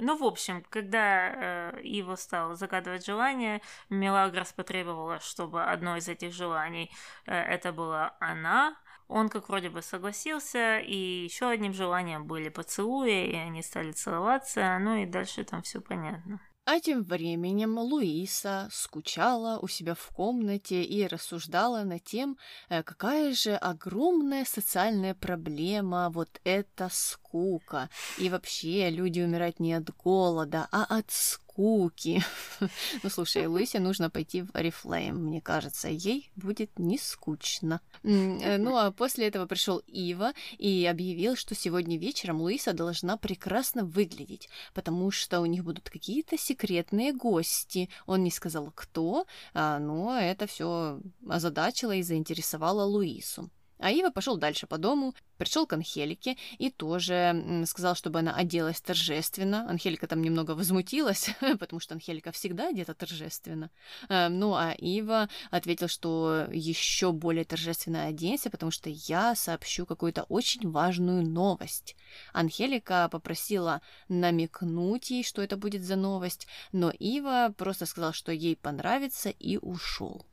Ну, 0.00 0.16
в 0.16 0.22
общем, 0.22 0.64
когда 0.70 1.72
э, 1.74 1.80
Иво 1.82 2.14
стал 2.14 2.54
загадывать 2.54 3.04
желание, 3.04 3.60
Мелагрос 3.90 4.52
потребовала, 4.52 5.18
чтобы 5.18 5.64
одно 5.64 5.96
из 5.96 6.08
этих 6.08 6.32
желаний 6.32 6.90
э, 7.26 7.34
это 7.34 7.72
была 7.72 8.16
она. 8.20 8.76
Он 9.08 9.28
как 9.28 9.48
вроде 9.48 9.70
бы 9.70 9.82
согласился, 9.82 10.78
и 10.78 11.24
еще 11.24 11.48
одним 11.48 11.72
желанием 11.72 12.26
были 12.26 12.48
поцелуи, 12.48 13.26
и 13.26 13.34
они 13.34 13.62
стали 13.62 13.92
целоваться, 13.92 14.78
ну 14.78 14.96
и 14.96 15.06
дальше 15.06 15.44
там 15.44 15.62
все 15.62 15.80
понятно. 15.80 16.40
А 16.70 16.80
тем 16.80 17.02
временем 17.02 17.78
Луиса 17.78 18.68
скучала 18.70 19.58
у 19.62 19.68
себя 19.68 19.94
в 19.94 20.08
комнате 20.08 20.82
и 20.82 21.06
рассуждала 21.06 21.82
над 21.84 22.04
тем, 22.04 22.36
э, 22.68 22.82
какая 22.82 23.32
же 23.32 23.56
огромная 23.56 24.44
социальная 24.44 25.14
проблема 25.14 26.10
вот 26.10 26.40
эта 26.44 26.90
скука. 26.90 27.27
И 28.18 28.28
вообще 28.28 28.90
люди 28.90 29.20
умирают 29.20 29.60
не 29.60 29.74
от 29.74 29.90
голода, 29.96 30.68
а 30.70 30.84
от 30.84 31.10
скуки 31.10 31.48
ну, 33.02 33.10
слушай, 33.10 33.46
Луисе 33.46 33.80
нужно 33.80 34.10
пойти 34.10 34.42
в 34.42 34.50
Oriflame, 34.50 35.12
мне 35.12 35.40
кажется, 35.40 35.88
ей 35.88 36.30
будет 36.36 36.78
не 36.78 36.98
скучно. 36.98 37.80
Э, 38.04 38.58
ну, 38.58 38.76
а 38.76 38.92
после 38.92 39.26
этого 39.26 39.46
пришел 39.46 39.78
Ива 39.88 40.32
и 40.56 40.86
объявил, 40.86 41.34
что 41.36 41.54
сегодня 41.54 41.98
вечером 41.98 42.40
Луиса 42.40 42.72
должна 42.72 43.16
прекрасно 43.16 43.84
выглядеть, 43.84 44.48
потому 44.72 45.10
что 45.10 45.40
у 45.40 45.46
них 45.46 45.64
будут 45.64 45.90
какие-то 45.90 46.38
секретные 46.38 47.12
гости. 47.12 47.88
Он 48.06 48.22
не 48.22 48.30
сказал, 48.30 48.70
кто, 48.74 49.26
а, 49.52 49.80
но 49.80 50.16
это 50.16 50.46
все 50.46 51.00
озадачило 51.28 51.92
и 51.92 52.02
заинтересовало 52.02 52.84
Луису. 52.84 53.50
А 53.78 53.90
Ива 53.90 54.10
пошел 54.10 54.36
дальше 54.36 54.66
по 54.66 54.78
дому, 54.78 55.14
пришел 55.36 55.66
к 55.66 55.72
Анхелике 55.72 56.36
и 56.58 56.70
тоже 56.70 57.64
сказал, 57.66 57.94
чтобы 57.94 58.18
она 58.18 58.34
оделась 58.34 58.80
торжественно. 58.80 59.68
Анхелика 59.68 60.06
там 60.06 60.20
немного 60.20 60.52
возмутилась, 60.52 61.30
потому 61.58 61.80
что 61.80 61.94
Анхелика 61.94 62.32
всегда 62.32 62.68
одета 62.68 62.94
торжественно. 62.94 63.70
Э, 64.08 64.28
ну 64.28 64.54
а 64.54 64.72
Ива 64.72 65.28
ответил, 65.50 65.88
что 65.88 66.46
еще 66.50 67.12
более 67.12 67.44
торжественно 67.44 68.06
оденься, 68.06 68.50
потому 68.50 68.72
что 68.72 68.90
я 68.90 69.34
сообщу 69.34 69.86
какую-то 69.86 70.24
очень 70.24 70.70
важную 70.70 71.22
новость. 71.24 71.96
Анхелика 72.32 73.08
попросила 73.10 73.80
намекнуть 74.08 75.10
ей, 75.10 75.22
что 75.22 75.42
это 75.42 75.56
будет 75.56 75.82
за 75.82 75.96
новость, 75.96 76.46
но 76.72 76.90
Ива 76.90 77.54
просто 77.56 77.86
сказал, 77.86 78.12
что 78.12 78.32
ей 78.32 78.56
понравится 78.56 79.30
и 79.30 79.56
ушел. 79.58 80.26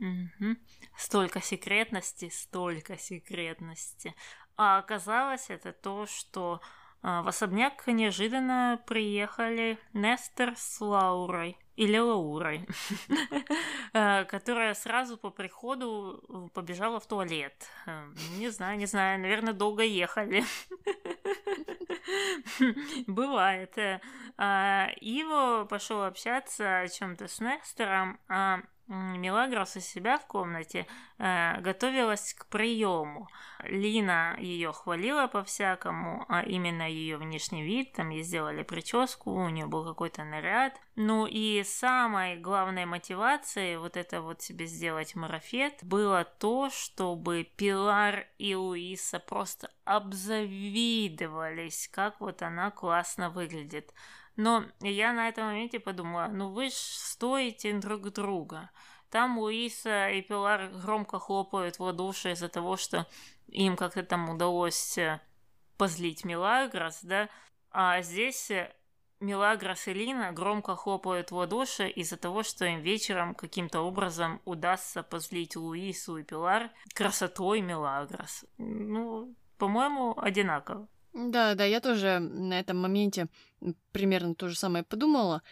Угу. 0.00 0.56
Столько 0.96 1.40
секретности, 1.42 2.30
столько 2.30 2.96
секретности. 2.96 4.14
А 4.56 4.78
оказалось 4.78 5.50
это 5.50 5.72
то, 5.72 6.06
что 6.06 6.60
а, 7.02 7.22
в 7.22 7.28
особняк 7.28 7.86
неожиданно 7.86 8.80
приехали 8.86 9.78
Нестер 9.94 10.54
с 10.56 10.80
Лаурой 10.80 11.56
или 11.76 11.96
Лаурой, 11.96 12.66
а, 13.94 14.24
которая 14.28 14.74
сразу 14.74 15.16
по 15.16 15.30
приходу 15.30 16.50
побежала 16.52 17.00
в 17.00 17.06
туалет. 17.06 17.66
А, 17.86 18.06
не 18.36 18.50
знаю, 18.50 18.78
не 18.78 18.86
знаю, 18.86 19.20
наверное, 19.20 19.54
долго 19.54 19.82
ехали. 19.82 20.44
Бывает. 23.06 23.76
Иво 24.36 25.66
пошел 25.68 26.02
общаться 26.02 26.80
о 26.80 26.88
чем-то 26.88 27.28
с 27.28 27.40
Нестером, 27.40 28.18
а 28.28 28.60
Мелагрос 28.90 29.76
у 29.76 29.80
себя 29.80 30.18
в 30.18 30.26
комнате 30.26 30.86
э, 31.18 31.60
готовилась 31.60 32.34
к 32.34 32.46
приему. 32.46 33.28
Лина 33.62 34.36
ее 34.40 34.72
хвалила 34.72 35.28
по-всякому, 35.28 36.24
а 36.28 36.42
именно 36.42 36.90
ее 36.90 37.16
внешний 37.16 37.62
вид, 37.62 37.92
там 37.92 38.08
ей 38.08 38.24
сделали 38.24 38.64
прическу, 38.64 39.30
у 39.30 39.48
нее 39.48 39.66
был 39.66 39.84
какой-то 39.84 40.24
наряд. 40.24 40.80
Ну 40.96 41.26
и 41.26 41.62
самой 41.62 42.36
главной 42.36 42.84
мотивацией 42.84 43.76
вот 43.76 43.96
это 43.96 44.22
вот 44.22 44.42
себе 44.42 44.66
сделать 44.66 45.14
марафет 45.14 45.78
было 45.82 46.24
то, 46.24 46.68
чтобы 46.68 47.48
Пилар 47.56 48.26
и 48.38 48.56
Луиса 48.56 49.20
просто 49.20 49.70
обзавидовались, 49.84 51.88
как 51.92 52.20
вот 52.20 52.42
она 52.42 52.72
классно 52.72 53.30
выглядит. 53.30 53.94
Но 54.36 54.64
я 54.80 55.12
на 55.12 55.28
этом 55.28 55.46
моменте 55.46 55.80
подумала, 55.80 56.28
ну 56.30 56.50
вы 56.50 56.70
ж 56.70 56.74
стоите 56.74 57.72
друг 57.78 58.10
друга. 58.10 58.70
Там 59.10 59.38
Луиса 59.38 60.08
и 60.10 60.22
Пилар 60.22 60.68
громко 60.68 61.18
хлопают 61.18 61.78
в 61.78 61.82
ладоши 61.82 62.32
из-за 62.32 62.48
того, 62.48 62.76
что 62.76 63.06
им 63.48 63.76
как-то 63.76 64.04
там 64.04 64.30
удалось 64.30 64.96
э, 64.98 65.20
позлить 65.76 66.24
Милагрос, 66.24 67.00
да, 67.02 67.28
а 67.72 68.02
здесь 68.02 68.50
э, 68.52 68.72
Милагрос 69.20 69.88
и 69.88 69.92
Лина 69.92 70.32
громко 70.32 70.76
хлопают 70.76 71.30
в 71.30 71.34
ладоши 71.34 71.88
из-за 71.88 72.16
того, 72.16 72.42
что 72.42 72.64
им 72.64 72.80
вечером 72.80 73.34
каким-то 73.34 73.80
образом 73.80 74.40
удастся 74.44 75.02
позлить 75.02 75.56
Луису 75.56 76.16
и 76.16 76.22
Пилар 76.22 76.70
красотой 76.94 77.60
Милагрос. 77.60 78.46
Ну, 78.58 79.34
по-моему, 79.58 80.14
одинаково. 80.18 80.88
Да, 81.12 81.54
да, 81.54 81.64
я 81.64 81.80
тоже 81.80 82.18
на 82.20 82.58
этом 82.58 82.78
моменте 82.78 83.28
примерно 83.92 84.34
то 84.34 84.48
же 84.48 84.56
самое 84.56 84.84
подумала. 84.84 85.42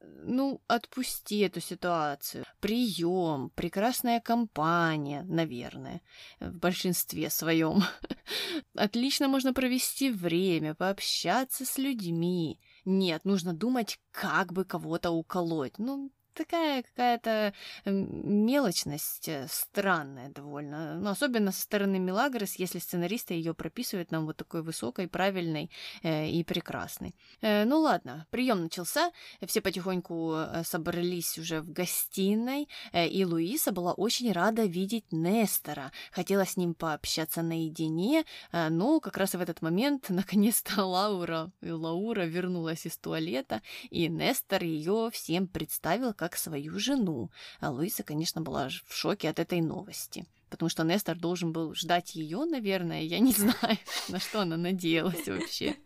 Ну, 0.00 0.60
отпусти 0.66 1.40
эту 1.40 1.60
ситуацию. 1.60 2.44
Прием, 2.60 3.50
прекрасная 3.54 4.20
компания, 4.20 5.22
наверное, 5.22 6.00
в 6.38 6.52
большинстве 6.52 7.30
своем. 7.30 7.82
Отлично 8.74 9.28
можно 9.28 9.52
провести 9.52 10.10
время, 10.10 10.74
пообщаться 10.74 11.64
с 11.64 11.78
людьми. 11.78 12.60
Нет, 12.84 13.24
нужно 13.24 13.52
думать, 13.52 13.98
как 14.10 14.52
бы 14.52 14.64
кого-то 14.64 15.10
уколоть. 15.10 15.78
Ну, 15.78 16.12
такая 16.36 16.82
какая-то 16.82 17.52
мелочность 17.84 19.28
э, 19.28 19.46
странная 19.50 20.28
довольно. 20.28 20.94
Ну, 20.94 21.10
особенно 21.10 21.52
со 21.52 21.62
стороны 21.62 21.98
Милагрос, 21.98 22.56
если 22.56 22.78
сценаристы 22.78 23.34
ее 23.34 23.54
прописывают 23.54 24.10
нам 24.10 24.26
вот 24.26 24.36
такой 24.36 24.62
высокой, 24.62 25.08
правильной 25.08 25.70
э, 26.02 26.28
и 26.28 26.44
прекрасной. 26.44 27.14
Э, 27.40 27.64
ну 27.64 27.80
ладно, 27.80 28.26
прием 28.30 28.62
начался, 28.62 29.10
все 29.46 29.60
потихоньку 29.60 30.34
э, 30.34 30.62
собрались 30.64 31.38
уже 31.38 31.60
в 31.60 31.72
гостиной, 31.72 32.68
э, 32.92 33.08
и 33.08 33.24
Луиса 33.24 33.72
была 33.72 33.92
очень 33.92 34.32
рада 34.32 34.64
видеть 34.64 35.10
Нестора. 35.10 35.92
Хотела 36.12 36.44
с 36.44 36.56
ним 36.56 36.74
пообщаться 36.74 37.42
наедине, 37.42 38.24
э, 38.52 38.68
но 38.68 39.00
как 39.00 39.16
раз 39.16 39.34
в 39.34 39.40
этот 39.40 39.62
момент 39.62 40.06
наконец-то 40.10 40.84
Лаура, 40.84 41.50
Лаура 41.62 42.22
вернулась 42.22 42.86
из 42.86 42.98
туалета, 42.98 43.62
и 43.90 44.08
Нестор 44.08 44.62
ее 44.62 45.10
всем 45.12 45.46
представил 45.46 46.12
как 46.12 46.25
как 46.28 46.36
свою 46.36 46.78
жену. 46.78 47.30
А 47.60 47.70
Луиса, 47.70 48.02
конечно, 48.02 48.40
была 48.40 48.68
в 48.68 48.92
шоке 48.92 49.28
от 49.28 49.38
этой 49.38 49.60
новости. 49.60 50.26
Потому 50.50 50.68
что 50.68 50.82
Нестор 50.82 51.16
должен 51.16 51.52
был 51.52 51.74
ждать 51.74 52.16
ее, 52.16 52.44
наверное. 52.44 53.02
Я 53.02 53.20
не 53.20 53.32
знаю, 53.42 53.78
на 54.08 54.18
что 54.18 54.40
она 54.40 54.56
надеялась 54.56 55.26
вообще. 55.28 55.76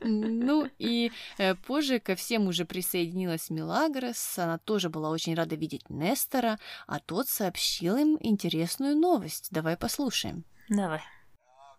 Ну 0.00 0.70
и 0.78 1.10
э, 1.38 1.54
позже 1.54 1.98
ко 1.98 2.14
всем 2.14 2.46
уже 2.46 2.64
присоединилась 2.64 3.50
Милагрос. 3.50 4.38
Она 4.38 4.58
тоже 4.58 4.90
была 4.90 5.10
очень 5.10 5.34
рада 5.34 5.56
видеть 5.56 5.90
Нестора, 5.90 6.58
а 6.86 7.00
тот 7.00 7.28
сообщил 7.28 7.96
им 7.96 8.16
интересную 8.20 8.96
новость. 8.96 9.48
Давай 9.50 9.76
послушаем. 9.76 10.44
Давай. 10.68 11.02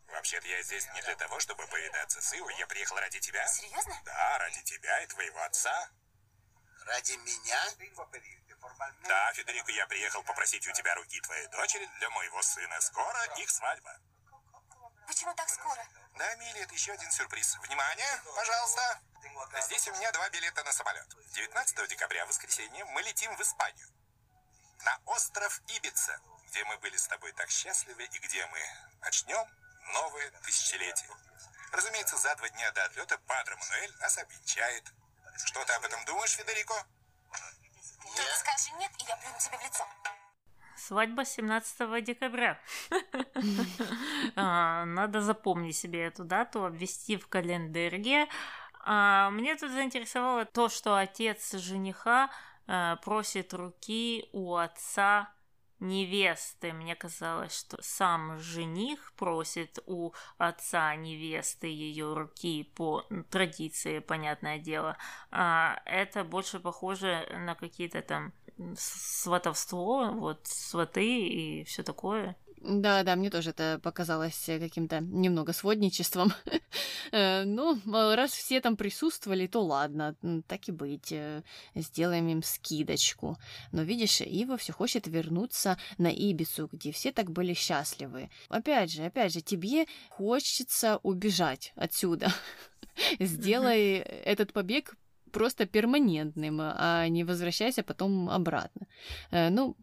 Вообще-то 0.07 0.47
я 0.47 0.61
здесь 0.63 0.87
не 0.95 1.01
для 1.01 1.15
того, 1.15 1.39
чтобы 1.39 1.63
повидаться 1.67 2.21
с 2.21 2.33
Ивой. 2.33 2.53
Я 2.59 2.67
приехал 2.67 2.97
ради 2.97 3.19
тебя. 3.19 3.45
Серьезно? 3.47 3.93
Да, 4.05 4.37
ради 4.39 4.63
тебя 4.63 5.03
и 5.03 5.07
твоего 5.07 5.41
отца. 5.43 5.89
Ради 6.86 7.13
меня? 7.13 7.59
Да, 9.07 9.33
Федерико, 9.33 9.71
я 9.71 9.88
приехал 9.88 10.23
попросить 10.23 10.67
у 10.67 10.71
тебя 10.71 10.95
руки 10.95 11.19
твоей 11.21 11.47
дочери 11.47 11.89
для 11.99 12.09
моего 12.11 12.41
сына. 12.41 12.79
Скоро 12.81 13.23
их 13.38 13.49
свадьба. 13.49 13.99
Почему 15.07 15.33
так 15.36 15.49
скоро? 15.49 15.88
Да, 16.15 16.36
Милли, 16.36 16.61
это 16.61 16.73
еще 16.73 16.91
один 16.93 17.11
сюрприз. 17.11 17.57
Внимание, 17.63 18.21
пожалуйста. 18.36 19.01
Здесь 19.63 19.88
у 19.88 19.93
меня 19.93 20.11
два 20.11 20.29
билета 20.29 20.63
на 20.63 20.71
самолет. 20.71 21.07
19 21.33 21.89
декабря, 21.89 22.25
воскресенье, 22.25 22.86
мы 22.86 23.01
летим 23.01 23.36
в 23.36 23.41
Испанию. 23.41 23.88
На 24.83 24.99
остров 25.05 25.61
Ибица, 25.67 26.19
где 26.47 26.63
мы 26.65 26.77
были 26.77 26.97
с 26.97 27.07
тобой 27.07 27.31
так 27.33 27.49
счастливы 27.49 28.03
и 28.03 28.19
где 28.19 28.45
мы 28.47 28.59
начнем 29.01 29.45
новое 29.93 30.31
тысячелетие. 30.43 31.09
Разумеется, 31.71 32.17
за 32.17 32.36
два 32.36 32.49
дня 32.49 32.71
до 32.71 32.86
отлета 32.86 33.17
Падре 33.19 33.55
Мануэль 33.55 33.95
нас 33.99 34.17
обвенчает. 34.17 34.93
Что 35.43 35.65
ты 35.65 35.73
об 35.73 35.83
этом 35.83 36.03
думаешь, 36.05 36.31
Федерико? 36.31 36.73
Только 38.15 38.36
скажи 38.36 38.71
нет, 38.79 38.91
и 38.99 39.05
я 39.07 39.17
плюну 39.17 39.36
тебе 39.39 39.57
в 39.57 39.63
лицо. 39.63 39.86
Свадьба 40.77 41.25
17 41.25 42.03
декабря. 42.03 42.59
А, 44.36 44.86
Надо 44.86 45.21
запомнить 45.21 45.77
себе 45.77 46.05
эту 46.05 46.23
дату, 46.23 46.65
обвести 46.65 47.17
в 47.17 47.27
календаре. 47.27 48.27
А, 48.83 49.29
Мне 49.31 49.55
тут 49.55 49.71
заинтересовало 49.71 50.45
то, 50.45 50.69
что 50.69 50.95
отец 50.95 51.53
жениха 51.53 52.29
а, 52.67 52.97
просит 52.97 53.53
руки 53.53 54.29
у 54.31 54.55
отца 54.55 55.34
невесты. 55.80 56.73
Мне 56.73 56.95
казалось, 56.95 57.57
что 57.57 57.78
сам 57.82 58.39
жених 58.39 59.13
просит 59.13 59.80
у 59.86 60.13
отца 60.38 60.95
невесты 60.95 61.67
ее 61.67 62.13
руки 62.13 62.63
по 62.76 63.03
традиции, 63.30 63.99
понятное 63.99 64.59
дело. 64.59 64.97
А 65.32 65.82
это 65.86 66.23
больше 66.23 66.59
похоже 66.59 67.28
на 67.45 67.55
какие-то 67.55 68.01
там 68.01 68.34
сватовство, 68.78 70.11
вот 70.11 70.47
сваты 70.47 71.28
и 71.28 71.63
все 71.65 71.84
такое. 71.84 72.36
Да, 72.61 73.03
да, 73.03 73.15
мне 73.15 73.29
тоже 73.29 73.51
это 73.51 73.79
показалось 73.83 74.49
э, 74.49 74.59
каким-то 74.59 74.99
немного 74.99 75.53
сводничеством. 75.53 76.33
Э, 77.11 77.43
Ну, 77.45 77.79
раз 78.15 78.31
все 78.31 78.59
там 78.61 78.75
присутствовали, 78.75 79.45
то 79.45 79.63
ладно, 79.63 80.15
так 80.47 80.67
и 80.67 80.71
быть, 80.71 81.11
э, 81.11 81.43
сделаем 81.75 82.27
им 82.27 82.41
скидочку. 82.41 83.37
Но 83.71 83.83
видишь, 83.83 84.21
Ива 84.21 84.57
все 84.57 84.73
хочет 84.73 85.07
вернуться 85.07 85.77
на 85.99 86.07
Ибицу, 86.07 86.67
где 86.71 86.91
все 86.91 87.11
так 87.11 87.29
были 87.29 87.53
счастливы. 87.53 88.29
Опять 88.49 88.91
же, 88.91 89.05
опять 89.05 89.33
же, 89.33 89.41
тебе 89.41 89.85
хочется 90.09 90.99
убежать 91.03 91.73
отсюда. 91.75 92.33
Сделай 93.19 93.97
этот 94.25 94.51
побег 94.51 94.95
просто 95.31 95.67
перманентным, 95.67 96.59
а 96.61 97.07
не 97.07 97.23
возвращайся 97.23 97.83
потом 97.83 98.29
обратно. 98.29 98.87
Ну, 99.31 99.75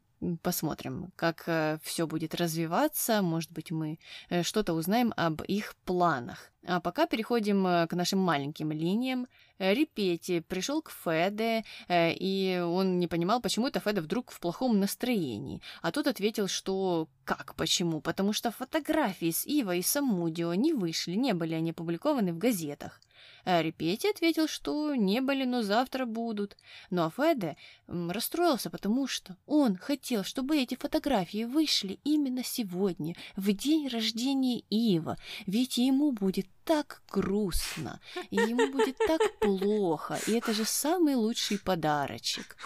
посмотрим, 0.42 1.12
как 1.16 1.48
все 1.82 2.06
будет 2.06 2.34
развиваться. 2.34 3.22
Может 3.22 3.52
быть, 3.52 3.70
мы 3.70 3.98
э, 4.28 4.42
что-то 4.42 4.74
узнаем 4.74 5.12
об 5.16 5.42
их 5.42 5.74
планах. 5.84 6.52
А 6.64 6.80
пока 6.80 7.06
переходим 7.06 7.66
э, 7.66 7.86
к 7.88 7.94
нашим 7.94 8.20
маленьким 8.20 8.70
линиям. 8.70 9.26
Э, 9.58 9.74
Репети 9.74 10.40
пришел 10.40 10.80
к 10.80 10.90
Феде, 10.90 11.64
э, 11.88 12.12
и 12.12 12.60
он 12.60 13.00
не 13.00 13.08
понимал, 13.08 13.40
почему 13.40 13.66
это 13.66 13.80
Феда 13.80 14.00
вдруг 14.00 14.30
в 14.30 14.38
плохом 14.38 14.78
настроении. 14.78 15.60
А 15.82 15.90
тот 15.90 16.06
ответил, 16.06 16.46
что 16.46 17.08
как 17.24 17.54
почему? 17.56 18.00
Потому 18.00 18.32
что 18.32 18.52
фотографии 18.52 19.30
с 19.32 19.44
Ива 19.44 19.74
и 19.74 19.82
Самудио 19.82 20.54
не 20.54 20.72
вышли, 20.72 21.14
не 21.14 21.34
были 21.34 21.54
они 21.54 21.72
опубликованы 21.72 22.32
в 22.32 22.38
газетах. 22.38 23.00
А 23.44 23.60
Репети 23.60 24.06
ответил, 24.06 24.46
что 24.46 24.94
не 24.94 25.20
были, 25.20 25.44
но 25.44 25.62
завтра 25.62 26.06
будут. 26.06 26.56
Ну 26.90 27.02
а 27.02 27.10
Феде 27.10 27.56
расстроился, 27.88 28.70
потому 28.70 29.06
что 29.06 29.36
он 29.46 29.76
хотел, 29.76 30.22
чтобы 30.22 30.58
эти 30.58 30.76
фотографии 30.76 31.44
вышли 31.44 31.98
именно 32.04 32.44
сегодня, 32.44 33.16
в 33.36 33.52
день 33.52 33.88
рождения 33.88 34.62
Ива, 34.70 35.18
ведь 35.46 35.78
ему 35.78 36.12
будет 36.12 36.46
так 36.64 37.02
грустно, 37.10 38.00
и 38.30 38.36
ему 38.36 38.70
будет 38.70 38.96
так 38.98 39.20
плохо, 39.40 40.18
и 40.28 40.32
это 40.32 40.52
же 40.54 40.64
самый 40.64 41.16
лучший 41.16 41.58
подарочек. 41.58 42.56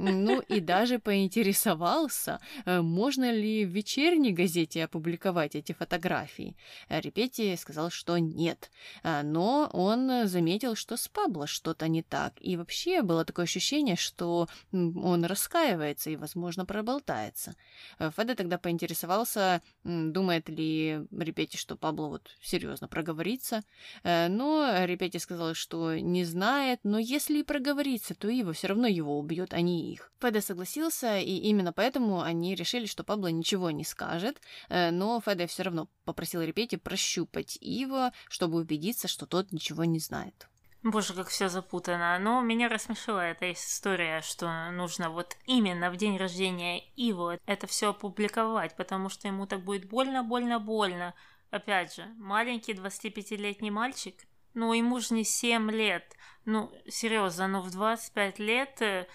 Ну 0.00 0.40
и 0.40 0.60
даже 0.60 0.98
поинтересовался, 0.98 2.40
э, 2.64 2.80
можно 2.80 3.30
ли 3.32 3.64
в 3.64 3.68
вечерней 3.68 4.32
газете 4.32 4.84
опубликовать 4.84 5.54
эти 5.54 5.72
фотографии. 5.72 6.56
Репети 6.88 7.56
сказал, 7.56 7.90
что 7.90 8.18
нет, 8.18 8.70
А, 9.02 9.22
но 9.22 9.68
он 9.72 10.26
заметил, 10.26 10.74
что 10.74 10.96
с 10.96 11.08
Пабло 11.08 11.46
что-то 11.46 11.88
не 11.88 12.02
так, 12.02 12.34
и 12.40 12.56
вообще 12.56 13.02
было 13.02 13.24
такое 13.24 13.44
ощущение, 13.44 13.96
что 13.96 14.48
он 14.72 15.24
раскаивается 15.24 16.10
и, 16.10 16.16
возможно, 16.16 16.64
проболтается. 16.64 17.54
Э, 17.98 18.10
Феде 18.16 18.34
тогда 18.34 18.58
поинтересовался, 18.58 19.62
думает 19.84 20.48
ли 20.48 21.00
Репети, 21.10 21.56
что 21.56 21.76
Пабло 21.76 22.08
вот 22.08 22.30
серьезно 22.42 22.88
проговорится, 22.88 23.62
Э, 24.02 24.28
но 24.28 24.84
Репети 24.84 25.18
сказал, 25.18 25.54
что 25.54 25.98
не 25.98 26.24
знает, 26.24 26.80
но 26.84 26.98
если 26.98 27.40
и 27.40 27.42
проговорится, 27.42 28.14
то 28.14 28.28
Ива 28.28 28.52
все 28.52 28.68
равно 28.68 28.86
его 28.86 29.18
убьет, 29.18 29.54
а 29.54 29.60
не 29.60 29.89
их. 29.92 30.12
Феде 30.20 30.40
согласился, 30.40 31.18
и 31.18 31.36
именно 31.38 31.72
поэтому 31.72 32.22
они 32.22 32.54
решили, 32.54 32.86
что 32.86 33.04
Пабло 33.04 33.28
ничего 33.28 33.70
не 33.70 33.84
скажет, 33.84 34.40
э, 34.68 34.90
но 34.90 35.20
Феде 35.20 35.46
все 35.46 35.64
равно 35.64 35.88
попросил 36.04 36.42
Репети 36.42 36.76
прощупать 36.76 37.58
Ива, 37.60 38.12
чтобы 38.28 38.58
убедиться, 38.58 39.08
что 39.08 39.26
тот 39.26 39.52
ничего 39.52 39.84
не 39.84 39.98
знает. 39.98 40.48
Боже, 40.82 41.12
как 41.12 41.28
все 41.28 41.48
запутано. 41.48 42.18
Но 42.18 42.40
меня 42.40 42.68
рассмешила 42.68 43.20
эта 43.20 43.52
история, 43.52 44.22
что 44.22 44.70
нужно 44.70 45.10
вот 45.10 45.36
именно 45.44 45.90
в 45.90 45.96
день 45.96 46.16
рождения 46.16 46.82
Иво 46.96 47.38
это 47.44 47.66
все 47.66 47.90
опубликовать, 47.90 48.74
потому 48.76 49.10
что 49.10 49.28
ему 49.28 49.46
так 49.46 49.62
будет 49.62 49.88
больно, 49.88 50.22
больно, 50.22 50.58
больно. 50.58 51.14
Опять 51.50 51.94
же, 51.94 52.06
маленький 52.16 52.72
25-летний 52.72 53.70
мальчик, 53.70 54.14
ну 54.54 54.72
ему 54.72 55.00
же 55.00 55.14
не 55.14 55.24
7 55.24 55.70
лет. 55.70 56.16
Ну, 56.46 56.72
серьезно, 56.88 57.46
ну 57.48 57.60
в 57.60 57.70
25 57.70 58.38
лет 58.38 58.80
э, 58.80 59.06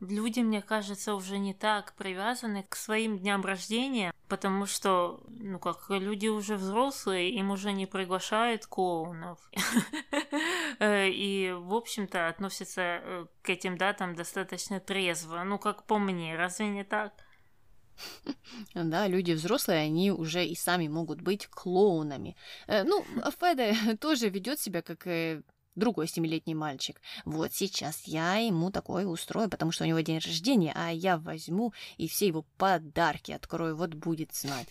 люди, 0.00 0.40
мне 0.40 0.62
кажется, 0.62 1.14
уже 1.14 1.38
не 1.38 1.54
так 1.54 1.94
привязаны 1.94 2.64
к 2.68 2.76
своим 2.76 3.18
дням 3.18 3.42
рождения, 3.44 4.12
потому 4.28 4.66
что, 4.66 5.22
ну 5.28 5.58
как, 5.58 5.86
люди 5.90 6.28
уже 6.28 6.56
взрослые, 6.56 7.30
им 7.30 7.50
уже 7.50 7.72
не 7.72 7.86
приглашают 7.86 8.66
клоунов. 8.66 9.38
Э, 10.78 11.08
И, 11.10 11.52
в 11.52 11.74
общем-то, 11.74 12.28
относятся 12.28 12.80
э, 12.82 13.26
к 13.42 13.50
этим 13.50 13.76
датам 13.76 14.14
достаточно 14.14 14.80
трезво. 14.80 15.42
Ну, 15.44 15.58
как 15.58 15.84
по 15.86 15.98
мне, 15.98 16.36
разве 16.36 16.68
не 16.68 16.84
так? 16.84 17.12
Да, 18.74 19.08
люди 19.08 19.32
взрослые, 19.32 19.80
они 19.80 20.10
уже 20.10 20.44
и 20.44 20.54
сами 20.54 20.88
могут 20.88 21.20
быть 21.20 21.46
клоунами. 21.48 22.36
Э, 22.66 22.84
Ну, 22.84 23.04
а 23.22 23.30
Феде 23.30 23.96
тоже 24.00 24.28
ведет 24.30 24.60
себя 24.60 24.82
как 24.82 25.06
другой 25.80 26.06
семилетний 26.06 26.54
мальчик. 26.54 27.00
Вот 27.24 27.52
сейчас 27.52 28.02
я 28.04 28.36
ему 28.36 28.70
такое 28.70 29.06
устрою, 29.06 29.50
потому 29.50 29.72
что 29.72 29.82
у 29.82 29.88
него 29.88 29.98
день 29.98 30.18
рождения, 30.18 30.72
а 30.76 30.92
я 30.92 31.18
возьму 31.18 31.72
и 31.96 32.06
все 32.06 32.28
его 32.28 32.44
подарки 32.56 33.32
открою, 33.32 33.74
вот 33.74 33.94
будет 33.94 34.32
знать. 34.32 34.68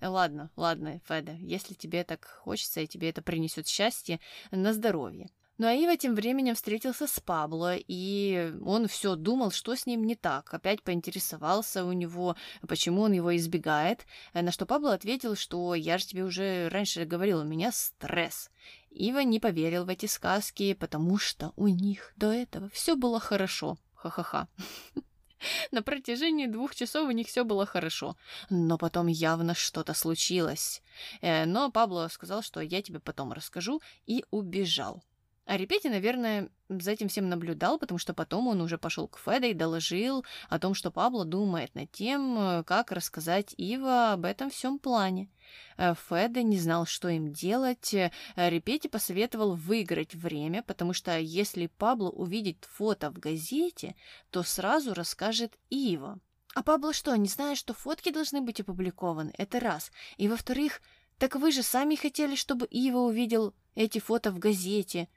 Ладно, 0.00 0.50
ладно, 0.54 1.00
Феда, 1.08 1.32
если 1.40 1.74
тебе 1.74 2.04
так 2.04 2.26
хочется 2.44 2.82
и 2.82 2.86
тебе 2.86 3.08
это 3.08 3.22
принесет 3.22 3.66
счастье, 3.66 4.20
на 4.50 4.72
здоровье. 4.74 5.30
Ну 5.56 5.68
а 5.68 5.72
Ива 5.72 5.96
тем 5.96 6.16
временем 6.16 6.56
встретился 6.56 7.06
с 7.06 7.20
Пабло, 7.20 7.76
и 7.76 8.52
он 8.64 8.88
все 8.88 9.14
думал, 9.14 9.52
что 9.52 9.76
с 9.76 9.86
ним 9.86 10.02
не 10.04 10.16
так. 10.16 10.52
Опять 10.52 10.82
поинтересовался 10.82 11.84
у 11.84 11.92
него, 11.92 12.34
почему 12.66 13.02
он 13.02 13.12
его 13.12 13.34
избегает, 13.36 14.04
на 14.32 14.50
что 14.50 14.66
Пабло 14.66 14.94
ответил, 14.94 15.36
что 15.36 15.76
я 15.76 15.98
же 15.98 16.06
тебе 16.06 16.24
уже 16.24 16.68
раньше 16.70 17.04
говорил, 17.04 17.38
у 17.40 17.44
меня 17.44 17.70
стресс. 17.70 18.50
Ива 18.94 19.24
не 19.24 19.40
поверил 19.40 19.84
в 19.84 19.88
эти 19.88 20.06
сказки, 20.06 20.74
потому 20.74 21.18
что 21.18 21.52
у 21.56 21.66
них 21.68 22.12
до 22.16 22.30
этого 22.32 22.68
все 22.70 22.94
было 22.94 23.18
хорошо. 23.18 23.76
Ха-ха-ха. 23.94 24.48
На 25.72 25.82
протяжении 25.82 26.46
двух 26.46 26.74
часов 26.74 27.08
у 27.08 27.10
них 27.10 27.26
все 27.26 27.44
было 27.44 27.66
хорошо, 27.66 28.16
но 28.50 28.78
потом 28.78 29.08
явно 29.08 29.54
что-то 29.54 29.94
случилось. 29.94 30.82
Э, 31.20 31.44
Но 31.44 31.70
Пабло 31.70 32.08
сказал, 32.08 32.42
что 32.42 32.60
я 32.60 32.82
тебе 32.82 33.00
потом 33.00 33.32
расскажу, 33.32 33.82
и 34.06 34.24
убежал. 34.30 35.02
А 35.46 35.58
Репети, 35.58 35.88
наверное, 35.88 36.48
за 36.70 36.92
этим 36.92 37.08
всем 37.08 37.28
наблюдал, 37.28 37.78
потому 37.78 37.98
что 37.98 38.14
потом 38.14 38.48
он 38.48 38.62
уже 38.62 38.78
пошел 38.78 39.06
к 39.08 39.18
Феде 39.18 39.50
и 39.50 39.54
доложил 39.54 40.24
о 40.48 40.58
том, 40.58 40.72
что 40.72 40.90
Пабло 40.90 41.26
думает 41.26 41.74
над 41.74 41.92
тем, 41.92 42.38
э, 42.38 42.64
как 42.64 42.92
рассказать 42.92 43.54
Ива 43.58 44.14
об 44.14 44.24
этом 44.24 44.48
всем 44.48 44.78
плане. 44.78 45.28
Э, 45.76 45.94
Феде 46.08 46.42
не 46.42 46.58
знал, 46.58 46.86
что 46.86 47.08
им 47.08 47.30
делать. 47.30 47.92
Э, 47.92 48.10
Репети 48.36 48.88
посоветовал 48.88 49.54
выиграть 49.54 50.14
время, 50.14 50.62
потому 50.62 50.94
что 50.94 51.18
если 51.18 51.66
Пабло 51.66 52.08
увидит 52.08 52.66
фото 52.72 53.10
в 53.10 53.18
газете, 53.18 53.96
то 54.30 54.42
сразу 54.42 54.94
расскажет 54.94 55.58
Ива. 55.68 56.18
А 56.54 56.62
Пабло 56.62 56.94
что, 56.94 57.14
не 57.16 57.28
знает, 57.28 57.58
что 57.58 57.74
фотки 57.74 58.10
должны 58.10 58.40
быть 58.40 58.60
опубликованы? 58.60 59.34
Это 59.36 59.60
раз. 59.60 59.92
И 60.16 60.26
во-вторых, 60.26 60.80
так 61.18 61.34
вы 61.36 61.52
же 61.52 61.62
сами 61.62 61.96
хотели, 61.96 62.34
чтобы 62.34 62.66
Ива 62.70 62.98
увидел 62.98 63.54
эти 63.74 63.98
фото 63.98 64.30
в 64.30 64.38
газете. 64.38 65.08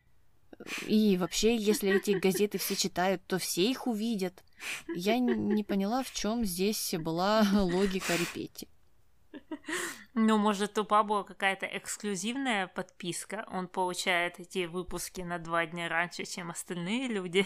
И 0.88 1.18
вообще, 1.18 1.56
если 1.56 1.96
эти 1.96 2.12
газеты 2.12 2.58
все 2.58 2.76
читают, 2.76 3.22
то 3.28 3.38
все 3.38 3.70
их 3.70 3.88
увидят. 3.88 4.44
Я 4.96 5.20
не 5.20 5.64
поняла, 5.64 6.04
в 6.04 6.12
чем 6.12 6.46
здесь 6.46 6.94
была 6.98 7.46
логика 7.54 8.16
Репети. 8.16 8.68
Ну, 10.14 10.38
может, 10.38 10.78
у 10.80 10.84
Пабло 10.84 11.24
какая-то 11.24 11.68
эксклюзивная 11.68 12.68
подписка. 12.68 13.46
Он 13.52 13.68
получает 13.68 14.40
эти 14.40 14.66
выпуски 14.66 15.22
на 15.22 15.38
два 15.38 15.66
дня 15.68 15.90
раньше, 15.90 16.26
чем 16.26 16.50
остальные 16.50 17.08
люди. 17.08 17.46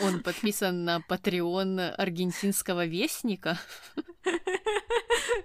Он 0.00 0.22
подписан 0.22 0.84
на 0.84 1.02
Patreon 1.08 1.90
аргентинского 1.90 2.86
вестника. 2.86 3.58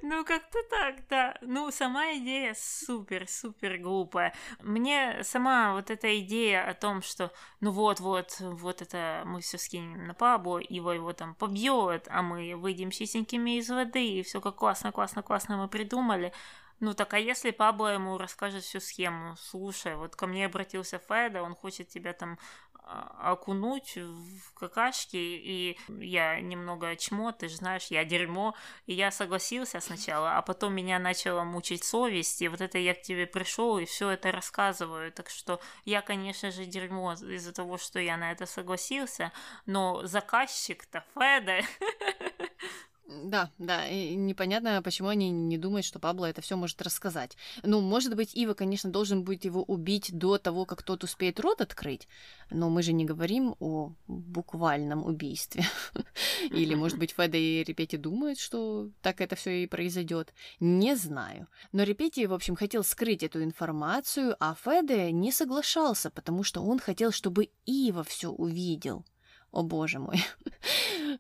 Ну, 0.01 0.23
как-то 0.23 0.59
так, 0.69 1.07
да. 1.09 1.37
Ну, 1.41 1.71
сама 1.71 2.13
идея 2.15 2.55
супер-супер 2.57 3.77
глупая. 3.77 4.33
Мне 4.61 5.23
сама 5.23 5.73
вот 5.73 5.89
эта 5.89 6.19
идея 6.19 6.69
о 6.69 6.73
том, 6.73 7.01
что 7.01 7.31
ну 7.59 7.71
вот-вот, 7.71 8.37
вот 8.39 8.81
это 8.81 9.23
мы 9.25 9.41
все 9.41 9.57
скинем 9.57 10.05
на 10.05 10.13
Пабло, 10.13 10.59
его 10.59 10.93
его 10.93 11.13
там 11.13 11.35
побьет, 11.35 12.07
а 12.09 12.21
мы 12.21 12.55
выйдем 12.55 12.91
чистенькими 12.91 13.57
из 13.57 13.69
воды, 13.69 14.05
и 14.05 14.23
все 14.23 14.41
как 14.41 14.55
классно, 14.55 14.91
классно, 14.91 15.23
классно 15.23 15.57
мы 15.57 15.67
придумали. 15.67 16.33
Ну 16.79 16.93
так 16.93 17.13
а 17.13 17.19
если 17.19 17.51
Пабло 17.51 17.93
ему 17.93 18.17
расскажет 18.17 18.63
всю 18.63 18.79
схему, 18.79 19.35
слушай, 19.37 19.95
вот 19.95 20.15
ко 20.15 20.27
мне 20.27 20.45
обратился 20.45 20.99
Феда, 20.99 21.41
он 21.41 21.55
хочет 21.55 21.87
тебя 21.87 22.13
там 22.13 22.37
окунуть 22.85 23.97
в 23.97 24.53
какашки, 24.53 25.17
и 25.17 25.77
я 25.87 26.39
немного 26.39 26.95
чмо, 26.95 27.31
ты 27.31 27.47
же 27.47 27.55
знаешь, 27.55 27.87
я 27.87 28.05
дерьмо, 28.05 28.55
и 28.85 28.93
я 28.93 29.11
согласился 29.11 29.79
сначала, 29.79 30.37
а 30.37 30.41
потом 30.41 30.73
меня 30.73 30.99
начала 30.99 31.43
мучить 31.43 31.83
совесть, 31.83 32.41
и 32.41 32.47
вот 32.47 32.61
это 32.61 32.77
я 32.77 32.93
к 32.93 33.01
тебе 33.01 33.25
пришел 33.25 33.77
и 33.79 33.85
все 33.85 34.11
это 34.11 34.31
рассказываю, 34.31 35.11
так 35.11 35.29
что 35.29 35.59
я, 35.85 36.01
конечно 36.01 36.51
же, 36.51 36.65
дерьмо 36.65 37.13
из-за 37.13 37.53
того, 37.53 37.77
что 37.77 37.99
я 37.99 38.17
на 38.17 38.31
это 38.31 38.45
согласился, 38.45 39.31
но 39.65 40.05
заказчик-то 40.05 41.03
Феда 41.15 41.61
Да, 43.07 43.51
да, 43.59 43.87
и 43.87 44.15
непонятно, 44.15 44.81
почему 44.81 45.09
они 45.09 45.29
не 45.29 45.59
думают, 45.59 45.85
что 45.85 45.99
Пабло 45.99 46.25
это 46.25 46.41
все 46.41 46.55
может 46.55 46.81
рассказать. 46.81 47.37
Ну, 47.61 47.79
может 47.79 48.15
быть, 48.15 48.33
Ива, 48.33 48.55
конечно, 48.55 48.89
должен 48.89 49.23
будет 49.23 49.45
его 49.45 49.61
убить 49.61 50.09
до 50.11 50.39
того, 50.39 50.65
как 50.65 50.81
тот 50.81 51.03
успеет 51.03 51.39
рот 51.39 51.61
открыть, 51.61 52.07
но 52.49 52.67
мы 52.69 52.81
же 52.81 52.93
не 52.93 53.05
говорим 53.05 53.55
о 53.59 53.93
буквальном 54.07 55.05
убийстве. 55.05 55.65
Или, 56.49 56.73
может 56.73 56.97
быть, 56.97 57.11
Феда 57.11 57.37
и 57.37 57.63
Репети 57.63 57.95
думают, 57.95 58.39
что 58.39 58.89
так 59.01 59.21
это 59.21 59.35
все 59.35 59.63
и 59.63 59.67
произойдет. 59.67 60.33
Не 60.59 60.95
знаю. 60.95 61.47
Но 61.71 61.83
Репети, 61.83 62.25
в 62.25 62.33
общем, 62.33 62.55
хотел 62.55 62.83
скрыть 62.83 63.21
эту 63.21 63.43
информацию, 63.43 64.35
а 64.39 64.55
Феде 64.55 65.11
не 65.11 65.31
соглашался, 65.31 66.09
потому 66.09 66.43
что 66.43 66.61
он 66.61 66.79
хотел, 66.79 67.11
чтобы 67.11 67.49
Ива 67.65 68.03
все 68.03 68.29
увидел. 68.29 69.05
О 69.55 69.63
боже 69.63 69.99
мой. 69.99 70.23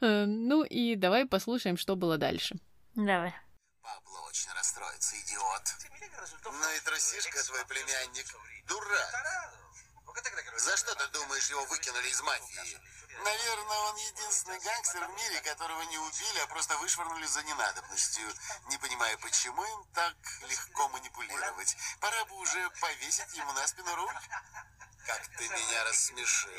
Э, 0.01 0.25
ну 0.25 0.63
и 0.63 0.95
давай 0.95 1.25
послушаем, 1.25 1.77
что 1.77 1.95
было 1.95 2.17
дальше. 2.17 2.55
Давай. 2.95 3.33
Пабло 3.81 4.19
очень 4.27 4.51
расстроится, 4.51 5.15
идиот. 5.21 5.63
Ну 6.43 6.75
и 6.75 6.79
трусишка 6.83 7.41
твой 7.43 7.65
племянник. 7.65 8.25
Дурак. 8.67 9.55
За 10.57 10.75
что 10.75 10.95
ты 10.95 11.07
думаешь, 11.13 11.49
его 11.49 11.63
выкинули 11.65 12.09
из 12.09 12.21
мафии? 12.23 12.77
Наверное, 13.23 13.77
он 13.77 13.95
единственный 13.95 14.59
гангстер 14.59 15.07
в 15.07 15.15
мире, 15.15 15.41
которого 15.41 15.81
не 15.83 15.97
убили, 15.97 16.39
а 16.43 16.47
просто 16.47 16.77
вышвырнули 16.79 17.25
за 17.27 17.43
ненадобностью. 17.43 18.27
Не 18.67 18.77
понимаю, 18.77 19.17
почему 19.19 19.63
им 19.63 19.85
так 19.93 20.15
легко 20.49 20.89
манипулировать. 20.89 21.77
Пора 22.01 22.25
бы 22.25 22.35
уже 22.35 22.69
повесить 22.81 23.37
ему 23.37 23.53
на 23.53 23.65
спину 23.65 23.95
руль. 23.95 24.13
Как 25.05 25.21
ты 25.37 25.47
меня 25.47 25.83
рассмешил. 25.85 26.51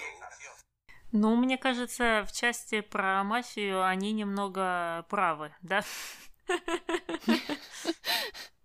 Ну, 1.13 1.37
мне 1.37 1.57
кажется, 1.57 2.25
в 2.29 2.33
части 2.33 2.81
про 2.81 3.23
мафию 3.25 3.85
они 3.85 4.13
немного 4.13 5.07
правы, 5.09 5.53
да? 5.63 5.83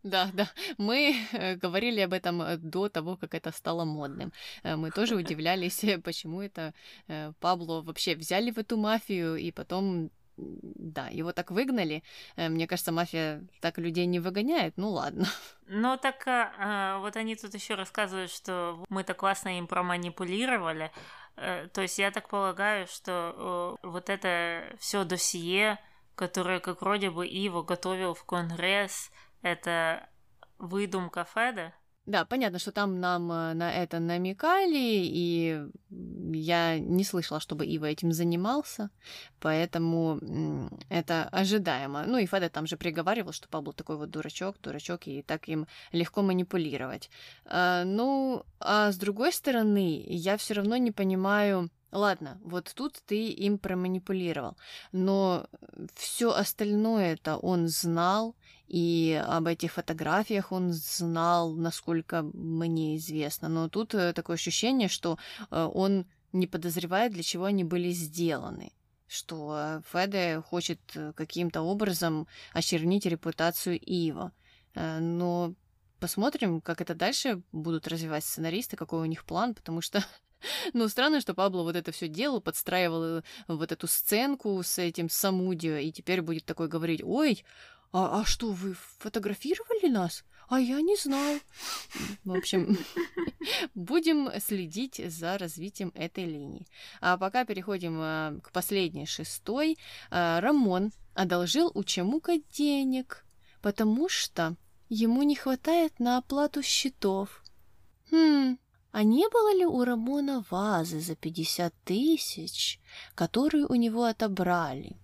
Да, 0.04 0.32
да. 0.34 0.50
Мы 0.80 1.16
э, 1.32 1.56
говорили 1.58 2.00
об 2.02 2.14
этом 2.14 2.42
э, 2.42 2.58
до 2.58 2.90
того, 2.90 3.18
как 3.18 3.36
это 3.36 3.52
стало 3.52 3.86
модным. 3.86 4.34
Э, 4.64 4.76
мы 4.76 4.90
тоже 4.90 5.16
удивлялись, 5.22 5.86
почему 6.04 6.42
это 6.42 6.74
Пабло 7.40 7.82
вообще 7.82 8.16
взяли 8.16 8.50
в 8.50 8.58
эту 8.58 8.78
мафию 8.78 9.36
и 9.36 9.52
потом 9.52 10.10
да, 10.42 11.08
его 11.08 11.32
так 11.32 11.52
выгнали. 11.52 12.04
Мне 12.36 12.68
кажется, 12.68 12.92
мафия 12.92 13.44
так 13.60 13.78
людей 13.78 14.06
не 14.06 14.20
выгоняет. 14.20 14.74
Ну 14.78 14.92
ладно. 14.92 15.26
Ну 15.74 15.96
так 15.96 16.24
а, 16.28 17.00
вот 17.00 17.16
они 17.16 17.38
тут 17.38 17.54
еще 17.54 17.76
рассказывают, 17.76 18.30
что 18.30 18.84
мы 18.90 19.06
так 19.06 19.16
классно 19.16 19.58
им 19.58 19.68
проманипулировали. 19.68 20.92
Э, 21.38 21.70
то 21.72 21.82
есть 21.82 21.98
я 21.98 22.12
так 22.12 22.28
полагаю, 22.28 22.88
что 22.88 23.78
э, 23.84 23.88
вот 23.88 24.10
это 24.10 24.76
все 24.80 25.06
досье, 25.06 25.80
которое 26.16 26.60
как 26.60 26.82
вроде 26.82 27.10
бы 27.10 27.26
Иво 27.26 27.64
готовил 27.64 28.14
в 28.14 28.26
Конгресс, 28.26 29.12
это 29.42 30.10
выдумка 30.58 31.24
Феда? 31.24 31.74
Да, 32.08 32.26
понятно, 32.26 32.58
что 32.58 32.72
там 32.72 33.00
нам 33.00 33.32
э, 33.32 33.54
на 33.54 33.72
это 33.72 34.00
намекали, 34.00 35.04
и 35.06 35.68
я 36.34 36.80
не 36.80 37.04
слышала, 37.04 37.40
чтобы 37.40 37.66
Ива 37.66 37.86
этим 37.86 38.12
занимался, 38.12 38.90
поэтому 39.40 40.20
это 40.90 41.30
ожидаемо. 41.32 42.06
Ну 42.08 42.18
и 42.18 42.26
Феда 42.26 42.50
там 42.50 42.66
же 42.66 42.76
приговаривал, 42.76 43.34
что 43.34 43.48
Пабло 43.48 43.74
такой 43.74 43.98
вот 43.98 44.10
дурачок, 44.10 44.60
дурачок, 44.62 45.08
и 45.08 45.22
так 45.22 45.48
им 45.48 45.68
легко 45.92 46.24
манипулировать. 46.24 47.12
А, 47.46 47.84
ну, 47.84 48.46
а 48.60 48.92
с 48.92 48.98
другой 48.98 49.32
стороны, 49.32 50.04
я 50.08 50.38
все 50.38 50.56
равно 50.56 50.78
не 50.78 50.92
понимаю, 50.92 51.70
Ладно, 51.92 52.40
вот 52.44 52.72
тут 52.74 53.02
ты 53.06 53.30
им 53.30 53.58
проманипулировал, 53.58 54.56
но 54.94 55.48
все 55.96 56.32
остальное-то 56.32 57.36
он 57.36 57.68
знал, 57.68 58.36
и 58.68 59.22
об 59.28 59.48
этих 59.48 59.74
фотографиях 59.74 60.54
он 60.54 60.72
знал, 60.72 61.54
насколько 61.54 62.22
мне 62.22 62.96
известно. 62.96 63.50
Но 63.50 63.68
тут 63.68 63.94
э, 63.94 64.14
такое 64.14 64.36
ощущение, 64.36 64.88
что 64.88 65.18
э, 65.50 65.70
он 65.74 66.06
не 66.32 66.48
подозревает, 66.48 67.12
для 67.12 67.24
чего 67.24 67.46
они 67.46 67.64
были 67.64 67.92
сделаны 67.92 68.72
что 69.14 69.82
Феде 69.92 70.40
хочет 70.40 70.80
э, 70.96 71.12
каким-то 71.12 71.64
образом 71.64 72.28
очернить 72.54 73.06
репутацию 73.06 73.78
Ива. 73.78 74.32
Но 74.74 75.54
посмотрим, 76.00 76.62
как 76.62 76.80
это 76.80 76.96
дальше 76.96 77.42
будут 77.52 77.90
развивать 77.90 78.24
сценаристы, 78.24 78.78
какой 78.78 79.02
у 79.02 79.06
них 79.06 79.26
план, 79.26 79.54
потому 79.54 79.82
что 79.82 80.02
ну, 80.74 80.88
странно, 80.88 81.22
что 81.22 81.34
Пабло 81.34 81.64
вот 81.64 81.76
это 81.76 81.92
все 81.92 82.08
делал, 82.08 82.42
подстраивал 82.42 83.24
вот 83.48 83.72
эту 83.72 83.88
сценку 83.88 84.62
с 84.64 84.78
этим 84.78 85.10
Самудио, 85.10 85.78
и 85.78 85.92
теперь 85.92 86.22
будет 86.22 86.46
такой 86.46 86.68
говорить, 86.68 87.02
ой, 87.04 87.44
а, 87.94 88.22
а 88.22 88.26
что, 88.26 88.52
вы 88.52 88.76
фотографировали 89.00 89.90
нас? 89.90 90.24
А 90.48 90.60
я 90.60 90.82
не 90.82 90.96
знаю. 90.98 91.40
В 92.24 92.36
общем, 92.36 92.78
будем 93.76 94.30
следить 94.40 95.02
за 95.06 95.38
развитием 95.38 95.92
этой 95.96 96.26
линии. 96.26 96.68
А 97.00 97.18
пока 97.18 97.46
переходим 97.46 97.98
а, 98.00 98.38
к 98.44 98.52
последней, 98.52 99.06
шестой. 99.06 99.78
А, 100.10 100.40
Рамон 100.42 100.92
одолжил 101.14 101.72
у 101.74 101.84
Чемука 101.84 102.38
денег, 102.52 103.26
потому 103.62 104.10
что 104.10 104.56
ему 104.90 105.24
не 105.24 105.36
хватает 105.36 106.00
на 106.00 106.18
оплату 106.18 106.62
счетов. 106.62 107.44
Хм, 108.12 108.58
а 108.92 109.04
не 109.04 109.28
было 109.30 109.56
ли 109.56 109.66
у 109.66 109.84
Рамона 109.84 110.44
вазы 110.50 111.00
за 111.00 111.16
50 111.16 111.74
тысяч, 111.86 112.80
которую 113.16 113.68
у 113.70 113.76
него 113.76 114.04
отобрали? 114.04 114.98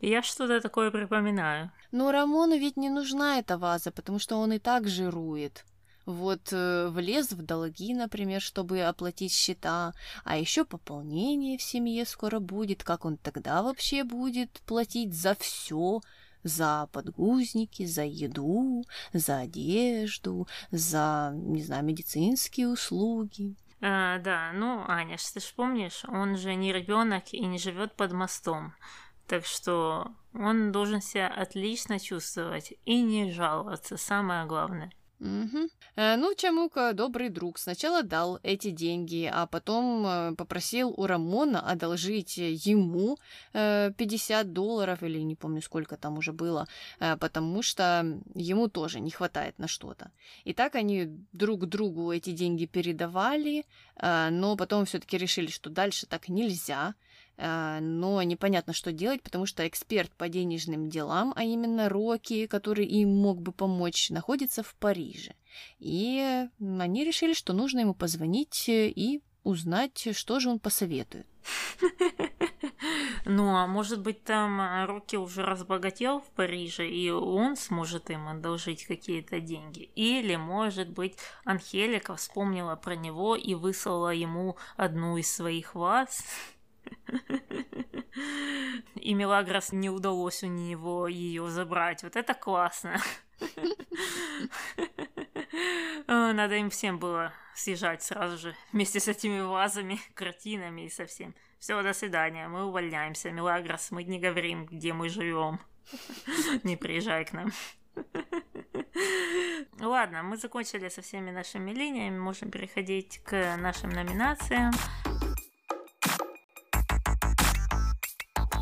Я 0.00 0.22
что-то 0.22 0.60
такое 0.60 0.90
припоминаю. 0.90 1.70
Но 1.92 2.12
Рамону 2.12 2.56
ведь 2.56 2.76
не 2.76 2.88
нужна 2.88 3.38
эта 3.38 3.58
ваза, 3.58 3.90
потому 3.90 4.18
что 4.18 4.36
он 4.36 4.52
и 4.52 4.58
так 4.58 4.88
жирует. 4.88 5.64
Вот 6.06 6.52
э, 6.52 6.88
влез 6.88 7.32
в 7.32 7.42
долги, 7.42 7.94
например, 7.94 8.40
чтобы 8.40 8.80
оплатить 8.80 9.32
счета, 9.32 9.92
а 10.24 10.38
еще 10.38 10.64
пополнение 10.64 11.58
в 11.58 11.62
семье 11.62 12.06
скоро 12.06 12.40
будет. 12.40 12.82
Как 12.82 13.04
он 13.04 13.16
тогда 13.16 13.62
вообще 13.62 14.02
будет 14.02 14.60
платить 14.66 15.14
за 15.14 15.34
все? 15.34 16.00
За 16.42 16.88
подгузники, 16.92 17.86
за 17.86 18.04
еду, 18.04 18.84
за 19.12 19.40
одежду, 19.40 20.46
за, 20.70 21.32
не 21.34 21.62
знаю, 21.62 21.84
медицинские 21.84 22.68
услуги. 22.68 23.56
А, 23.82 24.18
да, 24.18 24.52
ну, 24.52 24.84
Аня, 24.86 25.16
ты 25.16 25.40
же 25.40 25.46
помнишь, 25.56 26.04
он 26.08 26.36
же 26.36 26.54
не 26.54 26.72
ребенок 26.72 27.32
и 27.32 27.44
не 27.46 27.58
живет 27.58 27.94
под 27.94 28.12
мостом. 28.12 28.74
Так 29.26 29.46
что 29.46 30.08
он 30.34 30.72
должен 30.72 31.00
себя 31.00 31.28
отлично 31.28 31.98
чувствовать 31.98 32.74
и 32.84 33.00
не 33.00 33.32
жаловаться, 33.32 33.96
самое 33.96 34.44
главное. 34.46 34.92
Угу. 35.20 35.68
Э, 35.96 36.16
ну, 36.16 36.34
Чамука, 36.34 36.92
добрый 36.94 37.28
друг, 37.28 37.58
сначала 37.58 38.02
дал 38.02 38.40
эти 38.42 38.70
деньги, 38.70 39.30
а 39.30 39.46
потом 39.46 40.06
э, 40.06 40.34
попросил 40.34 40.94
у 40.96 41.06
Рамона 41.06 41.60
одолжить 41.60 42.38
ему 42.38 43.18
э, 43.52 43.92
50 43.96 44.52
долларов, 44.52 45.02
или 45.02 45.18
не 45.18 45.36
помню, 45.36 45.60
сколько 45.60 45.96
там 45.98 46.16
уже 46.16 46.32
было, 46.32 46.66
э, 47.00 47.18
потому 47.18 47.62
что 47.62 48.18
ему 48.34 48.68
тоже 48.68 49.00
не 49.00 49.10
хватает 49.10 49.58
на 49.58 49.68
что-то. 49.68 50.10
И 50.44 50.54
так 50.54 50.74
они 50.74 51.10
друг 51.32 51.66
другу 51.66 52.12
эти 52.12 52.30
деньги 52.30 52.64
передавали, 52.64 53.66
э, 53.96 54.30
но 54.30 54.56
потом 54.56 54.86
все-таки 54.86 55.18
решили, 55.18 55.48
что 55.48 55.68
дальше 55.68 56.06
так 56.06 56.28
нельзя, 56.28 56.94
но 57.40 58.22
непонятно, 58.22 58.72
что 58.72 58.92
делать, 58.92 59.22
потому 59.22 59.46
что 59.46 59.66
эксперт 59.66 60.10
по 60.12 60.28
денежным 60.28 60.88
делам, 60.88 61.32
а 61.36 61.44
именно 61.44 61.88
Рокки, 61.88 62.46
который 62.46 62.84
им 62.86 63.10
мог 63.16 63.40
бы 63.40 63.52
помочь, 63.52 64.10
находится 64.10 64.62
в 64.62 64.74
Париже. 64.74 65.34
И 65.78 66.46
они 66.60 67.04
решили, 67.04 67.32
что 67.32 67.52
нужно 67.52 67.80
ему 67.80 67.94
позвонить 67.94 68.64
и 68.68 69.22
узнать, 69.42 70.08
что 70.12 70.40
же 70.40 70.50
он 70.50 70.58
посоветует. 70.58 71.26
Ну, 73.24 73.56
а 73.56 73.66
может 73.66 74.00
быть, 74.00 74.24
там 74.24 74.60
а, 74.60 74.86
Рокки 74.86 75.16
уже 75.16 75.44
разбогател 75.44 76.20
в 76.20 76.30
Париже, 76.30 76.88
и 76.88 77.10
он 77.10 77.56
сможет 77.56 78.10
им 78.10 78.28
одолжить 78.28 78.84
какие-то 78.84 79.40
деньги. 79.40 79.90
Или, 79.94 80.36
может 80.36 80.90
быть, 80.90 81.16
Анхелика 81.44 82.16
вспомнила 82.16 82.76
про 82.76 82.96
него 82.96 83.36
и 83.36 83.54
выслала 83.54 84.10
ему 84.10 84.56
одну 84.76 85.16
из 85.16 85.34
своих 85.34 85.74
вас. 85.74 86.24
И 88.94 89.14
Мелагрос 89.14 89.72
не 89.72 89.90
удалось 89.90 90.42
у 90.42 90.46
него 90.46 91.06
ее 91.08 91.48
забрать. 91.48 92.02
Вот 92.02 92.16
это 92.16 92.34
классно. 92.34 93.00
Надо 96.06 96.56
им 96.56 96.70
всем 96.70 96.98
было 96.98 97.32
съезжать 97.54 98.02
сразу 98.02 98.36
же 98.38 98.56
вместе 98.72 99.00
с 99.00 99.08
этими 99.08 99.40
вазами, 99.40 100.00
картинами 100.14 100.82
и 100.82 100.90
со 100.90 101.06
всем. 101.06 101.34
Все, 101.58 101.82
до 101.82 101.92
свидания, 101.92 102.48
мы 102.48 102.64
увольняемся. 102.64 103.30
Мелагрос, 103.30 103.90
мы 103.90 104.04
не 104.04 104.18
говорим, 104.18 104.66
где 104.66 104.92
мы 104.92 105.08
живем. 105.08 105.60
Не 106.62 106.76
приезжай 106.76 107.24
к 107.24 107.32
нам. 107.32 107.50
Ладно, 109.78 110.22
мы 110.22 110.36
закончили 110.36 110.88
со 110.88 111.02
всеми 111.02 111.30
нашими 111.30 111.72
линиями, 111.72 112.18
можем 112.18 112.50
переходить 112.50 113.18
к 113.24 113.56
нашим 113.56 113.90
номинациям. 113.90 114.72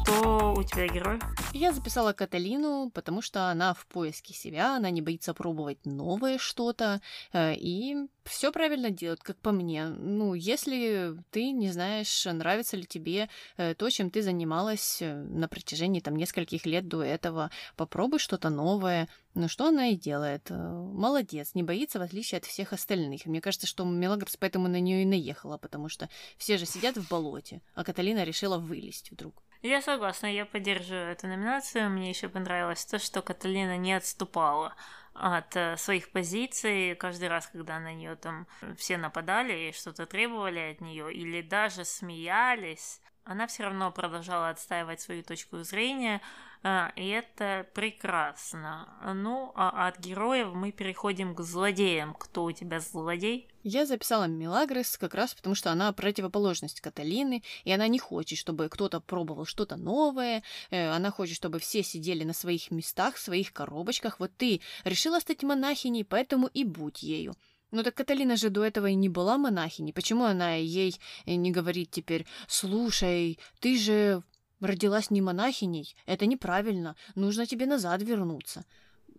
Кто 0.08 0.54
у 0.54 0.62
тебя 0.62 0.88
герой? 0.88 1.18
Я 1.52 1.70
записала 1.70 2.14
Каталину, 2.14 2.90
потому 2.94 3.20
что 3.20 3.50
она 3.50 3.74
в 3.74 3.86
поиске 3.86 4.32
себя, 4.32 4.74
она 4.74 4.88
не 4.88 5.02
боится 5.02 5.34
пробовать 5.34 5.84
новое 5.84 6.38
что-то, 6.38 7.02
э, 7.34 7.54
и 7.54 7.94
все 8.24 8.50
правильно 8.50 8.88
делает, 8.88 9.22
как 9.22 9.36
по 9.36 9.52
мне. 9.52 9.86
Ну, 9.86 10.32
если 10.32 11.14
ты 11.30 11.50
не 11.50 11.70
знаешь, 11.70 12.24
нравится 12.24 12.78
ли 12.78 12.86
тебе 12.86 13.28
э, 13.58 13.74
то, 13.74 13.90
чем 13.90 14.08
ты 14.08 14.22
занималась 14.22 15.02
э, 15.02 15.14
на 15.14 15.46
протяжении 15.46 16.00
там 16.00 16.16
нескольких 16.16 16.64
лет 16.64 16.88
до 16.88 17.02
этого, 17.02 17.50
попробуй 17.76 18.18
что-то 18.18 18.48
новое. 18.48 19.08
Ну, 19.34 19.46
что 19.46 19.66
она 19.66 19.88
и 19.88 19.94
делает. 19.94 20.48
Молодец, 20.48 21.50
не 21.54 21.62
боится, 21.62 21.98
в 21.98 22.02
отличие 22.02 22.38
от 22.38 22.46
всех 22.46 22.72
остальных. 22.72 23.26
Мне 23.26 23.42
кажется, 23.42 23.66
что 23.66 23.84
Мелагрос 23.84 24.38
поэтому 24.38 24.68
на 24.68 24.80
нее 24.80 25.02
и 25.02 25.06
наехала, 25.06 25.58
потому 25.58 25.90
что 25.90 26.08
все 26.38 26.56
же 26.56 26.64
сидят 26.64 26.96
в 26.96 27.08
болоте, 27.10 27.60
а 27.74 27.84
Каталина 27.84 28.24
решила 28.24 28.56
вылезть 28.56 29.10
вдруг. 29.10 29.42
Я 29.62 29.82
согласна, 29.82 30.26
я 30.26 30.46
поддерживаю 30.46 31.10
эту 31.10 31.26
номинацию. 31.26 31.90
Мне 31.90 32.10
еще 32.10 32.28
понравилось 32.28 32.84
то, 32.86 32.98
что 32.98 33.22
Каталина 33.22 33.76
не 33.76 33.92
отступала 33.92 34.76
от 35.14 35.56
э, 35.56 35.76
своих 35.76 36.12
позиций 36.12 36.94
каждый 36.94 37.28
раз, 37.28 37.48
когда 37.48 37.80
на 37.80 37.92
нее 37.92 38.14
там 38.14 38.46
все 38.76 38.96
нападали 38.98 39.68
и 39.68 39.72
что-то 39.72 40.06
требовали 40.06 40.60
от 40.60 40.80
нее, 40.80 41.12
или 41.12 41.42
даже 41.42 41.84
смеялись, 41.84 43.00
она 43.28 43.46
все 43.46 43.64
равно 43.64 43.92
продолжала 43.92 44.48
отстаивать 44.48 45.02
свою 45.02 45.22
точку 45.22 45.62
зрения, 45.62 46.22
а, 46.62 46.92
и 46.96 47.06
это 47.08 47.66
прекрасно. 47.74 48.88
Ну, 49.14 49.52
а 49.54 49.86
от 49.86 50.00
героев 50.00 50.54
мы 50.54 50.72
переходим 50.72 51.34
к 51.34 51.42
злодеям. 51.42 52.14
Кто 52.14 52.44
у 52.44 52.52
тебя 52.52 52.80
злодей? 52.80 53.48
Я 53.62 53.84
записала 53.84 54.24
Милагрес 54.24 54.96
как 54.96 55.14
раз 55.14 55.34
потому, 55.34 55.54
что 55.54 55.70
она 55.70 55.92
противоположность 55.92 56.80
Каталины, 56.80 57.42
и 57.64 57.70
она 57.70 57.86
не 57.86 57.98
хочет, 57.98 58.38
чтобы 58.38 58.70
кто-то 58.70 58.98
пробовал 59.00 59.44
что-то 59.44 59.76
новое, 59.76 60.42
э, 60.70 60.88
она 60.88 61.10
хочет, 61.10 61.36
чтобы 61.36 61.58
все 61.58 61.82
сидели 61.82 62.24
на 62.24 62.32
своих 62.32 62.70
местах, 62.70 63.16
в 63.16 63.20
своих 63.20 63.52
коробочках. 63.52 64.20
Вот 64.20 64.32
ты 64.36 64.62
решила 64.84 65.20
стать 65.20 65.42
монахиней, 65.42 66.04
поэтому 66.04 66.46
и 66.46 66.64
будь 66.64 67.02
ею. 67.02 67.34
Ну 67.70 67.82
так 67.82 67.94
Каталина 67.94 68.36
же 68.36 68.48
до 68.50 68.64
этого 68.64 68.86
и 68.86 68.94
не 68.94 69.08
была 69.08 69.36
монахиней. 69.36 69.92
Почему 69.92 70.24
она 70.24 70.54
ей 70.54 70.94
не 71.26 71.50
говорит 71.50 71.90
теперь, 71.90 72.26
слушай, 72.46 73.38
ты 73.60 73.78
же 73.78 74.22
родилась 74.60 75.10
не 75.10 75.20
монахиней, 75.20 75.94
это 76.06 76.26
неправильно, 76.26 76.96
нужно 77.14 77.46
тебе 77.46 77.66
назад 77.66 78.02
вернуться. 78.02 78.64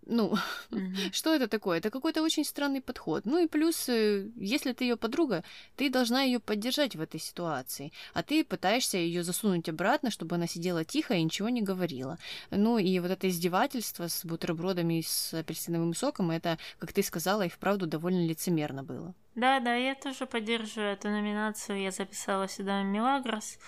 Ну, 0.10 0.34
mm-hmm. 0.72 1.12
что 1.14 1.36
это 1.36 1.48
такое? 1.48 1.78
Это 1.78 1.92
какой-то 1.92 2.24
очень 2.24 2.44
странный 2.44 2.82
подход. 2.82 3.26
Ну 3.26 3.38
и 3.38 3.48
плюс, 3.48 3.88
э, 3.90 4.28
если 4.36 4.74
ты 4.74 4.86
ее 4.86 4.98
подруга, 4.98 5.44
ты 5.76 5.90
должна 5.90 6.24
ее 6.24 6.40
поддержать 6.40 6.96
в 6.96 7.02
этой 7.02 7.20
ситуации, 7.20 7.94
а 8.14 8.24
ты 8.24 8.44
пытаешься 8.44 8.98
ее 8.98 9.24
засунуть 9.24 9.70
обратно, 9.70 10.10
чтобы 10.10 10.36
она 10.36 10.48
сидела 10.48 10.84
тихо 10.84 11.14
и 11.14 11.24
ничего 11.24 11.50
не 11.50 11.62
говорила. 11.62 12.18
Ну 12.50 12.80
и 12.80 13.00
вот 13.00 13.12
это 13.12 13.30
издевательство 13.30 14.08
с 14.08 14.26
бутербродами 14.26 15.00
и 15.00 15.04
с 15.04 15.34
апельсиновым 15.34 15.94
соком, 15.94 16.32
это, 16.32 16.58
как 16.80 16.92
ты 16.92 17.04
сказала, 17.04 17.44
и 17.44 17.50
вправду 17.50 17.86
довольно 17.86 18.26
лицемерно 18.26 18.84
было. 18.84 19.14
Да, 19.36 19.60
да, 19.60 19.76
я 19.76 19.94
тоже 19.94 20.26
поддерживаю 20.26 20.94
эту 20.94 21.10
номинацию. 21.10 21.82
Я 21.82 21.92
записала 21.92 22.48
сюда 22.48 22.82
Милагрос. 22.82 23.60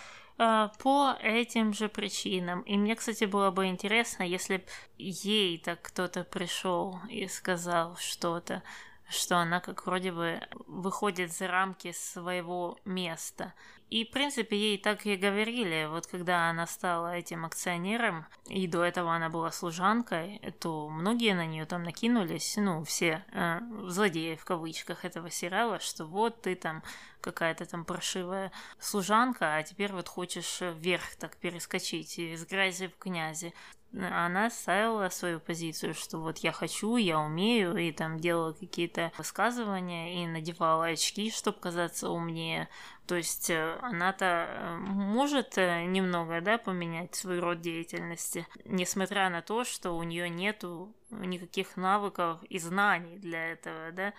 А, 0.43 0.69
по 0.79 1.15
этим 1.21 1.71
же 1.71 1.87
причинам. 1.87 2.61
И 2.61 2.75
мне, 2.75 2.95
кстати, 2.95 3.25
было 3.25 3.51
бы 3.51 3.67
интересно, 3.67 4.23
если 4.23 4.57
бы 4.57 4.63
ей 4.97 5.59
так 5.59 5.83
кто-то 5.83 6.23
пришел 6.23 6.99
и 7.09 7.27
сказал 7.27 7.95
что-то, 7.97 8.63
что 9.07 9.37
она 9.37 9.59
как 9.59 9.85
вроде 9.85 10.11
бы 10.11 10.41
выходит 10.65 11.31
за 11.31 11.47
рамки 11.47 11.91
своего 11.91 12.79
места. 12.85 13.53
И, 13.91 14.03
в 14.03 14.09
принципе, 14.09 14.57
ей 14.57 14.77
так 14.79 15.05
и 15.05 15.15
говорили, 15.15 15.85
вот 15.87 16.07
когда 16.07 16.49
она 16.49 16.65
стала 16.65 17.13
этим 17.13 17.45
акционером, 17.45 18.25
и 18.47 18.65
до 18.65 18.83
этого 18.83 19.13
она 19.13 19.29
была 19.29 19.51
служанкой, 19.51 20.39
то 20.59 20.89
многие 20.89 21.35
на 21.35 21.45
нее 21.45 21.65
там 21.65 21.83
накинулись, 21.83 22.55
ну, 22.57 22.83
все 22.83 23.23
э, 23.31 23.59
злодеи 23.89 24.35
в 24.37 24.45
кавычках 24.45 25.05
этого 25.05 25.29
сериала, 25.29 25.79
что 25.79 26.05
вот 26.05 26.41
ты 26.41 26.55
там 26.55 26.81
какая-то 27.22 27.65
там 27.65 27.86
паршивая 27.86 28.51
служанка, 28.80 29.55
а 29.55 29.63
теперь 29.63 29.93
вот 29.93 30.07
хочешь 30.07 30.59
вверх 30.61 31.15
так 31.15 31.38
перескочить 31.38 32.19
из 32.19 32.45
грязи 32.45 32.88
в 32.88 32.97
князи 32.97 33.53
она 33.93 34.49
ставила 34.49 35.09
свою 35.09 35.39
позицию, 35.39 35.93
что 35.93 36.19
вот 36.19 36.38
я 36.39 36.51
хочу, 36.51 36.95
я 36.95 37.19
умею, 37.19 37.76
и 37.76 37.91
там 37.91 38.19
делала 38.19 38.53
какие-то 38.53 39.11
высказывания 39.17 40.24
и 40.24 40.28
надевала 40.28 40.86
очки, 40.86 41.30
чтобы 41.30 41.59
казаться 41.59 42.09
умнее. 42.09 42.69
То 43.05 43.15
есть 43.15 43.49
э, 43.49 43.78
она-то 43.82 44.47
э, 44.47 44.78
может 44.78 45.57
э, 45.57 45.84
немного, 45.84 46.39
да, 46.39 46.57
поменять 46.57 47.15
свой 47.15 47.39
род 47.39 47.59
деятельности, 47.59 48.47
несмотря 48.63 49.30
на 49.30 49.41
то, 49.41 49.65
что 49.65 49.91
у 49.91 50.03
нее 50.03 50.30
нету 50.30 50.95
никаких 51.09 51.76
навыков 51.76 52.41
и 52.43 52.59
знаний 52.59 53.17
для 53.17 53.51
этого, 53.51 53.91
да. 53.91 54.13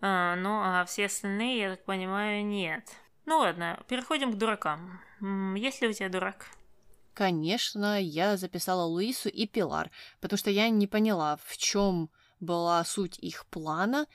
А, 0.00 0.36
ну, 0.36 0.60
а 0.62 0.84
все 0.84 1.06
остальные, 1.06 1.58
я 1.58 1.70
так 1.70 1.84
понимаю, 1.84 2.44
нет. 2.44 2.88
Ну 3.24 3.38
ладно, 3.38 3.82
переходим 3.88 4.32
к 4.32 4.36
дуракам. 4.36 5.00
Есть 5.56 5.82
ли 5.82 5.88
у 5.88 5.92
тебя 5.92 6.08
дурак? 6.08 6.46
Конечно, 7.14 8.00
я 8.00 8.36
записала 8.36 8.82
Луису 8.82 9.28
и 9.28 9.46
Пилар, 9.46 9.90
потому 10.20 10.36
что 10.38 10.50
я 10.50 10.68
не 10.68 10.86
поняла, 10.86 11.38
в 11.44 11.56
чем 11.56 12.10
была 12.40 12.84
суть 12.84 13.18
их 13.18 13.46
плана 13.46 14.06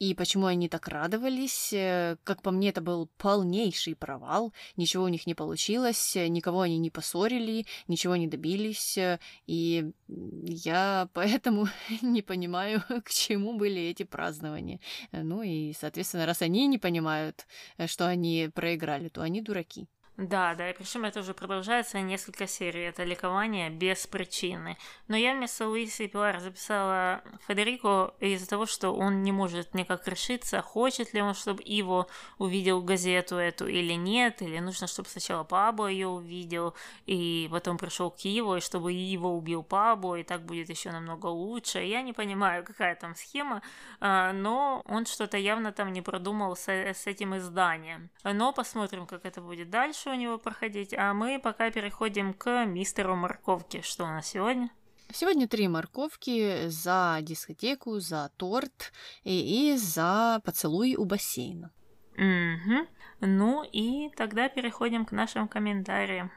и 0.00 0.14
почему 0.14 0.46
они 0.46 0.68
так 0.68 0.88
радовались. 0.88 1.72
Э, 1.74 2.16
как 2.24 2.42
по 2.42 2.50
мне, 2.50 2.70
это 2.70 2.80
был 2.80 3.08
полнейший 3.18 3.94
провал. 3.94 4.52
Ничего 4.76 5.04
у 5.04 5.08
них 5.08 5.26
не 5.26 5.34
получилось, 5.34 6.14
никого 6.16 6.62
они 6.62 6.78
не 6.78 6.90
поссорили, 6.90 7.66
ничего 7.86 8.16
не 8.16 8.26
добились. 8.26 8.98
И 9.46 9.90
я 10.08 11.08
поэтому 11.12 11.68
не 12.02 12.22
понимаю, 12.22 12.82
к 13.04 13.10
чему 13.10 13.58
были 13.58 13.82
эти 13.82 14.04
празднования. 14.04 14.80
Ну 15.12 15.42
и, 15.42 15.74
соответственно, 15.78 16.26
раз 16.26 16.40
они 16.40 16.66
не 16.66 16.78
понимают, 16.78 17.46
э, 17.76 17.86
что 17.86 18.08
они 18.08 18.50
проиграли, 18.54 19.08
то 19.08 19.20
они 19.20 19.42
дураки. 19.42 19.86
Да, 20.20 20.54
да, 20.54 20.68
и 20.68 20.74
причем 20.74 21.06
это 21.06 21.20
уже 21.20 21.32
продолжается 21.32 21.98
несколько 21.98 22.46
серий, 22.46 22.82
это 22.82 23.04
ликование 23.04 23.70
без 23.70 24.06
причины. 24.06 24.76
Но 25.08 25.16
я 25.16 25.32
вместо 25.32 25.66
Луисы 25.66 26.04
и 26.04 26.08
Пилар 26.08 26.40
записала 26.40 27.22
Федерико 27.48 28.12
из-за 28.20 28.46
того, 28.46 28.66
что 28.66 28.90
он 28.90 29.22
не 29.22 29.32
может 29.32 29.72
никак 29.72 30.06
решиться, 30.06 30.60
хочет 30.60 31.14
ли 31.14 31.22
он, 31.22 31.32
чтобы 31.32 31.62
Иво 31.62 32.06
увидел 32.36 32.82
газету 32.82 33.36
эту 33.36 33.66
или 33.66 33.94
нет, 33.94 34.42
или 34.42 34.58
нужно, 34.58 34.88
чтобы 34.88 35.08
сначала 35.08 35.42
Пабло 35.42 35.86
ее 35.86 36.08
увидел, 36.08 36.74
и 37.06 37.48
потом 37.50 37.78
пришел 37.78 38.10
к 38.10 38.22
Иву, 38.22 38.56
и 38.56 38.60
чтобы 38.60 38.92
Иво 38.92 39.28
убил 39.28 39.62
Пабло, 39.62 40.16
и 40.16 40.22
так 40.22 40.42
будет 40.42 40.68
еще 40.68 40.90
намного 40.90 41.28
лучше. 41.28 41.78
Я 41.78 42.02
не 42.02 42.12
понимаю, 42.12 42.62
какая 42.62 42.94
там 42.94 43.14
схема, 43.14 43.62
а, 44.00 44.34
но 44.34 44.82
он 44.84 45.06
что-то 45.06 45.38
явно 45.38 45.72
там 45.72 45.94
не 45.94 46.02
продумал 46.02 46.56
с 46.56 46.68
этим 46.68 47.38
изданием. 47.38 48.10
Но 48.22 48.52
посмотрим, 48.52 49.06
как 49.06 49.24
это 49.24 49.40
будет 49.40 49.70
дальше 49.70 50.09
у 50.10 50.14
него 50.14 50.38
проходить, 50.38 50.94
а 50.94 51.14
мы 51.14 51.38
пока 51.38 51.70
переходим 51.70 52.34
к 52.34 52.64
мистеру 52.66 53.16
морковки. 53.16 53.80
Что 53.82 54.04
у 54.04 54.08
нас 54.08 54.28
сегодня? 54.28 54.70
Сегодня 55.12 55.48
три 55.48 55.66
морковки 55.66 56.68
за 56.68 57.18
дискотеку, 57.22 57.98
за 57.98 58.30
торт 58.36 58.92
и, 59.24 59.72
и 59.72 59.76
за 59.76 60.40
поцелуй 60.44 60.94
у 60.94 61.04
бассейна. 61.04 61.72
Угу. 62.14 62.86
Ну 63.20 63.64
и 63.64 64.10
тогда 64.10 64.48
переходим 64.48 65.04
к 65.04 65.12
нашим 65.12 65.48
комментариям. 65.48 66.30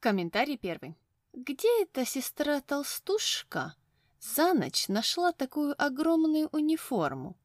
Комментарий 0.00 0.56
первый. 0.56 0.96
Где 1.32 1.68
эта 1.82 2.04
сестра 2.04 2.60
толстушка 2.60 3.74
за 4.20 4.52
ночь 4.54 4.88
нашла 4.88 5.32
такую 5.32 5.74
огромную 5.82 6.48
униформу? 6.52 7.36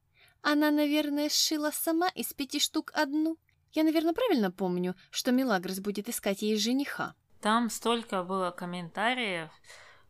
Она, 0.41 0.71
наверное, 0.71 1.29
сшила 1.29 1.71
сама 1.71 2.09
из 2.09 2.33
пяти 2.33 2.59
штук 2.59 2.91
одну. 2.93 3.37
Я, 3.73 3.83
наверное, 3.83 4.13
правильно 4.13 4.51
помню, 4.51 4.95
что 5.11 5.31
Милагрос 5.31 5.79
будет 5.79 6.09
искать 6.09 6.41
ей 6.41 6.57
жениха. 6.57 7.13
там 7.41 7.69
столько 7.69 8.23
было 8.23 8.51
комментариев 8.51 9.49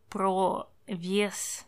про 0.10 0.70
вес 0.88 1.66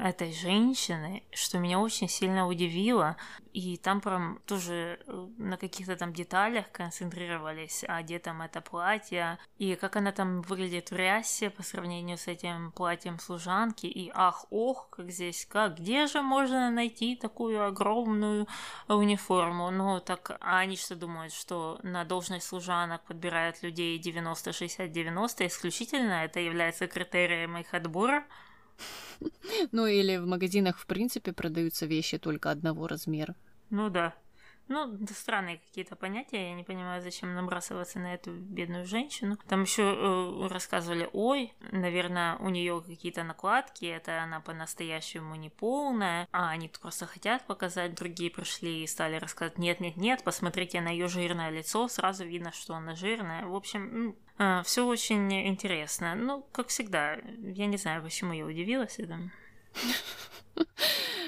этой 0.00 0.32
женщины, 0.32 1.22
что 1.32 1.58
меня 1.58 1.78
очень 1.78 2.08
сильно 2.08 2.46
удивило. 2.46 3.16
И 3.52 3.76
там 3.76 4.00
прям 4.00 4.38
тоже 4.46 5.00
э, 5.06 5.28
на 5.36 5.56
каких-то 5.56 5.96
там 5.96 6.12
деталях 6.12 6.70
концентрировались, 6.70 7.84
а 7.86 8.02
где 8.02 8.18
там 8.18 8.42
это 8.42 8.60
платье, 8.60 9.38
и 9.58 9.74
как 9.74 9.96
она 9.96 10.12
там 10.12 10.42
выглядит 10.42 10.90
в 10.90 10.96
рясе 10.96 11.50
по 11.50 11.62
сравнению 11.62 12.16
с 12.16 12.28
этим 12.28 12.70
платьем 12.72 13.18
служанки, 13.18 13.86
и 13.86 14.10
ах, 14.14 14.46
ох, 14.50 14.88
как 14.90 15.10
здесь, 15.10 15.46
как, 15.46 15.78
где 15.78 16.06
же 16.06 16.22
можно 16.22 16.70
найти 16.70 17.16
такую 17.16 17.64
огромную 17.64 18.46
униформу? 18.86 19.70
Ну, 19.70 20.00
так, 20.00 20.36
а 20.40 20.60
они 20.60 20.76
что 20.76 20.94
думают, 20.94 21.32
что 21.32 21.80
на 21.82 22.04
должность 22.04 22.46
служанок 22.46 23.02
подбирают 23.02 23.62
людей 23.62 24.00
90-60-90, 24.00 25.46
исключительно 25.46 26.24
это 26.24 26.38
является 26.38 26.86
критерием 26.86 27.56
их 27.58 27.74
отбора? 27.74 28.24
Ну 29.72 29.86
или 29.86 30.16
в 30.16 30.26
магазинах 30.26 30.78
в 30.78 30.86
принципе 30.86 31.32
продаются 31.32 31.86
вещи 31.86 32.18
только 32.18 32.50
одного 32.50 32.86
размера. 32.86 33.34
Ну 33.68 33.90
да. 33.90 34.14
Ну, 34.70 34.96
странные 35.18 35.58
какие-то 35.58 35.96
понятия, 35.96 36.50
я 36.50 36.54
не 36.54 36.62
понимаю, 36.62 37.02
зачем 37.02 37.34
набрасываться 37.34 37.98
на 37.98 38.14
эту 38.14 38.32
бедную 38.32 38.86
женщину. 38.86 39.36
Там 39.48 39.62
еще 39.62 39.82
э, 39.82 40.46
рассказывали, 40.46 41.10
ой, 41.12 41.52
наверное, 41.72 42.36
у 42.36 42.50
нее 42.50 42.80
какие-то 42.80 43.24
накладки, 43.24 43.84
это 43.84 44.22
она 44.22 44.38
по-настоящему 44.38 45.34
не 45.34 45.50
полная, 45.50 46.28
а 46.30 46.50
они 46.50 46.68
просто 46.68 47.06
хотят 47.06 47.44
показать, 47.48 47.96
другие 47.96 48.30
пришли 48.30 48.84
и 48.84 48.86
стали 48.86 49.16
рассказывать, 49.16 49.58
нет-нет-нет, 49.58 50.22
посмотрите 50.22 50.80
на 50.80 50.90
ее 50.90 51.08
жирное 51.08 51.50
лицо, 51.50 51.88
сразу 51.88 52.24
видно, 52.24 52.52
что 52.52 52.74
она 52.74 52.94
жирная. 52.94 53.46
В 53.46 53.56
общем, 53.56 54.14
а, 54.38 54.62
все 54.62 54.86
очень 54.86 55.32
интересно. 55.48 56.14
Ну, 56.14 56.46
как 56.52 56.68
всегда, 56.68 57.18
я 57.38 57.66
не 57.66 57.76
знаю, 57.76 58.04
почему 58.04 58.34
я 58.34 58.46
удивилась 58.46 59.00
этому. 59.00 59.32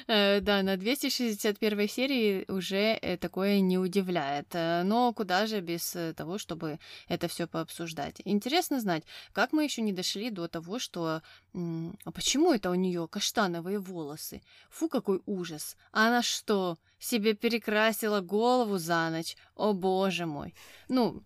Э, 0.08 0.40
да, 0.40 0.62
на 0.62 0.76
261 0.76 1.88
серии 1.88 2.44
уже 2.48 2.98
э, 3.00 3.16
такое 3.16 3.60
не 3.60 3.78
удивляет. 3.78 4.48
Э, 4.52 4.82
но 4.82 5.12
куда 5.12 5.46
же 5.46 5.60
без 5.60 5.96
того, 6.16 6.38
чтобы 6.38 6.78
это 7.08 7.28
все 7.28 7.46
пообсуждать? 7.46 8.20
Интересно 8.24 8.80
знать, 8.80 9.04
как 9.32 9.52
мы 9.52 9.64
еще 9.64 9.80
не 9.80 9.92
дошли 9.92 10.30
до 10.30 10.48
того, 10.48 10.78
что 10.78 11.22
а 11.54 12.10
почему 12.12 12.52
это 12.52 12.70
у 12.70 12.74
нее 12.74 13.06
каштановые 13.08 13.78
волосы? 13.78 14.42
Фу, 14.70 14.88
какой 14.88 15.22
ужас! 15.26 15.76
Она 15.92 16.22
что, 16.22 16.78
себе 16.98 17.34
перекрасила 17.34 18.20
голову 18.20 18.78
за 18.78 19.08
ночь? 19.10 19.36
О 19.54 19.72
боже 19.72 20.26
мой! 20.26 20.54
Ну, 20.88 21.22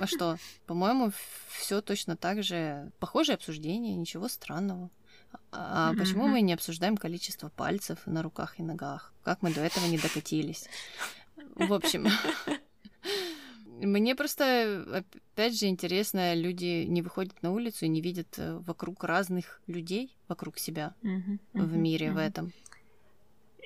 а 0.00 0.06
что? 0.06 0.36
По-моему, 0.66 1.12
все 1.50 1.80
точно 1.80 2.16
так 2.16 2.42
же. 2.42 2.92
Похожее 2.98 3.34
обсуждение, 3.34 3.96
ничего 3.96 4.28
странного. 4.28 4.90
А 5.50 5.92
почему 5.94 6.26
мы 6.26 6.40
не 6.40 6.54
обсуждаем 6.54 6.96
количество 6.96 7.48
пальцев 7.48 7.98
на 8.06 8.22
руках 8.22 8.58
и 8.58 8.62
ногах? 8.62 9.12
Как 9.22 9.42
мы 9.42 9.52
до 9.52 9.60
этого 9.60 9.86
не 9.86 9.98
докатились? 9.98 10.68
В 11.56 11.72
общем, 11.72 12.06
мне 13.66 14.14
просто, 14.14 15.04
опять 15.32 15.58
же, 15.58 15.66
интересно, 15.66 16.34
люди 16.34 16.84
не 16.84 17.02
выходят 17.02 17.42
на 17.42 17.52
улицу 17.52 17.84
и 17.84 17.88
не 17.88 18.00
видят 18.00 18.38
э, 18.38 18.58
вокруг 18.66 19.04
разных 19.04 19.60
людей 19.66 20.16
вокруг 20.28 20.58
себя 20.58 20.94
в 21.52 21.76
мире 21.76 22.12
в 22.12 22.18
этом. 22.18 22.52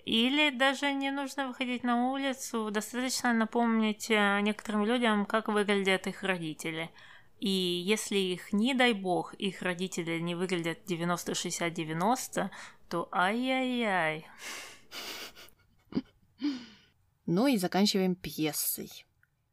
Или 0.07 0.51
даже 0.51 0.93
не 0.93 1.11
нужно 1.11 1.49
выходить 1.49 1.83
на 1.83 2.13
улицу, 2.13 2.71
достаточно 2.71 3.33
напомнить 3.33 4.09
э, 4.09 4.41
некоторым 4.41 4.85
людям, 4.85 5.27
как 5.27 5.49
выглядят 5.49 6.07
их 6.07 6.23
родители. 6.23 6.91
И 7.39 7.49
если 7.49 8.17
их, 8.17 8.53
не 8.53 8.75
дай 8.75 8.93
бог, 8.93 9.35
их 9.35 9.63
родители 9.63 10.19
не 10.19 10.35
выглядят 10.35 10.79
90-60-90, 10.87 12.51
то 12.89 13.09
ай-яй-яй. 13.13 14.27
Ну 17.27 17.47
и 17.47 17.57
заканчиваем 17.59 18.15
пьесой. 18.15 18.91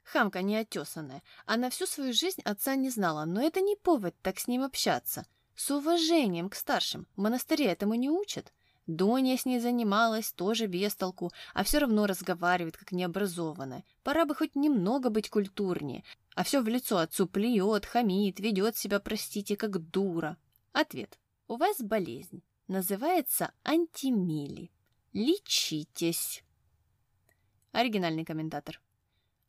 Хамка 0.03 0.43
неотесанная. 0.43 1.23
Она 1.45 1.69
всю 1.71 1.87
свою 1.87 2.13
жизнь 2.13 2.41
отца 2.45 2.75
не 2.75 2.89
знала, 2.89 3.25
но 3.25 3.41
это 3.41 3.61
не 3.61 3.75
повод 3.75 4.15
так 4.21 4.39
с 4.39 4.47
ним 4.47 4.63
общаться. 4.63 5.25
С 5.55 5.71
уважением 5.71 6.49
к 6.49 6.55
старшим. 6.55 7.07
В 7.15 7.21
монастыре 7.21 7.65
этому 7.65 7.95
не 7.95 8.09
учат. 8.09 8.53
Доня 8.87 9.37
с 9.37 9.45
ней 9.45 9.59
занималась, 9.59 10.33
тоже 10.33 10.67
без 10.67 10.95
толку, 10.95 11.31
а 11.53 11.63
все 11.63 11.77
равно 11.77 12.05
разговаривает, 12.05 12.75
как 12.75 12.91
необразованная. 12.91 13.85
Пора 14.03 14.25
бы 14.25 14.35
хоть 14.35 14.55
немного 14.55 15.09
быть 15.09 15.29
культурнее. 15.29 16.03
А 16.35 16.43
все 16.43 16.61
в 16.61 16.67
лицо 16.67 16.97
отцу 16.97 17.27
плюет, 17.27 17.85
хамит, 17.85 18.39
ведет 18.39 18.75
себя, 18.75 18.99
простите, 18.99 19.55
как 19.55 19.79
дура. 19.89 20.37
Ответ. 20.73 21.17
У 21.47 21.55
вас 21.55 21.77
болезнь. 21.79 22.43
Называется 22.67 23.53
антимили. 23.63 24.71
Лечитесь. 25.13 26.43
Оригинальный 27.71 28.25
комментатор. 28.25 28.81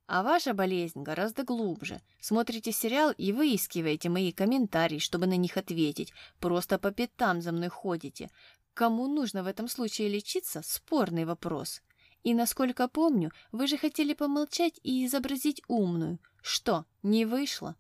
А 0.07 0.23
ваша 0.23 0.53
болезнь 0.53 1.03
гораздо 1.03 1.45
глубже. 1.45 2.03
Смотрите 2.21 2.73
сериал 2.73 3.13
и 3.17 3.33
выискиваете 3.33 4.11
мои 4.11 4.33
комментарии, 4.33 4.99
чтобы 4.99 5.27
на 5.27 5.37
них 5.37 5.57
ответить. 5.57 6.13
Просто 6.41 6.79
по 6.79 6.91
пятам 6.91 7.41
за 7.41 7.53
мной 7.53 7.69
ходите. 7.69 8.31
Кому 8.75 9.07
нужно 9.07 9.45
в 9.45 9.47
этом 9.47 9.69
случае 9.69 10.09
лечиться– 10.09 10.61
спорный 10.65 11.25
вопрос. 11.25 11.81
И, 12.25 12.35
насколько 12.35 12.89
помню, 12.89 13.31
вы 13.53 13.69
же 13.69 13.77
хотели 13.77 14.15
помолчать 14.15 14.81
и 14.83 15.07
изобразить 15.07 15.63
умную. 15.69 16.19
Что, 16.43 16.85
не 17.03 17.25
вышло? 17.25 17.77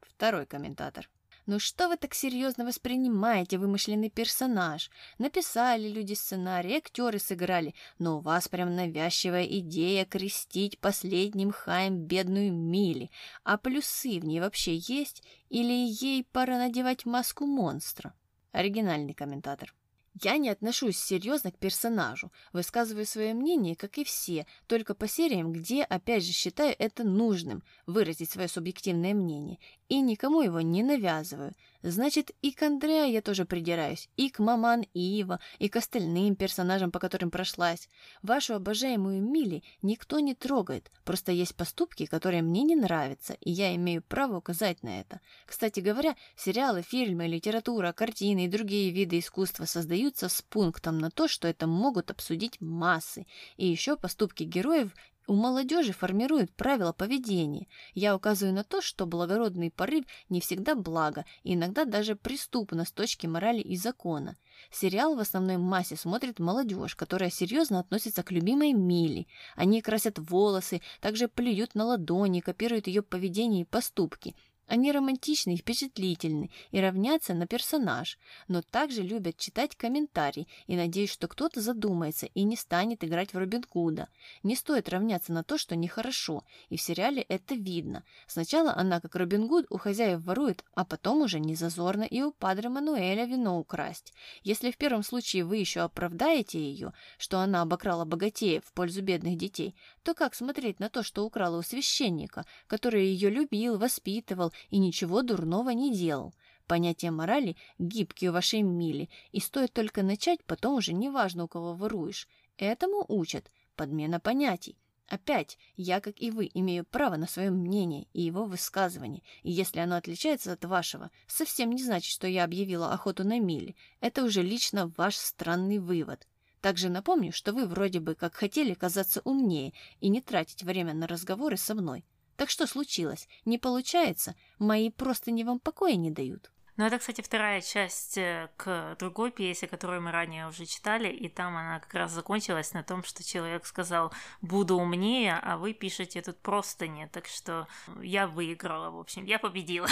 Второй 0.00 0.46
комментатор. 0.46 1.08
Ну 1.46 1.60
что 1.60 1.88
вы 1.88 1.96
так 1.96 2.14
серьезно 2.14 2.66
воспринимаете 2.66 3.58
вымышленный 3.58 4.10
персонаж? 4.10 4.90
Написали 5.18 5.88
люди 5.88 6.14
сценарий, 6.14 6.76
актеры 6.76 7.18
сыграли, 7.18 7.74
но 7.98 8.18
у 8.18 8.20
вас 8.20 8.48
прям 8.48 8.74
навязчивая 8.74 9.44
идея 9.44 10.04
крестить 10.04 10.78
последним 10.78 11.52
хаем 11.52 12.00
бедную 12.04 12.52
Мили. 12.52 13.10
А 13.44 13.56
плюсы 13.56 14.18
в 14.18 14.24
ней 14.24 14.40
вообще 14.40 14.76
есть? 14.76 15.22
Или 15.48 15.72
ей 15.72 16.24
пора 16.24 16.58
надевать 16.58 17.06
маску 17.06 17.46
монстра? 17.46 18.14
Оригинальный 18.52 19.14
комментатор. 19.14 19.74
Я 20.22 20.36
не 20.38 20.48
отношусь 20.48 20.98
серьезно 20.98 21.52
к 21.52 21.58
персонажу, 21.58 22.32
высказываю 22.52 23.06
свое 23.06 23.34
мнение, 23.34 23.76
как 23.76 23.98
и 23.98 24.04
все, 24.04 24.46
только 24.66 24.94
по 24.94 25.06
сериям, 25.06 25.52
где, 25.52 25.82
опять 25.82 26.24
же, 26.24 26.32
считаю 26.32 26.74
это 26.78 27.04
нужным 27.04 27.62
выразить 27.86 28.30
свое 28.30 28.48
субъективное 28.48 29.14
мнение, 29.14 29.58
и 29.88 30.00
никому 30.00 30.42
его 30.42 30.60
не 30.60 30.82
навязываю. 30.82 31.54
Значит, 31.82 32.32
и 32.42 32.50
к 32.50 32.62
Андреа 32.62 33.04
я 33.04 33.22
тоже 33.22 33.44
придираюсь, 33.44 34.08
и 34.16 34.30
к 34.30 34.40
Маман 34.40 34.84
Ива, 34.94 35.38
и 35.60 35.68
к 35.68 35.76
остальным 35.76 36.34
персонажам, 36.34 36.90
по 36.90 36.98
которым 36.98 37.30
прошлась. 37.30 37.88
Вашу 38.20 38.54
обожаемую 38.54 39.22
Мили 39.22 39.62
никто 39.82 40.18
не 40.18 40.34
трогает, 40.34 40.90
просто 41.04 41.30
есть 41.30 41.54
поступки, 41.54 42.06
которые 42.06 42.42
мне 42.42 42.62
не 42.62 42.74
нравятся, 42.74 43.34
и 43.34 43.52
я 43.52 43.74
имею 43.76 44.02
право 44.02 44.38
указать 44.38 44.82
на 44.82 45.00
это. 45.00 45.20
Кстати 45.46 45.78
говоря, 45.78 46.16
сериалы, 46.36 46.82
фильмы, 46.82 47.28
литература, 47.28 47.92
картины 47.92 48.46
и 48.46 48.48
другие 48.48 48.90
виды 48.90 49.20
искусства 49.20 49.64
создаются 49.64 50.28
с 50.28 50.42
пунктом 50.42 50.98
на 50.98 51.10
то, 51.10 51.28
что 51.28 51.46
это 51.46 51.68
могут 51.68 52.10
обсудить 52.10 52.60
массы, 52.60 53.26
и 53.56 53.68
еще 53.68 53.96
поступки 53.96 54.42
героев 54.42 54.92
у 55.28 55.34
молодежи 55.34 55.92
формируют 55.92 56.50
правила 56.54 56.92
поведения. 56.92 57.68
Я 57.94 58.16
указываю 58.16 58.54
на 58.54 58.64
то, 58.64 58.80
что 58.80 59.06
благородный 59.06 59.70
порыв 59.70 60.04
не 60.30 60.40
всегда 60.40 60.74
благо, 60.74 61.26
и 61.44 61.54
иногда 61.54 61.84
даже 61.84 62.16
преступно 62.16 62.86
с 62.86 62.90
точки 62.90 63.26
морали 63.26 63.60
и 63.60 63.76
закона. 63.76 64.36
Сериал 64.72 65.14
в 65.14 65.20
основной 65.20 65.58
массе 65.58 65.96
смотрит 65.96 66.38
молодежь, 66.40 66.96
которая 66.96 67.30
серьезно 67.30 67.78
относится 67.78 68.22
к 68.22 68.32
любимой 68.32 68.72
Мили. 68.72 69.28
Они 69.54 69.82
красят 69.82 70.18
волосы, 70.18 70.80
также 71.00 71.28
плюют 71.28 71.74
на 71.74 71.84
ладони, 71.84 72.40
копируют 72.40 72.86
ее 72.86 73.02
поведение 73.02 73.62
и 73.62 73.66
поступки– 73.66 74.34
они 74.68 74.92
романтичны 74.92 75.54
и 75.54 75.56
впечатлительны 75.56 76.50
и 76.70 76.80
равнятся 76.80 77.34
на 77.34 77.46
персонаж, 77.46 78.18
но 78.46 78.62
также 78.62 79.02
любят 79.02 79.36
читать 79.36 79.74
комментарии 79.74 80.46
и 80.66 80.76
надеюсь, 80.76 81.10
что 81.10 81.26
кто-то 81.26 81.60
задумается 81.60 82.26
и 82.26 82.44
не 82.44 82.56
станет 82.56 83.02
играть 83.02 83.32
в 83.32 83.38
Робин 83.38 83.64
Гуда. 83.72 84.08
Не 84.42 84.54
стоит 84.54 84.88
равняться 84.88 85.32
на 85.32 85.42
то, 85.42 85.58
что 85.58 85.74
нехорошо, 85.74 86.44
и 86.68 86.76
в 86.76 86.82
сериале 86.82 87.22
это 87.22 87.54
видно. 87.54 88.04
Сначала 88.26 88.74
она, 88.74 89.00
как 89.00 89.16
Робин 89.16 89.48
Гуд, 89.48 89.66
у 89.70 89.78
хозяев 89.78 90.22
ворует, 90.22 90.64
а 90.74 90.84
потом 90.84 91.22
уже 91.22 91.40
не 91.40 91.54
зазорно 91.54 92.02
и 92.02 92.22
у 92.22 92.32
Падре 92.32 92.68
Мануэля 92.68 93.24
вино 93.24 93.58
украсть. 93.58 94.12
Если 94.42 94.70
в 94.70 94.76
первом 94.76 95.02
случае 95.02 95.44
вы 95.44 95.56
еще 95.56 95.80
оправдаете 95.80 96.60
ее, 96.60 96.92
что 97.16 97.40
она 97.40 97.62
обокрала 97.62 98.04
богатеев 98.04 98.64
в 98.64 98.72
пользу 98.72 99.02
бедных 99.02 99.36
детей, 99.36 99.74
то 100.08 100.14
как 100.14 100.34
смотреть 100.34 100.80
на 100.80 100.88
то, 100.88 101.02
что 101.02 101.26
украла 101.26 101.58
у 101.58 101.62
священника, 101.62 102.46
который 102.66 103.08
ее 103.08 103.28
любил, 103.28 103.76
воспитывал 103.76 104.54
и 104.70 104.78
ничего 104.78 105.20
дурного 105.20 105.68
не 105.68 105.92
делал. 105.92 106.32
Понятие 106.66 107.10
морали 107.10 107.58
гибкие 107.78 108.30
в 108.30 108.32
вашей 108.32 108.62
миле, 108.62 109.10
и 109.32 109.40
стоит 109.40 109.74
только 109.74 110.02
начать, 110.02 110.42
потом 110.44 110.76
уже 110.76 110.94
неважно, 110.94 111.44
у 111.44 111.46
кого 111.46 111.74
воруешь. 111.74 112.26
Этому 112.56 113.04
учат 113.06 113.52
подмена 113.76 114.18
понятий. 114.18 114.78
Опять, 115.08 115.58
я, 115.76 116.00
как 116.00 116.18
и 116.22 116.30
вы, 116.30 116.50
имею 116.54 116.86
право 116.86 117.16
на 117.16 117.26
свое 117.26 117.50
мнение 117.50 118.06
и 118.14 118.22
его 118.22 118.46
высказывание, 118.46 119.22
и 119.42 119.50
если 119.50 119.80
оно 119.80 119.96
отличается 119.96 120.52
от 120.52 120.64
вашего, 120.64 121.10
совсем 121.26 121.70
не 121.70 121.82
значит, 121.82 122.10
что 122.10 122.26
я 122.26 122.44
объявила 122.44 122.94
охоту 122.94 123.24
на 123.24 123.38
мили. 123.40 123.76
Это 124.00 124.24
уже 124.24 124.40
лично 124.40 124.90
ваш 124.96 125.16
странный 125.16 125.78
вывод. 125.78 126.26
Также 126.60 126.88
напомню, 126.88 127.32
что 127.32 127.52
вы 127.52 127.66
вроде 127.66 128.00
бы 128.00 128.14
как 128.14 128.34
хотели 128.34 128.74
казаться 128.74 129.20
умнее 129.24 129.72
и 130.00 130.08
не 130.08 130.20
тратить 130.20 130.62
время 130.62 130.94
на 130.94 131.06
разговоры 131.06 131.56
со 131.56 131.74
мной. 131.74 132.04
Так 132.36 132.50
что 132.50 132.66
случилось? 132.66 133.28
Не 133.44 133.58
получается? 133.58 134.34
Мои 134.58 134.90
просто 134.90 135.30
не 135.30 135.44
вам 135.44 135.58
покоя 135.60 135.96
не 135.96 136.10
дают. 136.10 136.50
Ну, 136.78 136.84
это, 136.84 137.00
кстати, 137.00 137.22
вторая 137.22 137.60
часть 137.60 138.16
э, 138.18 138.50
к 138.56 138.94
другой 139.00 139.32
пьесе, 139.32 139.66
которую 139.66 140.00
мы 140.00 140.12
ранее 140.12 140.46
уже 140.46 140.64
читали, 140.64 141.08
и 141.08 141.28
там 141.28 141.56
она 141.56 141.80
как 141.80 141.92
раз 141.92 142.12
закончилась 142.12 142.72
на 142.72 142.84
том, 142.84 143.02
что 143.02 143.24
человек 143.24 143.66
сказал 143.66 144.12
«буду 144.42 144.76
умнее», 144.76 145.40
а 145.42 145.56
вы 145.56 145.74
пишете 145.74 146.22
тут 146.22 146.38
просто 146.38 146.86
нет, 146.86 147.10
так 147.10 147.26
что 147.26 147.66
я 148.00 148.28
выиграла, 148.28 148.90
в 148.90 148.98
общем, 149.00 149.24
я 149.24 149.40
победила 149.40 149.88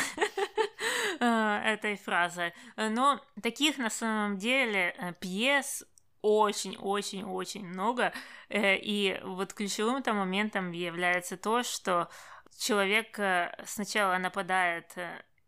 э, 1.20 1.62
этой 1.64 1.96
фразой. 1.96 2.54
Но 2.76 3.20
таких 3.42 3.78
на 3.78 3.90
самом 3.90 4.38
деле 4.38 4.94
э, 4.96 5.12
пьес 5.14 5.84
очень-очень-очень 6.26 7.66
много, 7.66 8.12
и 8.48 9.20
вот 9.24 9.54
ключевым 9.54 10.02
там 10.02 10.16
моментом 10.16 10.72
является 10.72 11.36
то, 11.36 11.62
что 11.62 12.08
человек 12.58 13.18
сначала 13.64 14.16
нападает 14.18 14.94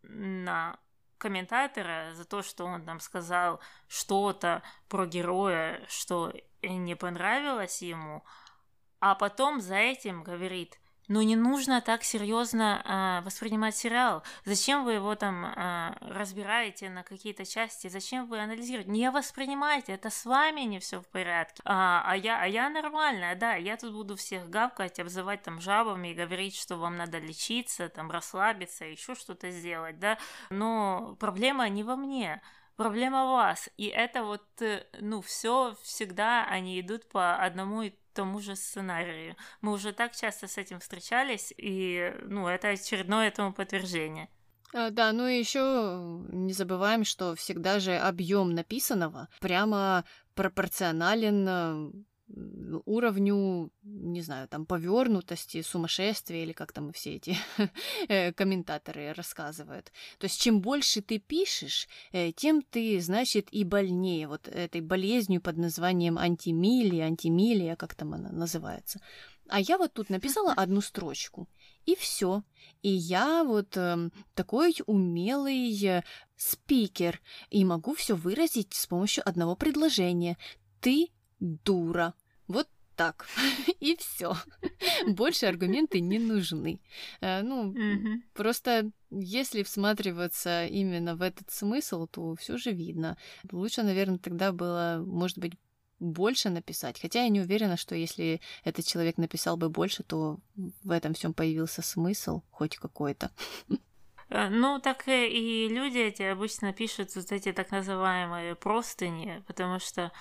на 0.03 0.77
комментатора 1.17 2.13
за 2.13 2.25
то, 2.25 2.41
что 2.41 2.65
он 2.65 2.85
там 2.85 2.99
сказал 2.99 3.59
что-то 3.87 4.63
про 4.87 5.05
героя, 5.05 5.85
что 5.87 6.33
не 6.61 6.95
понравилось 6.95 7.81
ему, 7.81 8.23
а 8.99 9.15
потом 9.15 9.61
за 9.61 9.75
этим 9.75 10.23
говорит– 10.23 10.78
но 11.09 11.23
не 11.23 11.35
нужно 11.35 11.81
так 11.81 12.03
серьезно 12.03 12.81
а, 12.85 13.21
воспринимать 13.21 13.75
сериал. 13.75 14.23
Зачем 14.45 14.85
вы 14.85 14.93
его 14.93 15.15
там 15.15 15.43
а, 15.43 15.97
разбираете 15.99 16.89
на 16.89 17.03
какие-то 17.03 17.45
части? 17.45 17.89
Зачем 17.89 18.27
вы 18.27 18.39
анализируете? 18.39 18.91
Не 18.91 19.11
воспринимайте, 19.11 19.93
это 19.93 20.09
с 20.09 20.23
вами 20.23 20.61
не 20.61 20.79
все 20.79 21.01
в 21.01 21.07
порядке. 21.07 21.61
А, 21.65 22.03
а, 22.05 22.15
я, 22.15 22.41
а 22.41 22.45
я 22.45 22.69
нормальная, 22.69 23.35
да, 23.35 23.55
я 23.55 23.75
тут 23.75 23.91
буду 23.91 24.15
всех 24.15 24.49
гавкать, 24.49 24.99
обзывать 24.99 25.41
там 25.41 25.59
жабами 25.59 26.09
и 26.09 26.13
говорить, 26.13 26.55
что 26.55 26.77
вам 26.77 26.95
надо 26.95 27.17
лечиться, 27.17 27.89
там 27.89 28.11
расслабиться, 28.11 28.85
еще 28.85 29.15
что-то 29.15 29.49
сделать, 29.49 29.99
да. 29.99 30.19
Но 30.51 31.17
проблема 31.19 31.67
не 31.69 31.83
во 31.83 31.95
мне 31.95 32.41
проблема 32.79 33.25
вас. 33.25 33.69
И 33.75 33.87
это 33.87 34.23
вот, 34.23 34.45
э, 34.61 34.85
ну, 35.01 35.21
все 35.21 35.75
всегда 35.83 36.45
они 36.45 36.79
идут 36.79 37.09
по 37.09 37.35
одному 37.35 37.81
и 37.81 37.93
тому 38.13 38.39
же 38.39 38.55
сценарию. 38.55 39.35
Мы 39.61 39.73
уже 39.73 39.93
так 39.93 40.15
часто 40.15 40.47
с 40.47 40.57
этим 40.57 40.79
встречались, 40.79 41.53
и, 41.57 42.13
ну, 42.23 42.47
это 42.47 42.69
очередное 42.69 43.27
этому 43.27 43.53
подтверждение. 43.53 44.29
А, 44.73 44.91
да, 44.91 45.11
ну 45.11 45.27
и 45.27 45.39
еще 45.39 46.21
не 46.29 46.53
забываем, 46.53 47.03
что 47.03 47.35
всегда 47.35 47.79
же 47.79 47.95
объем 47.97 48.53
написанного 48.53 49.27
прямо 49.39 50.05
пропорционален 50.35 52.05
уровню, 52.85 53.71
не 53.83 54.21
знаю, 54.21 54.47
там, 54.47 54.65
повернутости, 54.65 55.61
сумасшествия, 55.61 56.43
или 56.43 56.53
как 56.53 56.71
там 56.71 56.91
все 56.91 57.15
эти 57.15 57.35
э, 58.07 58.33
комментаторы 58.33 59.13
рассказывают. 59.13 59.91
То 60.17 60.25
есть, 60.25 60.41
чем 60.41 60.61
больше 60.61 61.01
ты 61.01 61.19
пишешь, 61.19 61.87
э, 62.11 62.31
тем 62.31 62.61
ты, 62.61 62.99
значит, 63.01 63.47
и 63.51 63.63
больнее 63.63 64.27
вот 64.27 64.47
этой 64.47 64.81
болезнью 64.81 65.41
под 65.41 65.57
названием 65.57 66.17
антимилия, 66.17 67.05
антимилия, 67.05 67.75
как 67.75 67.95
там 67.95 68.13
она 68.13 68.31
называется. 68.31 68.99
А 69.47 69.59
я 69.59 69.77
вот 69.77 69.93
тут 69.93 70.09
написала 70.09 70.53
одну 70.53 70.79
строчку, 70.81 71.49
и 71.85 71.95
все. 71.95 72.43
И 72.83 72.89
я 72.89 73.43
вот 73.43 73.75
э, 73.77 74.09
такой 74.35 74.75
умелый 74.85 75.83
э, 75.83 76.03
спикер, 76.35 77.19
и 77.49 77.65
могу 77.65 77.95
все 77.95 78.15
выразить 78.15 78.73
с 78.75 78.85
помощью 78.85 79.27
одного 79.27 79.55
предложения. 79.55 80.37
Ты 80.81 81.09
дура. 81.39 82.13
Так. 82.99 83.27
И 83.79 83.95
все. 83.95 84.35
Больше 85.07 85.45
аргументы 85.45 86.01
не 86.01 86.19
нужны. 86.19 86.81
Э, 87.21 87.41
ну, 87.43 87.73
просто 88.33 88.91
если 89.09 89.63
всматриваться 89.63 90.65
именно 90.65 91.15
в 91.15 91.21
этот 91.21 91.49
смысл, 91.49 92.07
то 92.07 92.35
все 92.35 92.57
же 92.57 92.73
видно. 92.73 93.15
Лучше, 93.53 93.83
наверное, 93.83 94.17
тогда 94.17 94.51
было, 94.51 95.01
может 95.05 95.37
быть, 95.37 95.53
больше 95.99 96.49
написать. 96.49 96.99
Хотя 97.01 97.23
я 97.23 97.29
не 97.29 97.39
уверена, 97.39 97.77
что 97.77 97.95
если 97.95 98.41
этот 98.65 98.85
человек 98.85 99.17
написал 99.17 99.55
бы 99.55 99.69
больше, 99.69 100.03
то 100.03 100.39
в 100.83 100.91
этом 100.91 101.13
всем 101.13 101.33
появился 101.33 101.81
смысл 101.81 102.41
хоть 102.51 102.75
какой-то. 102.75 103.31
Э, 104.27 104.49
ну, 104.49 104.79
так 104.79 105.07
и 105.07 105.69
люди 105.69 105.99
эти 105.99 106.23
обычно 106.23 106.73
пишут 106.73 107.15
вот 107.15 107.31
эти 107.31 107.53
так 107.53 107.71
называемые 107.71 108.55
простыни, 108.55 109.41
потому 109.47 109.79
что 109.79 110.11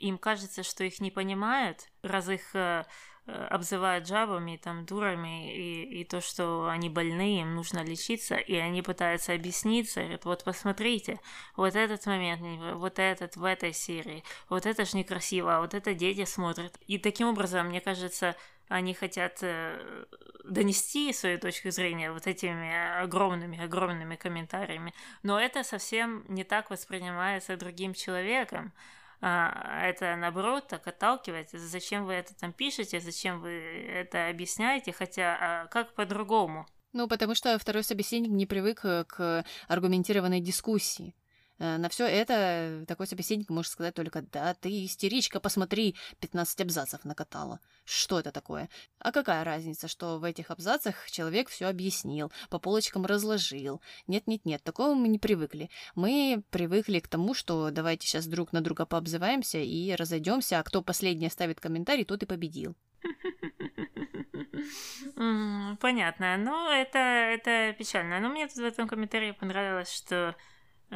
им 0.00 0.18
кажется, 0.18 0.62
что 0.62 0.84
их 0.84 1.00
не 1.00 1.10
понимают, 1.10 1.88
раз 2.02 2.28
их 2.28 2.54
э, 2.54 2.84
э, 3.26 3.46
обзывают 3.50 4.06
жабами, 4.06 4.56
там, 4.56 4.86
дурами, 4.86 5.54
и, 5.54 6.00
и 6.00 6.04
то, 6.04 6.20
что 6.20 6.68
они 6.68 6.88
больны, 6.88 7.40
им 7.40 7.54
нужно 7.54 7.84
лечиться, 7.84 8.36
и 8.36 8.54
они 8.56 8.82
пытаются 8.82 9.34
объясниться, 9.34 10.00
говорят, 10.00 10.24
вот 10.24 10.44
посмотрите, 10.44 11.20
вот 11.56 11.76
этот 11.76 12.06
момент, 12.06 12.40
вот 12.76 12.98
этот 12.98 13.36
в 13.36 13.44
этой 13.44 13.72
серии, 13.72 14.24
вот 14.48 14.66
это 14.66 14.84
ж 14.84 14.94
некрасиво, 14.94 15.56
а 15.56 15.60
вот 15.60 15.74
это 15.74 15.94
дети 15.94 16.24
смотрят. 16.24 16.78
И 16.86 16.98
таким 16.98 17.28
образом, 17.28 17.68
мне 17.68 17.80
кажется, 17.80 18.36
они 18.68 18.94
хотят 18.94 19.38
э, 19.42 20.06
донести 20.44 21.12
свою 21.12 21.38
точку 21.38 21.70
зрения 21.70 22.12
вот 22.12 22.26
этими 22.26 23.02
огромными-огромными 23.02 24.16
комментариями, 24.16 24.94
но 25.22 25.38
это 25.38 25.64
совсем 25.64 26.24
не 26.28 26.44
так 26.44 26.70
воспринимается 26.70 27.56
другим 27.56 27.94
человеком 27.94 28.72
а, 29.20 29.82
это 29.84 30.16
наоборот 30.16 30.68
так 30.68 30.86
отталкивает. 30.86 31.50
Зачем 31.50 32.06
вы 32.06 32.14
это 32.14 32.34
там 32.34 32.52
пишете, 32.52 33.00
зачем 33.00 33.40
вы 33.40 33.50
это 33.50 34.28
объясняете, 34.28 34.92
хотя 34.92 35.36
а 35.40 35.66
как 35.66 35.94
по-другому? 35.94 36.66
Ну, 36.92 37.06
потому 37.06 37.34
что 37.34 37.58
второй 37.58 37.84
собеседник 37.84 38.30
не 38.30 38.46
привык 38.46 38.80
к 38.80 39.44
аргументированной 39.68 40.40
дискуссии. 40.40 41.14
Э, 41.60 41.76
на 41.76 41.88
все 41.90 42.06
это 42.06 42.84
такой 42.88 43.06
собеседник 43.06 43.50
может 43.50 43.70
сказать 43.70 43.94
только 43.94 44.22
«Да, 44.22 44.54
ты 44.54 44.86
истеричка, 44.86 45.40
посмотри, 45.40 45.94
15 46.18 46.62
абзацев 46.62 47.04
накатала». 47.04 47.60
Что 47.84 48.18
это 48.18 48.32
такое? 48.32 48.68
А 48.98 49.12
какая 49.12 49.44
разница, 49.44 49.86
что 49.86 50.18
в 50.18 50.24
этих 50.24 50.50
абзацах 50.50 51.10
человек 51.10 51.48
все 51.48 51.66
объяснил, 51.66 52.32
по 52.48 52.58
полочкам 52.58 53.04
разложил? 53.04 53.82
Нет-нет-нет, 54.06 54.62
такого 54.62 54.94
мы 54.94 55.08
не 55.08 55.18
привыкли. 55.18 55.68
Мы 55.94 56.42
привыкли 56.50 57.00
к 57.00 57.08
тому, 57.08 57.34
что 57.34 57.70
давайте 57.70 58.06
сейчас 58.06 58.26
друг 58.26 58.52
на 58.52 58.62
друга 58.62 58.86
пообзываемся 58.86 59.58
и 59.58 59.94
разойдемся, 59.94 60.60
а 60.60 60.62
кто 60.62 60.82
последний 60.82 61.26
оставит 61.26 61.60
комментарий, 61.60 62.04
тот 62.04 62.22
и 62.22 62.26
победил. 62.26 62.74
Понятно. 65.80 66.36
Ну, 66.38 66.70
это, 66.70 66.98
это 66.98 67.74
печально. 67.78 68.20
Но 68.20 68.30
мне 68.30 68.46
тут 68.46 68.56
в 68.56 68.64
этом 68.64 68.88
комментарии 68.88 69.32
понравилось, 69.32 69.92
что 69.92 70.34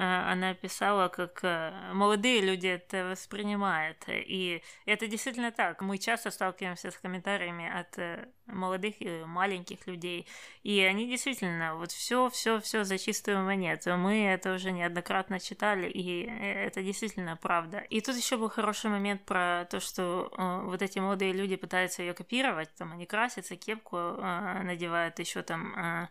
она 0.00 0.54
писала, 0.54 1.08
как 1.08 1.40
э, 1.44 1.72
молодые 1.92 2.40
люди 2.40 2.66
это 2.66 3.04
воспринимают. 3.06 4.04
И 4.08 4.62
это 4.86 5.06
действительно 5.06 5.52
так. 5.52 5.80
Мы 5.80 5.98
часто 5.98 6.30
сталкиваемся 6.30 6.90
с 6.90 6.96
комментариями 6.96 7.68
от 7.68 7.98
э, 7.98 8.28
молодых 8.46 8.94
и 9.00 9.24
маленьких 9.24 9.86
людей. 9.86 10.26
И 10.62 10.80
они 10.80 11.08
действительно, 11.08 11.76
вот 11.76 11.92
все, 11.92 12.28
все, 12.30 12.60
все 12.60 12.84
за 12.84 12.98
чистую 12.98 13.44
монету. 13.44 13.96
Мы 13.96 14.24
это 14.24 14.54
уже 14.54 14.72
неоднократно 14.72 15.40
читали, 15.40 15.88
и 15.88 16.26
это 16.26 16.82
действительно 16.82 17.36
правда. 17.36 17.78
И 17.78 18.00
тут 18.00 18.16
еще 18.16 18.36
был 18.36 18.48
хороший 18.48 18.90
момент 18.90 19.24
про 19.24 19.66
то, 19.70 19.80
что 19.80 20.32
вот 20.66 20.82
эти 20.82 20.98
молодые 20.98 21.32
люди 21.32 21.56
пытаются 21.56 22.02
ее 22.02 22.14
копировать. 22.14 22.74
Там 22.74 22.92
они 22.92 23.06
красятся, 23.06 23.56
кепку 23.56 23.96
надевают, 23.96 25.18
еще 25.18 25.42
там 25.42 26.08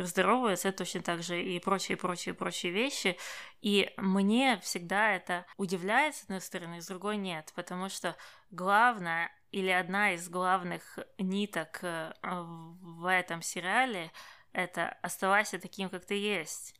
здороваются 0.00 0.72
точно 0.72 1.02
так 1.02 1.22
же 1.22 1.42
и 1.42 1.58
прочие, 1.60 1.96
прочие, 1.96 2.34
прочие 2.34 2.72
вещи, 2.72 3.16
и 3.60 3.92
мне 3.96 4.58
всегда 4.62 5.12
это 5.12 5.46
удивляет, 5.56 6.14
с 6.14 6.22
одной 6.24 6.40
стороны, 6.40 6.80
с 6.80 6.86
другой 6.86 7.16
нет, 7.16 7.52
потому 7.54 7.88
что 7.88 8.16
главное 8.50 9.30
или 9.50 9.70
одна 9.70 10.12
из 10.12 10.28
главных 10.28 10.98
ниток 11.18 11.80
э, 11.82 12.12
в 12.22 13.06
этом 13.06 13.42
сериале 13.42 14.12
это 14.52 14.96
оставайся 15.02 15.58
таким, 15.58 15.88
как 15.88 16.04
ты 16.04 16.14
есть. 16.14 16.77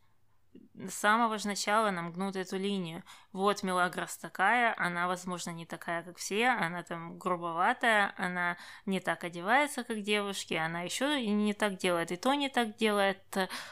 С 0.86 0.94
самого 0.94 1.38
же 1.38 1.48
начала 1.48 1.90
нам 1.90 2.12
гнут 2.12 2.36
эту 2.36 2.56
линию. 2.56 3.02
Вот 3.32 3.62
Мелагрос 3.62 4.16
такая, 4.16 4.74
она, 4.78 5.08
возможно, 5.08 5.50
не 5.50 5.66
такая, 5.66 6.02
как 6.02 6.18
все, 6.18 6.48
она 6.48 6.82
там 6.82 7.18
грубоватая, 7.18 8.14
она 8.16 8.56
не 8.86 9.00
так 9.00 9.24
одевается, 9.24 9.84
как 9.84 10.02
девушки, 10.02 10.54
она 10.54 10.82
еще 10.82 11.24
не 11.26 11.52
так 11.52 11.76
делает, 11.76 12.12
и 12.12 12.16
то 12.16 12.34
не 12.34 12.48
так 12.48 12.76
делает, 12.76 13.18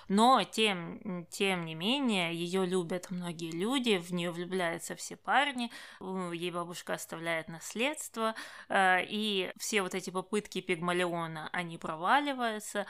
но 0.09 0.43
тем, 0.45 1.27
тем 1.31 1.65
не 1.65 1.75
менее, 1.75 2.35
ее 2.35 2.67
любят 2.67 3.11
многие 3.11 3.51
люди, 3.51 3.99
в 3.99 4.13
нее 4.13 4.31
влюбляются 4.31 4.97
все 4.97 5.17
парни, 5.17 5.71
ей 6.01 6.51
бабушка 6.51 6.95
оставляет 6.95 7.49
наследство, 7.49 8.35
э, 8.69 9.05
и 9.05 9.53
все 9.59 9.83
вот 9.83 9.95
эти 9.95 10.11
попытки 10.11 10.61
Пигмалиона, 10.61 11.49
они 11.53 11.79
проваливаются, 11.79 12.87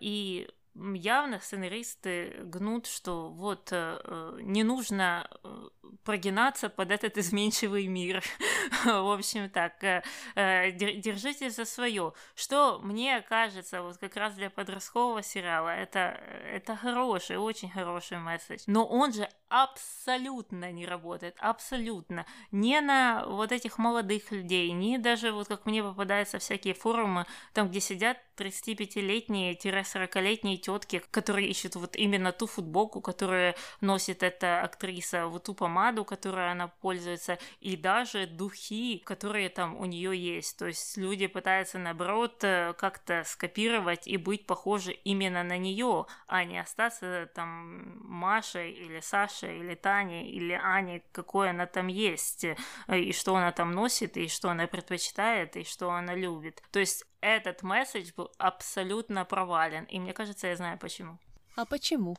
и 0.00 0.48
явно 0.94 1.40
сценаристы 1.40 2.34
гнут, 2.44 2.86
что 2.86 3.28
вот 3.28 3.68
э, 3.72 4.00
э 4.04 4.38
не 4.42 4.62
нужно 4.62 5.28
э, 5.42 5.68
прогинаться 6.04 6.68
под 6.68 6.90
этот 6.90 7.18
изменчивый 7.22 7.86
мир. 7.86 8.22
В 8.84 9.12
общем, 9.12 9.50
так, 9.50 9.82
э, 9.84 10.02
э 10.34 10.72
держите 10.72 11.50
за 11.50 11.64
свое. 11.64 12.12
Что 12.34 12.80
мне 12.82 13.20
кажется, 13.22 13.82
вот 13.82 13.98
как 13.98 14.16
раз 14.16 14.34
для 14.34 14.50
подросткового 14.50 15.22
сериала, 15.22 15.70
это, 15.70 16.20
это 16.52 16.76
хороший, 16.76 17.36
очень 17.36 17.70
хороший 17.70 18.18
месседж. 18.18 18.62
Но 18.66 18.86
он 18.86 19.12
же 19.12 19.28
абсолютно 19.48 20.70
не 20.72 20.86
работает, 20.86 21.36
абсолютно. 21.38 22.26
Не 22.52 22.80
на 22.80 23.24
вот 23.26 23.52
этих 23.52 23.78
молодых 23.78 24.30
людей, 24.30 24.70
не 24.72 24.98
даже 24.98 25.32
вот 25.32 25.48
как 25.48 25.66
мне 25.66 25.82
попадаются 25.82 26.38
всякие 26.38 26.74
форумы, 26.74 27.26
там, 27.52 27.68
где 27.68 27.80
сидят 27.80 28.18
35-летние-40-летние 28.38 30.58
тетки, 30.58 31.02
которые 31.10 31.48
ищут 31.48 31.76
вот 31.76 31.96
именно 31.96 32.32
ту 32.32 32.46
футболку, 32.46 33.00
которую 33.00 33.54
носит 33.80 34.22
эта 34.22 34.62
актриса, 34.62 35.26
вот 35.26 35.44
ту 35.44 35.54
помаду, 35.54 36.04
которой 36.04 36.50
она 36.50 36.68
пользуется, 36.68 37.38
и 37.60 37.76
даже 37.76 38.26
духи, 38.26 39.02
которые 39.04 39.48
там 39.48 39.76
у 39.76 39.84
нее 39.84 40.16
есть. 40.16 40.58
То 40.58 40.66
есть 40.66 40.96
люди 40.96 41.26
пытаются, 41.26 41.78
наоборот, 41.78 42.42
э, 42.44 42.74
как-то 42.78 43.24
скопировать 43.24 44.06
и 44.06 44.16
быть 44.16 44.46
похожи 44.46 44.92
именно 44.92 45.42
на 45.42 45.58
нее, 45.58 46.06
а 46.26 46.44
не 46.44 46.58
остаться 46.58 47.30
там 47.34 47.98
Машей 48.04 48.72
или 48.72 49.00
Сашей 49.00 49.58
или 49.58 49.74
Таней 49.74 50.28
или 50.28 50.52
Аней, 50.52 51.02
какой 51.12 51.50
она 51.50 51.66
там 51.66 51.88
есть, 51.88 52.44
э, 52.44 52.56
и 52.88 53.12
что 53.12 53.36
она 53.36 53.52
там 53.52 53.72
носит, 53.72 54.16
и 54.16 54.28
что 54.28 54.50
она 54.50 54.66
предпочитает, 54.66 55.56
и 55.56 55.64
что 55.64 55.90
она 55.90 56.14
любит. 56.14 56.62
То 56.70 56.80
есть 56.80 57.04
этот 57.20 57.62
месседж 57.62 58.12
был 58.16 58.30
абсолютно 58.38 59.24
провален, 59.24 59.84
и 59.84 59.98
мне 59.98 60.12
кажется, 60.12 60.46
я 60.46 60.56
знаю 60.56 60.78
почему. 60.78 61.18
А 61.56 61.64
почему? 61.64 62.16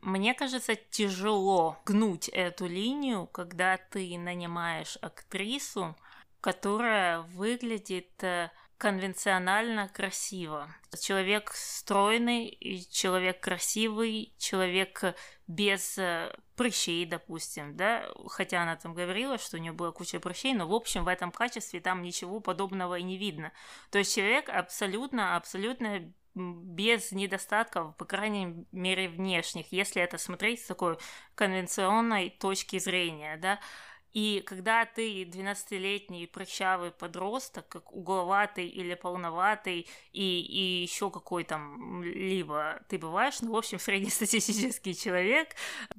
Мне 0.00 0.34
кажется, 0.34 0.74
тяжело 0.74 1.78
гнуть 1.84 2.28
эту 2.28 2.66
линию, 2.66 3.28
когда 3.28 3.76
ты 3.76 4.18
нанимаешь 4.18 4.98
актрису, 5.00 5.96
которая 6.40 7.20
выглядит 7.20 8.10
э, 8.24 8.50
конвенционально 8.78 9.88
красиво. 9.88 10.68
Человек 11.00 11.52
стройный, 11.54 12.58
человек 12.90 13.38
красивый, 13.38 14.34
человек 14.38 15.14
без 15.52 15.98
э, 15.98 16.34
прыщей, 16.56 17.04
допустим, 17.04 17.76
да, 17.76 18.08
хотя 18.28 18.62
она 18.62 18.76
там 18.76 18.94
говорила, 18.94 19.38
что 19.38 19.56
у 19.56 19.60
нее 19.60 19.72
была 19.72 19.92
куча 19.92 20.18
прыщей, 20.20 20.54
но 20.54 20.66
в 20.66 20.72
общем 20.72 21.04
в 21.04 21.08
этом 21.08 21.30
качестве 21.30 21.80
там 21.80 22.02
ничего 22.02 22.40
подобного 22.40 22.98
и 22.98 23.02
не 23.02 23.18
видно. 23.18 23.52
То 23.90 23.98
есть 23.98 24.14
человек 24.14 24.48
абсолютно, 24.48 25.36
абсолютно 25.36 26.12
без 26.34 27.12
недостатков, 27.12 27.94
по 27.96 28.04
крайней 28.06 28.66
мере, 28.72 29.08
внешних, 29.08 29.70
если 29.70 30.00
это 30.00 30.16
смотреть 30.16 30.62
с 30.62 30.66
такой 30.66 30.96
конвенционной 31.34 32.30
точки 32.30 32.78
зрения, 32.78 33.36
да, 33.36 33.60
и 34.12 34.42
когда 34.44 34.84
ты 34.84 35.24
12-летний 35.24 36.26
прыщавый 36.26 36.90
подросток, 36.90 37.66
как 37.68 37.92
угловатый 37.92 38.66
или 38.68 38.94
полноватый, 38.94 39.86
и, 40.12 40.40
и 40.40 40.82
еще 40.82 41.10
какой 41.10 41.44
там 41.44 42.02
либо 42.02 42.82
ты 42.88 42.98
бываешь, 42.98 43.40
ну, 43.40 43.52
в 43.52 43.56
общем, 43.56 43.78
среднестатистический 43.80 44.94
человек, 44.94 45.54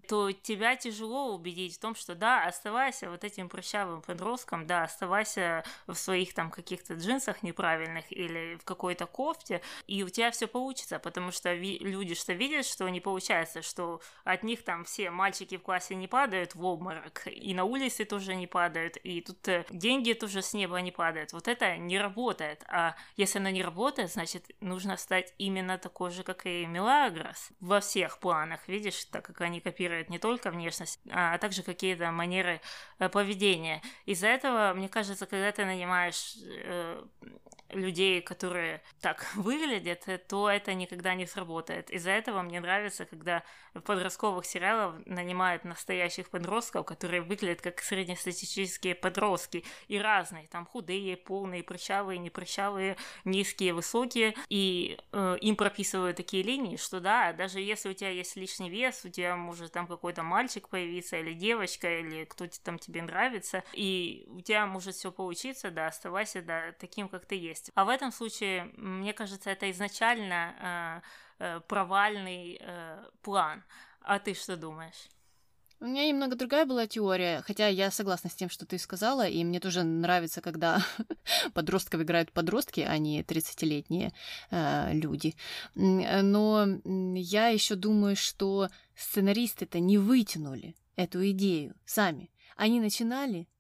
то 0.08 0.32
тебя 0.32 0.76
тяжело 0.76 1.34
убедить 1.34 1.76
в 1.76 1.80
том, 1.80 1.96
что 1.96 2.16
да, 2.16 2.46
оставайся 2.46 3.10
вот 3.10 3.24
этим 3.24 3.50
прыщавым 3.50 4.02
подростком, 4.02 4.68
да, 4.68 4.84
оставайся 4.84 5.64
в 5.88 5.96
своих 5.96 6.34
там 6.34 6.52
каких-то 6.52 6.94
джинсах 6.94 7.44
неправильных 7.44 8.12
или 8.12 8.56
в 8.56 8.64
какой-то 8.64 9.06
кофте, 9.06 9.62
и 9.88 10.04
у 10.04 10.10
тебя 10.10 10.32
все 10.32 10.48
получится, 10.48 11.00
потому 11.00 11.32
что 11.32 11.54
ви- 11.54 11.80
люди 11.80 12.14
что 12.16 12.34
видят, 12.34 12.66
что 12.66 12.88
не 12.90 13.00
получается, 13.00 13.62
что 13.62 14.02
от 14.24 14.44
них 14.44 14.64
там 14.64 14.84
все 14.84 15.10
мальчики 15.12 15.58
в 15.58 15.64
классе 15.64 15.96
не 15.96 16.08
падают 16.08 16.56
в 16.56 16.64
обморок, 16.64 17.24
и 17.28 17.54
на 17.54 17.64
улице 17.64 18.03
инвестиции 18.04 18.06
тоже 18.06 18.36
не 18.36 18.48
падают, 18.48 18.98
и 18.98 19.22
тут 19.22 19.48
э, 19.48 19.66
деньги 19.70 20.14
тоже 20.14 20.42
с 20.42 20.54
неба 20.54 20.82
не 20.82 20.92
падают. 20.92 21.34
Вот 21.34 21.48
это 21.48 21.78
не 21.78 22.00
работает. 22.00 22.64
А 22.68 22.96
если 23.18 23.40
она 23.40 23.52
не 23.52 23.64
работает, 23.64 24.12
значит, 24.12 24.52
нужно 24.62 24.98
стать 24.98 25.34
именно 25.40 25.78
такой 25.78 26.12
же, 26.12 26.24
как 26.24 26.46
и 26.46 26.66
Мелагрос 26.66 27.52
во 27.60 27.80
всех 27.80 28.20
планах, 28.20 28.68
видишь, 28.68 29.06
так 29.06 29.26
как 29.26 29.42
они 29.42 29.60
копируют 29.60 30.10
не 30.10 30.20
только 30.20 30.52
внешность, 30.52 31.00
а 31.12 31.38
также 31.38 31.64
какие-то 31.64 32.12
манеры 32.12 32.60
э, 33.00 33.10
поведения. 33.10 33.82
Из-за 34.06 34.28
этого, 34.28 34.74
мне 34.76 34.90
кажется, 34.90 35.26
когда 35.26 35.52
ты 35.52 35.66
нанимаешь 35.66 36.36
э, 36.46 37.04
людей, 37.74 38.22
которые 38.22 38.82
так 39.02 39.26
выглядят, 39.36 40.08
то 40.28 40.50
это 40.50 40.74
никогда 40.74 41.16
не 41.16 41.26
сработает. 41.26 41.90
Из-за 41.92 42.12
этого 42.12 42.42
мне 42.42 42.60
нравится, 42.60 43.06
когда 43.06 43.44
в 43.74 43.82
подростковых 43.82 44.46
сериалах 44.46 44.96
нанимают 45.06 45.66
настоящих 45.66 46.30
подростков, 46.30 46.86
которые 46.86 47.22
выглядят 47.22 47.62
как 47.62 47.82
среднестатистические 47.82 48.96
подростки 48.96 49.64
и 49.88 49.98
разные, 49.98 50.48
там 50.48 50.66
худые, 50.66 51.18
полные, 51.18 51.64
прыщавые, 51.64 52.20
непрыщавые, 52.20 52.98
низкие, 53.26 53.74
высокие, 53.74 54.36
и 54.50 54.98
э, 55.12 55.38
им 55.42 55.56
прописывают 55.56 56.18
такие 56.18 56.44
линии, 56.44 56.78
что 56.78 57.00
да, 57.00 57.34
даже 57.34 57.60
если 57.60 57.90
у 57.90 57.94
тебя 57.94 58.10
есть 58.10 58.36
лишний 58.36 58.70
вес, 58.70 59.04
у 59.06 59.10
тебя 59.10 59.36
может 59.36 59.72
там 59.72 59.88
какой-то 59.88 60.24
мальчик 60.24 60.70
появиться, 60.70 61.18
или 61.18 61.34
девочка, 61.34 62.00
или 62.00 62.26
кто-то 62.26 62.62
там 62.62 62.78
тебе 62.78 63.02
нравится, 63.02 63.64
и 63.74 64.28
у 64.28 64.42
тебя 64.42 64.66
может 64.66 64.96
все 64.96 65.12
получиться, 65.12 65.72
да, 65.72 65.88
оставайся, 65.88 66.42
да, 66.42 66.74
таким, 66.80 67.10
как 67.10 67.26
ты 67.26 67.36
есть. 67.36 67.63
А 67.76 67.86
в 67.86 67.90
этом 67.90 68.12
случае, 68.12 68.72
мне 68.78 69.14
кажется, 69.14 69.50
это 69.50 69.70
изначально 69.72 71.02
э, 71.40 71.46
э, 71.46 71.60
провальный 71.62 72.60
э, 72.60 73.04
план. 73.22 73.64
А 74.02 74.20
ты 74.20 74.34
что 74.34 74.58
думаешь? 74.58 75.10
У 75.80 75.86
меня 75.86 76.08
немного 76.08 76.38
другая 76.38 76.66
была 76.66 76.88
теория, 76.88 77.42
хотя 77.42 77.68
я 77.68 77.92
согласна 77.92 78.30
с 78.30 78.36
тем, 78.36 78.50
что 78.50 78.66
ты 78.66 78.78
сказала, 78.78 79.28
и 79.28 79.44
мне 79.44 79.60
тоже 79.60 79.84
нравится, 79.84 80.40
когда 80.40 80.82
подростков 81.54 82.02
играют 82.02 82.32
подростки, 82.32 82.80
а 82.80 82.98
не 82.98 83.22
30-летние 83.22 84.14
э, 84.50 84.94
люди. 84.94 85.36
Но 85.76 86.68
я 86.86 87.48
еще 87.50 87.76
думаю, 87.76 88.16
что 88.16 88.70
сценаристы-то 88.96 89.80
не 89.80 89.98
вытянули 89.98 90.76
эту 90.96 91.30
идею 91.32 91.76
сами. 91.86 92.32
Они 92.56 92.80
начинали 92.80 93.48
Э, 93.48 93.53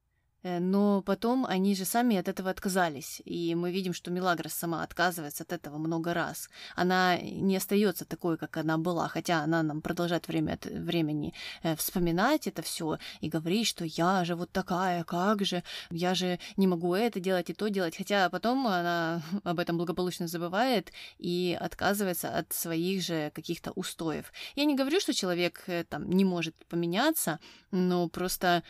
но 0.43 1.01
потом 1.01 1.45
они 1.45 1.75
же 1.75 1.85
сами 1.85 2.17
от 2.17 2.27
этого 2.27 2.49
отказались. 2.49 3.21
И 3.25 3.55
мы 3.55 3.71
видим, 3.71 3.93
что 3.93 4.11
Милагрос 4.11 4.53
сама 4.53 4.83
отказывается 4.83 5.43
от 5.43 5.53
этого 5.53 5.77
много 5.77 6.13
раз. 6.13 6.49
Она 6.75 7.17
не 7.17 7.55
остается 7.57 8.05
такой, 8.05 8.37
как 8.37 8.57
она 8.57 8.77
была, 8.77 9.07
хотя 9.07 9.43
она 9.43 9.63
нам 9.63 9.81
продолжает 9.81 10.27
время 10.27 10.53
от 10.53 10.65
времени 10.65 11.33
э, 11.63 11.75
вспоминать 11.75 12.47
это 12.47 12.61
все 12.61 12.97
и 13.21 13.29
говорить, 13.29 13.67
что 13.67 13.85
я 13.85 14.25
же 14.25 14.35
вот 14.35 14.51
такая, 14.51 15.03
как 15.03 15.45
же, 15.45 15.63
я 15.89 16.13
же 16.13 16.39
не 16.57 16.67
могу 16.67 16.93
это 16.93 17.19
делать 17.19 17.49
и 17.49 17.53
то 17.53 17.69
делать. 17.69 17.95
Хотя 17.95 18.29
потом 18.29 18.67
она 18.67 19.21
об 19.43 19.59
этом 19.59 19.77
благополучно 19.77 20.27
забывает 20.27 20.91
и 21.17 21.57
отказывается 21.59 22.37
от 22.37 22.51
своих 22.53 23.01
же 23.01 23.31
каких-то 23.33 23.71
устоев. 23.71 24.31
Я 24.55 24.65
не 24.65 24.75
говорю, 24.75 24.99
что 24.99 25.13
человек 25.13 25.63
э, 25.67 25.85
там 25.85 26.09
не 26.09 26.25
может 26.25 26.55
поменяться, 26.65 27.39
но 27.71 28.09
просто 28.09 28.63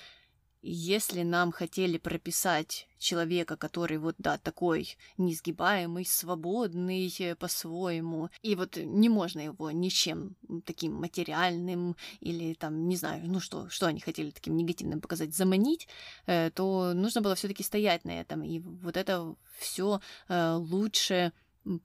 если 0.64 1.24
нам 1.24 1.52
хотели 1.52 1.98
прописать 1.98 2.88
человека, 2.98 3.58
который 3.58 3.98
вот, 3.98 4.16
да, 4.18 4.38
такой 4.38 4.96
несгибаемый, 5.18 6.06
свободный 6.06 7.14
э, 7.20 7.36
по-своему, 7.36 8.30
и 8.42 8.56
вот 8.56 8.78
не 8.78 9.10
можно 9.10 9.42
его 9.42 9.72
ничем 9.72 10.36
таким 10.66 10.94
материальным 10.94 11.98
или 12.22 12.54
там, 12.54 12.88
не 12.88 12.96
знаю, 12.96 13.24
ну 13.26 13.42
что, 13.42 13.70
что 13.70 13.88
они 13.88 14.00
хотели 14.00 14.32
таким 14.32 14.56
негативным 14.56 15.02
показать, 15.02 15.36
заманить, 15.36 15.88
э, 16.26 16.50
то 16.52 16.94
нужно 16.94 17.22
было 17.22 17.36
все 17.36 17.50
таки 17.50 17.64
стоять 17.64 18.06
на 18.06 18.22
этом, 18.22 18.42
и 18.44 18.60
вот 18.60 18.96
это 18.96 19.36
все 19.60 20.00
э, 20.30 20.54
лучше 20.54 21.34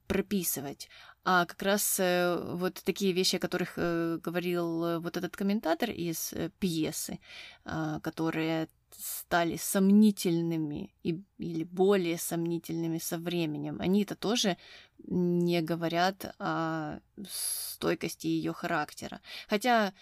прописывать. 0.07 0.89
А 1.23 1.45
как 1.45 1.61
раз 1.61 1.99
э, 1.99 2.55
вот 2.55 2.81
такие 2.83 3.11
вещи, 3.11 3.35
о 3.35 3.39
которых 3.39 3.73
э, 3.77 4.19
говорил 4.23 4.83
э, 4.83 4.99
вот 4.99 5.17
этот 5.17 5.35
комментатор 5.35 5.89
из 5.89 6.33
пьесы, 6.59 7.19
э, 7.65 7.99
которые 8.01 8.67
стали 8.97 9.57
сомнительными 9.57 10.93
и, 11.03 11.21
или 11.37 11.63
более 11.63 12.17
сомнительными 12.17 12.97
со 12.97 13.17
временем, 13.17 13.77
они 13.79 14.03
это 14.03 14.15
тоже 14.15 14.57
не 14.97 15.61
говорят 15.61 16.33
о 16.39 16.99
стойкости 17.29 18.27
ее 18.27 18.53
характера. 18.53 19.21
Хотя 19.47 19.93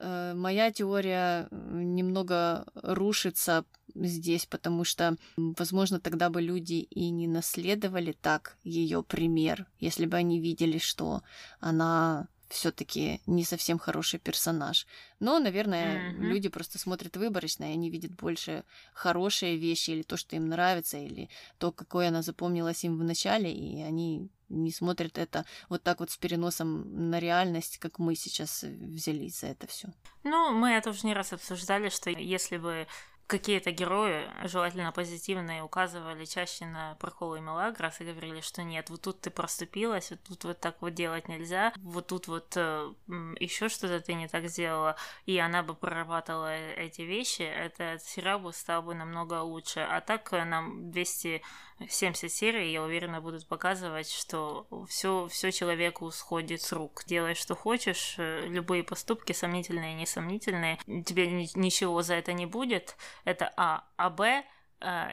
моя 0.00 0.72
теория 0.72 1.48
немного 1.50 2.66
рушится 2.74 3.64
здесь, 3.94 4.46
потому 4.46 4.84
что, 4.84 5.16
возможно, 5.36 6.00
тогда 6.00 6.30
бы 6.30 6.42
люди 6.42 6.74
и 6.74 7.10
не 7.10 7.28
наследовали 7.28 8.12
так 8.12 8.56
ее 8.64 9.02
пример, 9.02 9.66
если 9.78 10.06
бы 10.06 10.16
они 10.16 10.40
видели, 10.40 10.78
что 10.78 11.22
она 11.60 12.28
все-таки 12.48 13.20
не 13.26 13.44
совсем 13.44 13.78
хороший 13.78 14.18
персонаж. 14.18 14.86
Но, 15.20 15.38
наверное, 15.38 16.12
mm-hmm. 16.12 16.18
люди 16.18 16.48
просто 16.48 16.78
смотрят 16.78 17.16
выборочно, 17.16 17.64
и 17.64 17.72
они 17.72 17.90
видят 17.90 18.12
больше 18.12 18.64
хорошие 18.92 19.56
вещи, 19.56 19.90
или 19.90 20.02
то, 20.02 20.16
что 20.16 20.36
им 20.36 20.48
нравится, 20.48 20.98
или 20.98 21.28
то, 21.58 21.72
какой 21.72 22.08
она 22.08 22.22
запомнилась 22.22 22.84
им 22.84 22.98
в 22.98 23.04
начале, 23.04 23.52
и 23.52 23.82
они 23.82 24.28
не 24.48 24.70
смотрят 24.70 25.18
это 25.18 25.44
вот 25.68 25.82
так 25.82 26.00
вот 26.00 26.10
с 26.10 26.16
переносом 26.16 27.10
на 27.10 27.18
реальность, 27.18 27.78
как 27.78 27.98
мы 27.98 28.14
сейчас 28.14 28.62
взялись 28.62 29.40
за 29.40 29.48
это 29.48 29.66
все. 29.66 29.88
Ну, 30.22 30.52
мы 30.52 30.70
это 30.70 30.90
уже 30.90 31.06
не 31.06 31.14
раз 31.14 31.32
обсуждали, 31.32 31.88
что 31.88 32.10
если 32.10 32.58
бы 32.58 32.86
какие-то 33.26 33.70
герои, 33.70 34.24
желательно 34.44 34.92
позитивные, 34.92 35.62
указывали 35.62 36.24
чаще 36.24 36.66
на 36.66 36.94
проколы 36.96 37.38
и 37.38 37.40
Мелагрос 37.40 38.00
и 38.00 38.04
говорили, 38.04 38.40
что 38.40 38.62
нет, 38.62 38.90
вот 38.90 39.02
тут 39.02 39.20
ты 39.20 39.30
проступилась, 39.30 40.10
вот 40.10 40.20
тут 40.22 40.44
вот 40.44 40.60
так 40.60 40.80
вот 40.80 40.94
делать 40.94 41.28
нельзя, 41.28 41.72
вот 41.78 42.08
тут 42.08 42.28
вот 42.28 42.52
э, 42.56 42.92
еще 43.40 43.68
что-то 43.68 44.00
ты 44.00 44.14
не 44.14 44.28
так 44.28 44.48
сделала, 44.48 44.96
и 45.26 45.38
она 45.38 45.62
бы 45.62 45.74
прорабатывала 45.74 46.54
эти 46.54 47.02
вещи, 47.02 47.42
этот 47.42 48.02
сериал 48.02 48.40
бы 48.40 48.52
стал 48.52 48.82
бы 48.82 48.94
намного 48.94 49.42
лучше. 49.42 49.80
А 49.80 50.00
так 50.00 50.32
э, 50.32 50.44
нам 50.44 50.90
200 50.90 51.42
70 51.88 52.30
серий, 52.30 52.72
я 52.72 52.82
уверена, 52.82 53.20
будут 53.20 53.46
показывать, 53.46 54.10
что 54.10 54.66
все, 54.88 55.28
все 55.28 55.50
человеку 55.52 56.10
сходит 56.10 56.62
с 56.62 56.72
рук. 56.72 57.04
Делай, 57.06 57.34
что 57.34 57.54
хочешь, 57.54 58.14
э, 58.18 58.46
любые 58.46 58.84
поступки, 58.84 59.32
сомнительные 59.32 59.94
несомнительные, 59.94 60.78
тебе 60.86 61.48
ничего 61.54 62.02
за 62.02 62.14
это 62.14 62.32
не 62.32 62.46
будет. 62.46 62.96
Это 63.24 63.52
А. 63.56 63.84
А 63.96 64.10
Б 64.10 64.44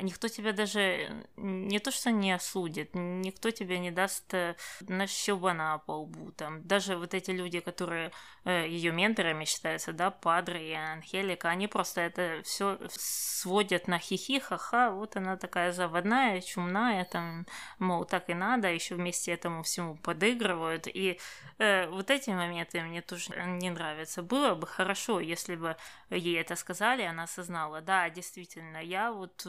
никто 0.02 0.28
тебя 0.28 0.52
даже 0.54 1.26
не 1.38 1.80
то 1.80 1.92
что 1.92 2.12
не 2.12 2.32
осудит, 2.32 2.92
никто 2.94 3.52
тебе 3.52 3.80
не 3.80 3.92
даст 3.92 4.34
э, 4.34 4.56
на 4.82 5.08
щелбана 5.08 5.82
по 5.86 6.02
лбу. 6.02 6.32
Там. 6.32 6.68
Даже 6.68 6.98
вот 6.98 7.14
эти 7.14 7.32
люди, 7.32 7.60
которые 7.60 8.12
э, 8.44 8.68
ее 8.68 8.92
менторами 8.92 9.46
считаются, 9.46 9.94
да, 9.94 10.12
Падре 10.12 10.72
и 10.72 10.74
Анхелика, 10.74 11.50
они 11.50 11.68
просто 11.68 12.02
это 12.02 12.42
все 12.44 12.80
сводят 12.90 13.88
на 13.88 14.00
хихи, 14.00 14.40
ха-ха, 14.40 14.92
вот 14.92 15.16
она 15.16 15.38
такая 15.38 15.72
заводная, 15.72 16.42
чумная, 16.42 17.06
там, 17.06 17.46
мол, 17.80 18.06
так 18.06 18.30
и 18.30 18.34
надо, 18.34 18.68
еще 18.72 18.96
вместе 18.96 19.32
этому 19.32 19.64
всему 19.64 19.96
подыгрывают. 19.96 20.88
И 20.88 21.20
э, 21.60 21.88
вот 21.88 22.10
эти 22.10 22.30
моменты 22.32 22.82
мне 22.82 23.02
тоже 23.02 23.34
не 23.46 23.70
нравятся. 23.70 24.22
Было 24.22 24.56
бы 24.56 24.68
хорошо, 24.68 25.20
если 25.20 25.56
бы 25.56 25.78
ей 26.10 26.40
это 26.40 26.56
сказали, 26.56 27.04
она 27.04 27.24
осознала, 27.24 27.82
да, 27.82 28.10
действительно, 28.10 28.78
я 28.78 29.12
вот 29.12 29.46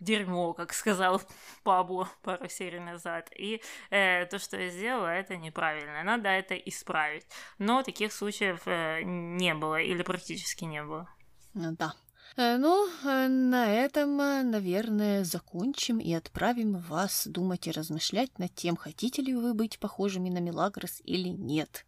дерьмо, 0.00 0.52
как 0.54 0.72
сказал 0.72 1.20
Пабло 1.62 2.08
пару 2.22 2.48
серий 2.48 2.80
назад. 2.80 3.30
И 3.36 3.62
э, 3.90 4.26
то, 4.26 4.38
что 4.38 4.56
я 4.56 4.70
сделала, 4.70 5.08
это 5.08 5.36
неправильно. 5.36 6.02
Надо 6.02 6.28
это 6.28 6.54
исправить. 6.54 7.26
Но 7.58 7.82
таких 7.82 8.12
случаев 8.12 8.62
э, 8.66 9.02
не 9.02 9.54
было 9.54 9.80
или 9.80 10.02
практически 10.02 10.64
не 10.64 10.82
было. 10.82 11.08
Ну 11.54 11.74
да. 11.76 11.94
Э, 12.36 12.56
ну, 12.58 12.88
э, 13.04 13.28
на 13.28 13.72
этом, 13.72 14.20
э, 14.20 14.42
наверное, 14.42 15.24
закончим 15.24 15.98
и 15.98 16.12
отправим 16.12 16.78
вас 16.78 17.26
думать 17.26 17.66
и 17.66 17.70
размышлять 17.70 18.38
над 18.38 18.54
тем, 18.54 18.76
хотите 18.76 19.22
ли 19.22 19.34
вы 19.34 19.54
быть 19.54 19.78
похожими 19.78 20.28
на 20.28 20.38
Мелагрос 20.38 21.00
или 21.04 21.28
нет. 21.28 21.86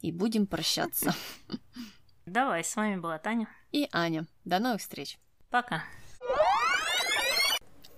И 0.00 0.12
будем 0.12 0.46
прощаться. 0.46 1.14
Давай, 2.26 2.64
с 2.64 2.74
вами 2.76 2.96
была 2.96 3.18
Таня. 3.18 3.48
И 3.72 3.88
Аня. 3.92 4.26
До 4.44 4.58
новых 4.58 4.80
встреч. 4.80 5.18
Пока. 5.50 5.84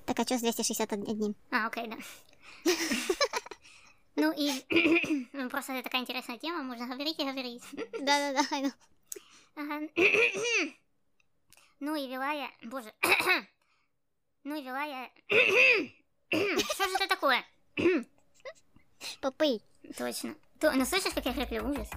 Так, 0.07 0.19
а 0.19 0.25
что 0.25 0.39
с 0.39 0.41
261? 0.41 1.35
А, 1.51 1.67
окей, 1.67 1.87
да. 1.87 1.97
Ну 4.15 4.33
и 4.37 4.51
просто 5.49 5.73
это 5.73 5.85
такая 5.85 6.03
интересная 6.03 6.39
тема, 6.39 6.63
можно 6.63 6.87
говорить 6.87 7.19
и 7.19 7.25
говорить. 7.25 7.63
Да-да-да. 8.01 8.73
Ну 11.81 11.97
и 11.97 12.07
вела 12.07 12.31
я... 12.31 12.49
Боже. 12.63 12.93
Ну 14.45 14.55
и 14.55 14.63
вела 14.63 14.85
я... 14.85 15.11
Что 16.31 16.89
же 16.89 16.95
это 16.95 17.09
такое? 17.09 17.45
Попый. 19.21 19.63
Точно. 19.97 20.37
То, 20.61 20.71
ну 20.73 20.85
слышишь, 20.85 21.13
как 21.13 21.27
я 21.27 21.33
хриплю? 21.33 21.69
Ужас. 21.69 21.89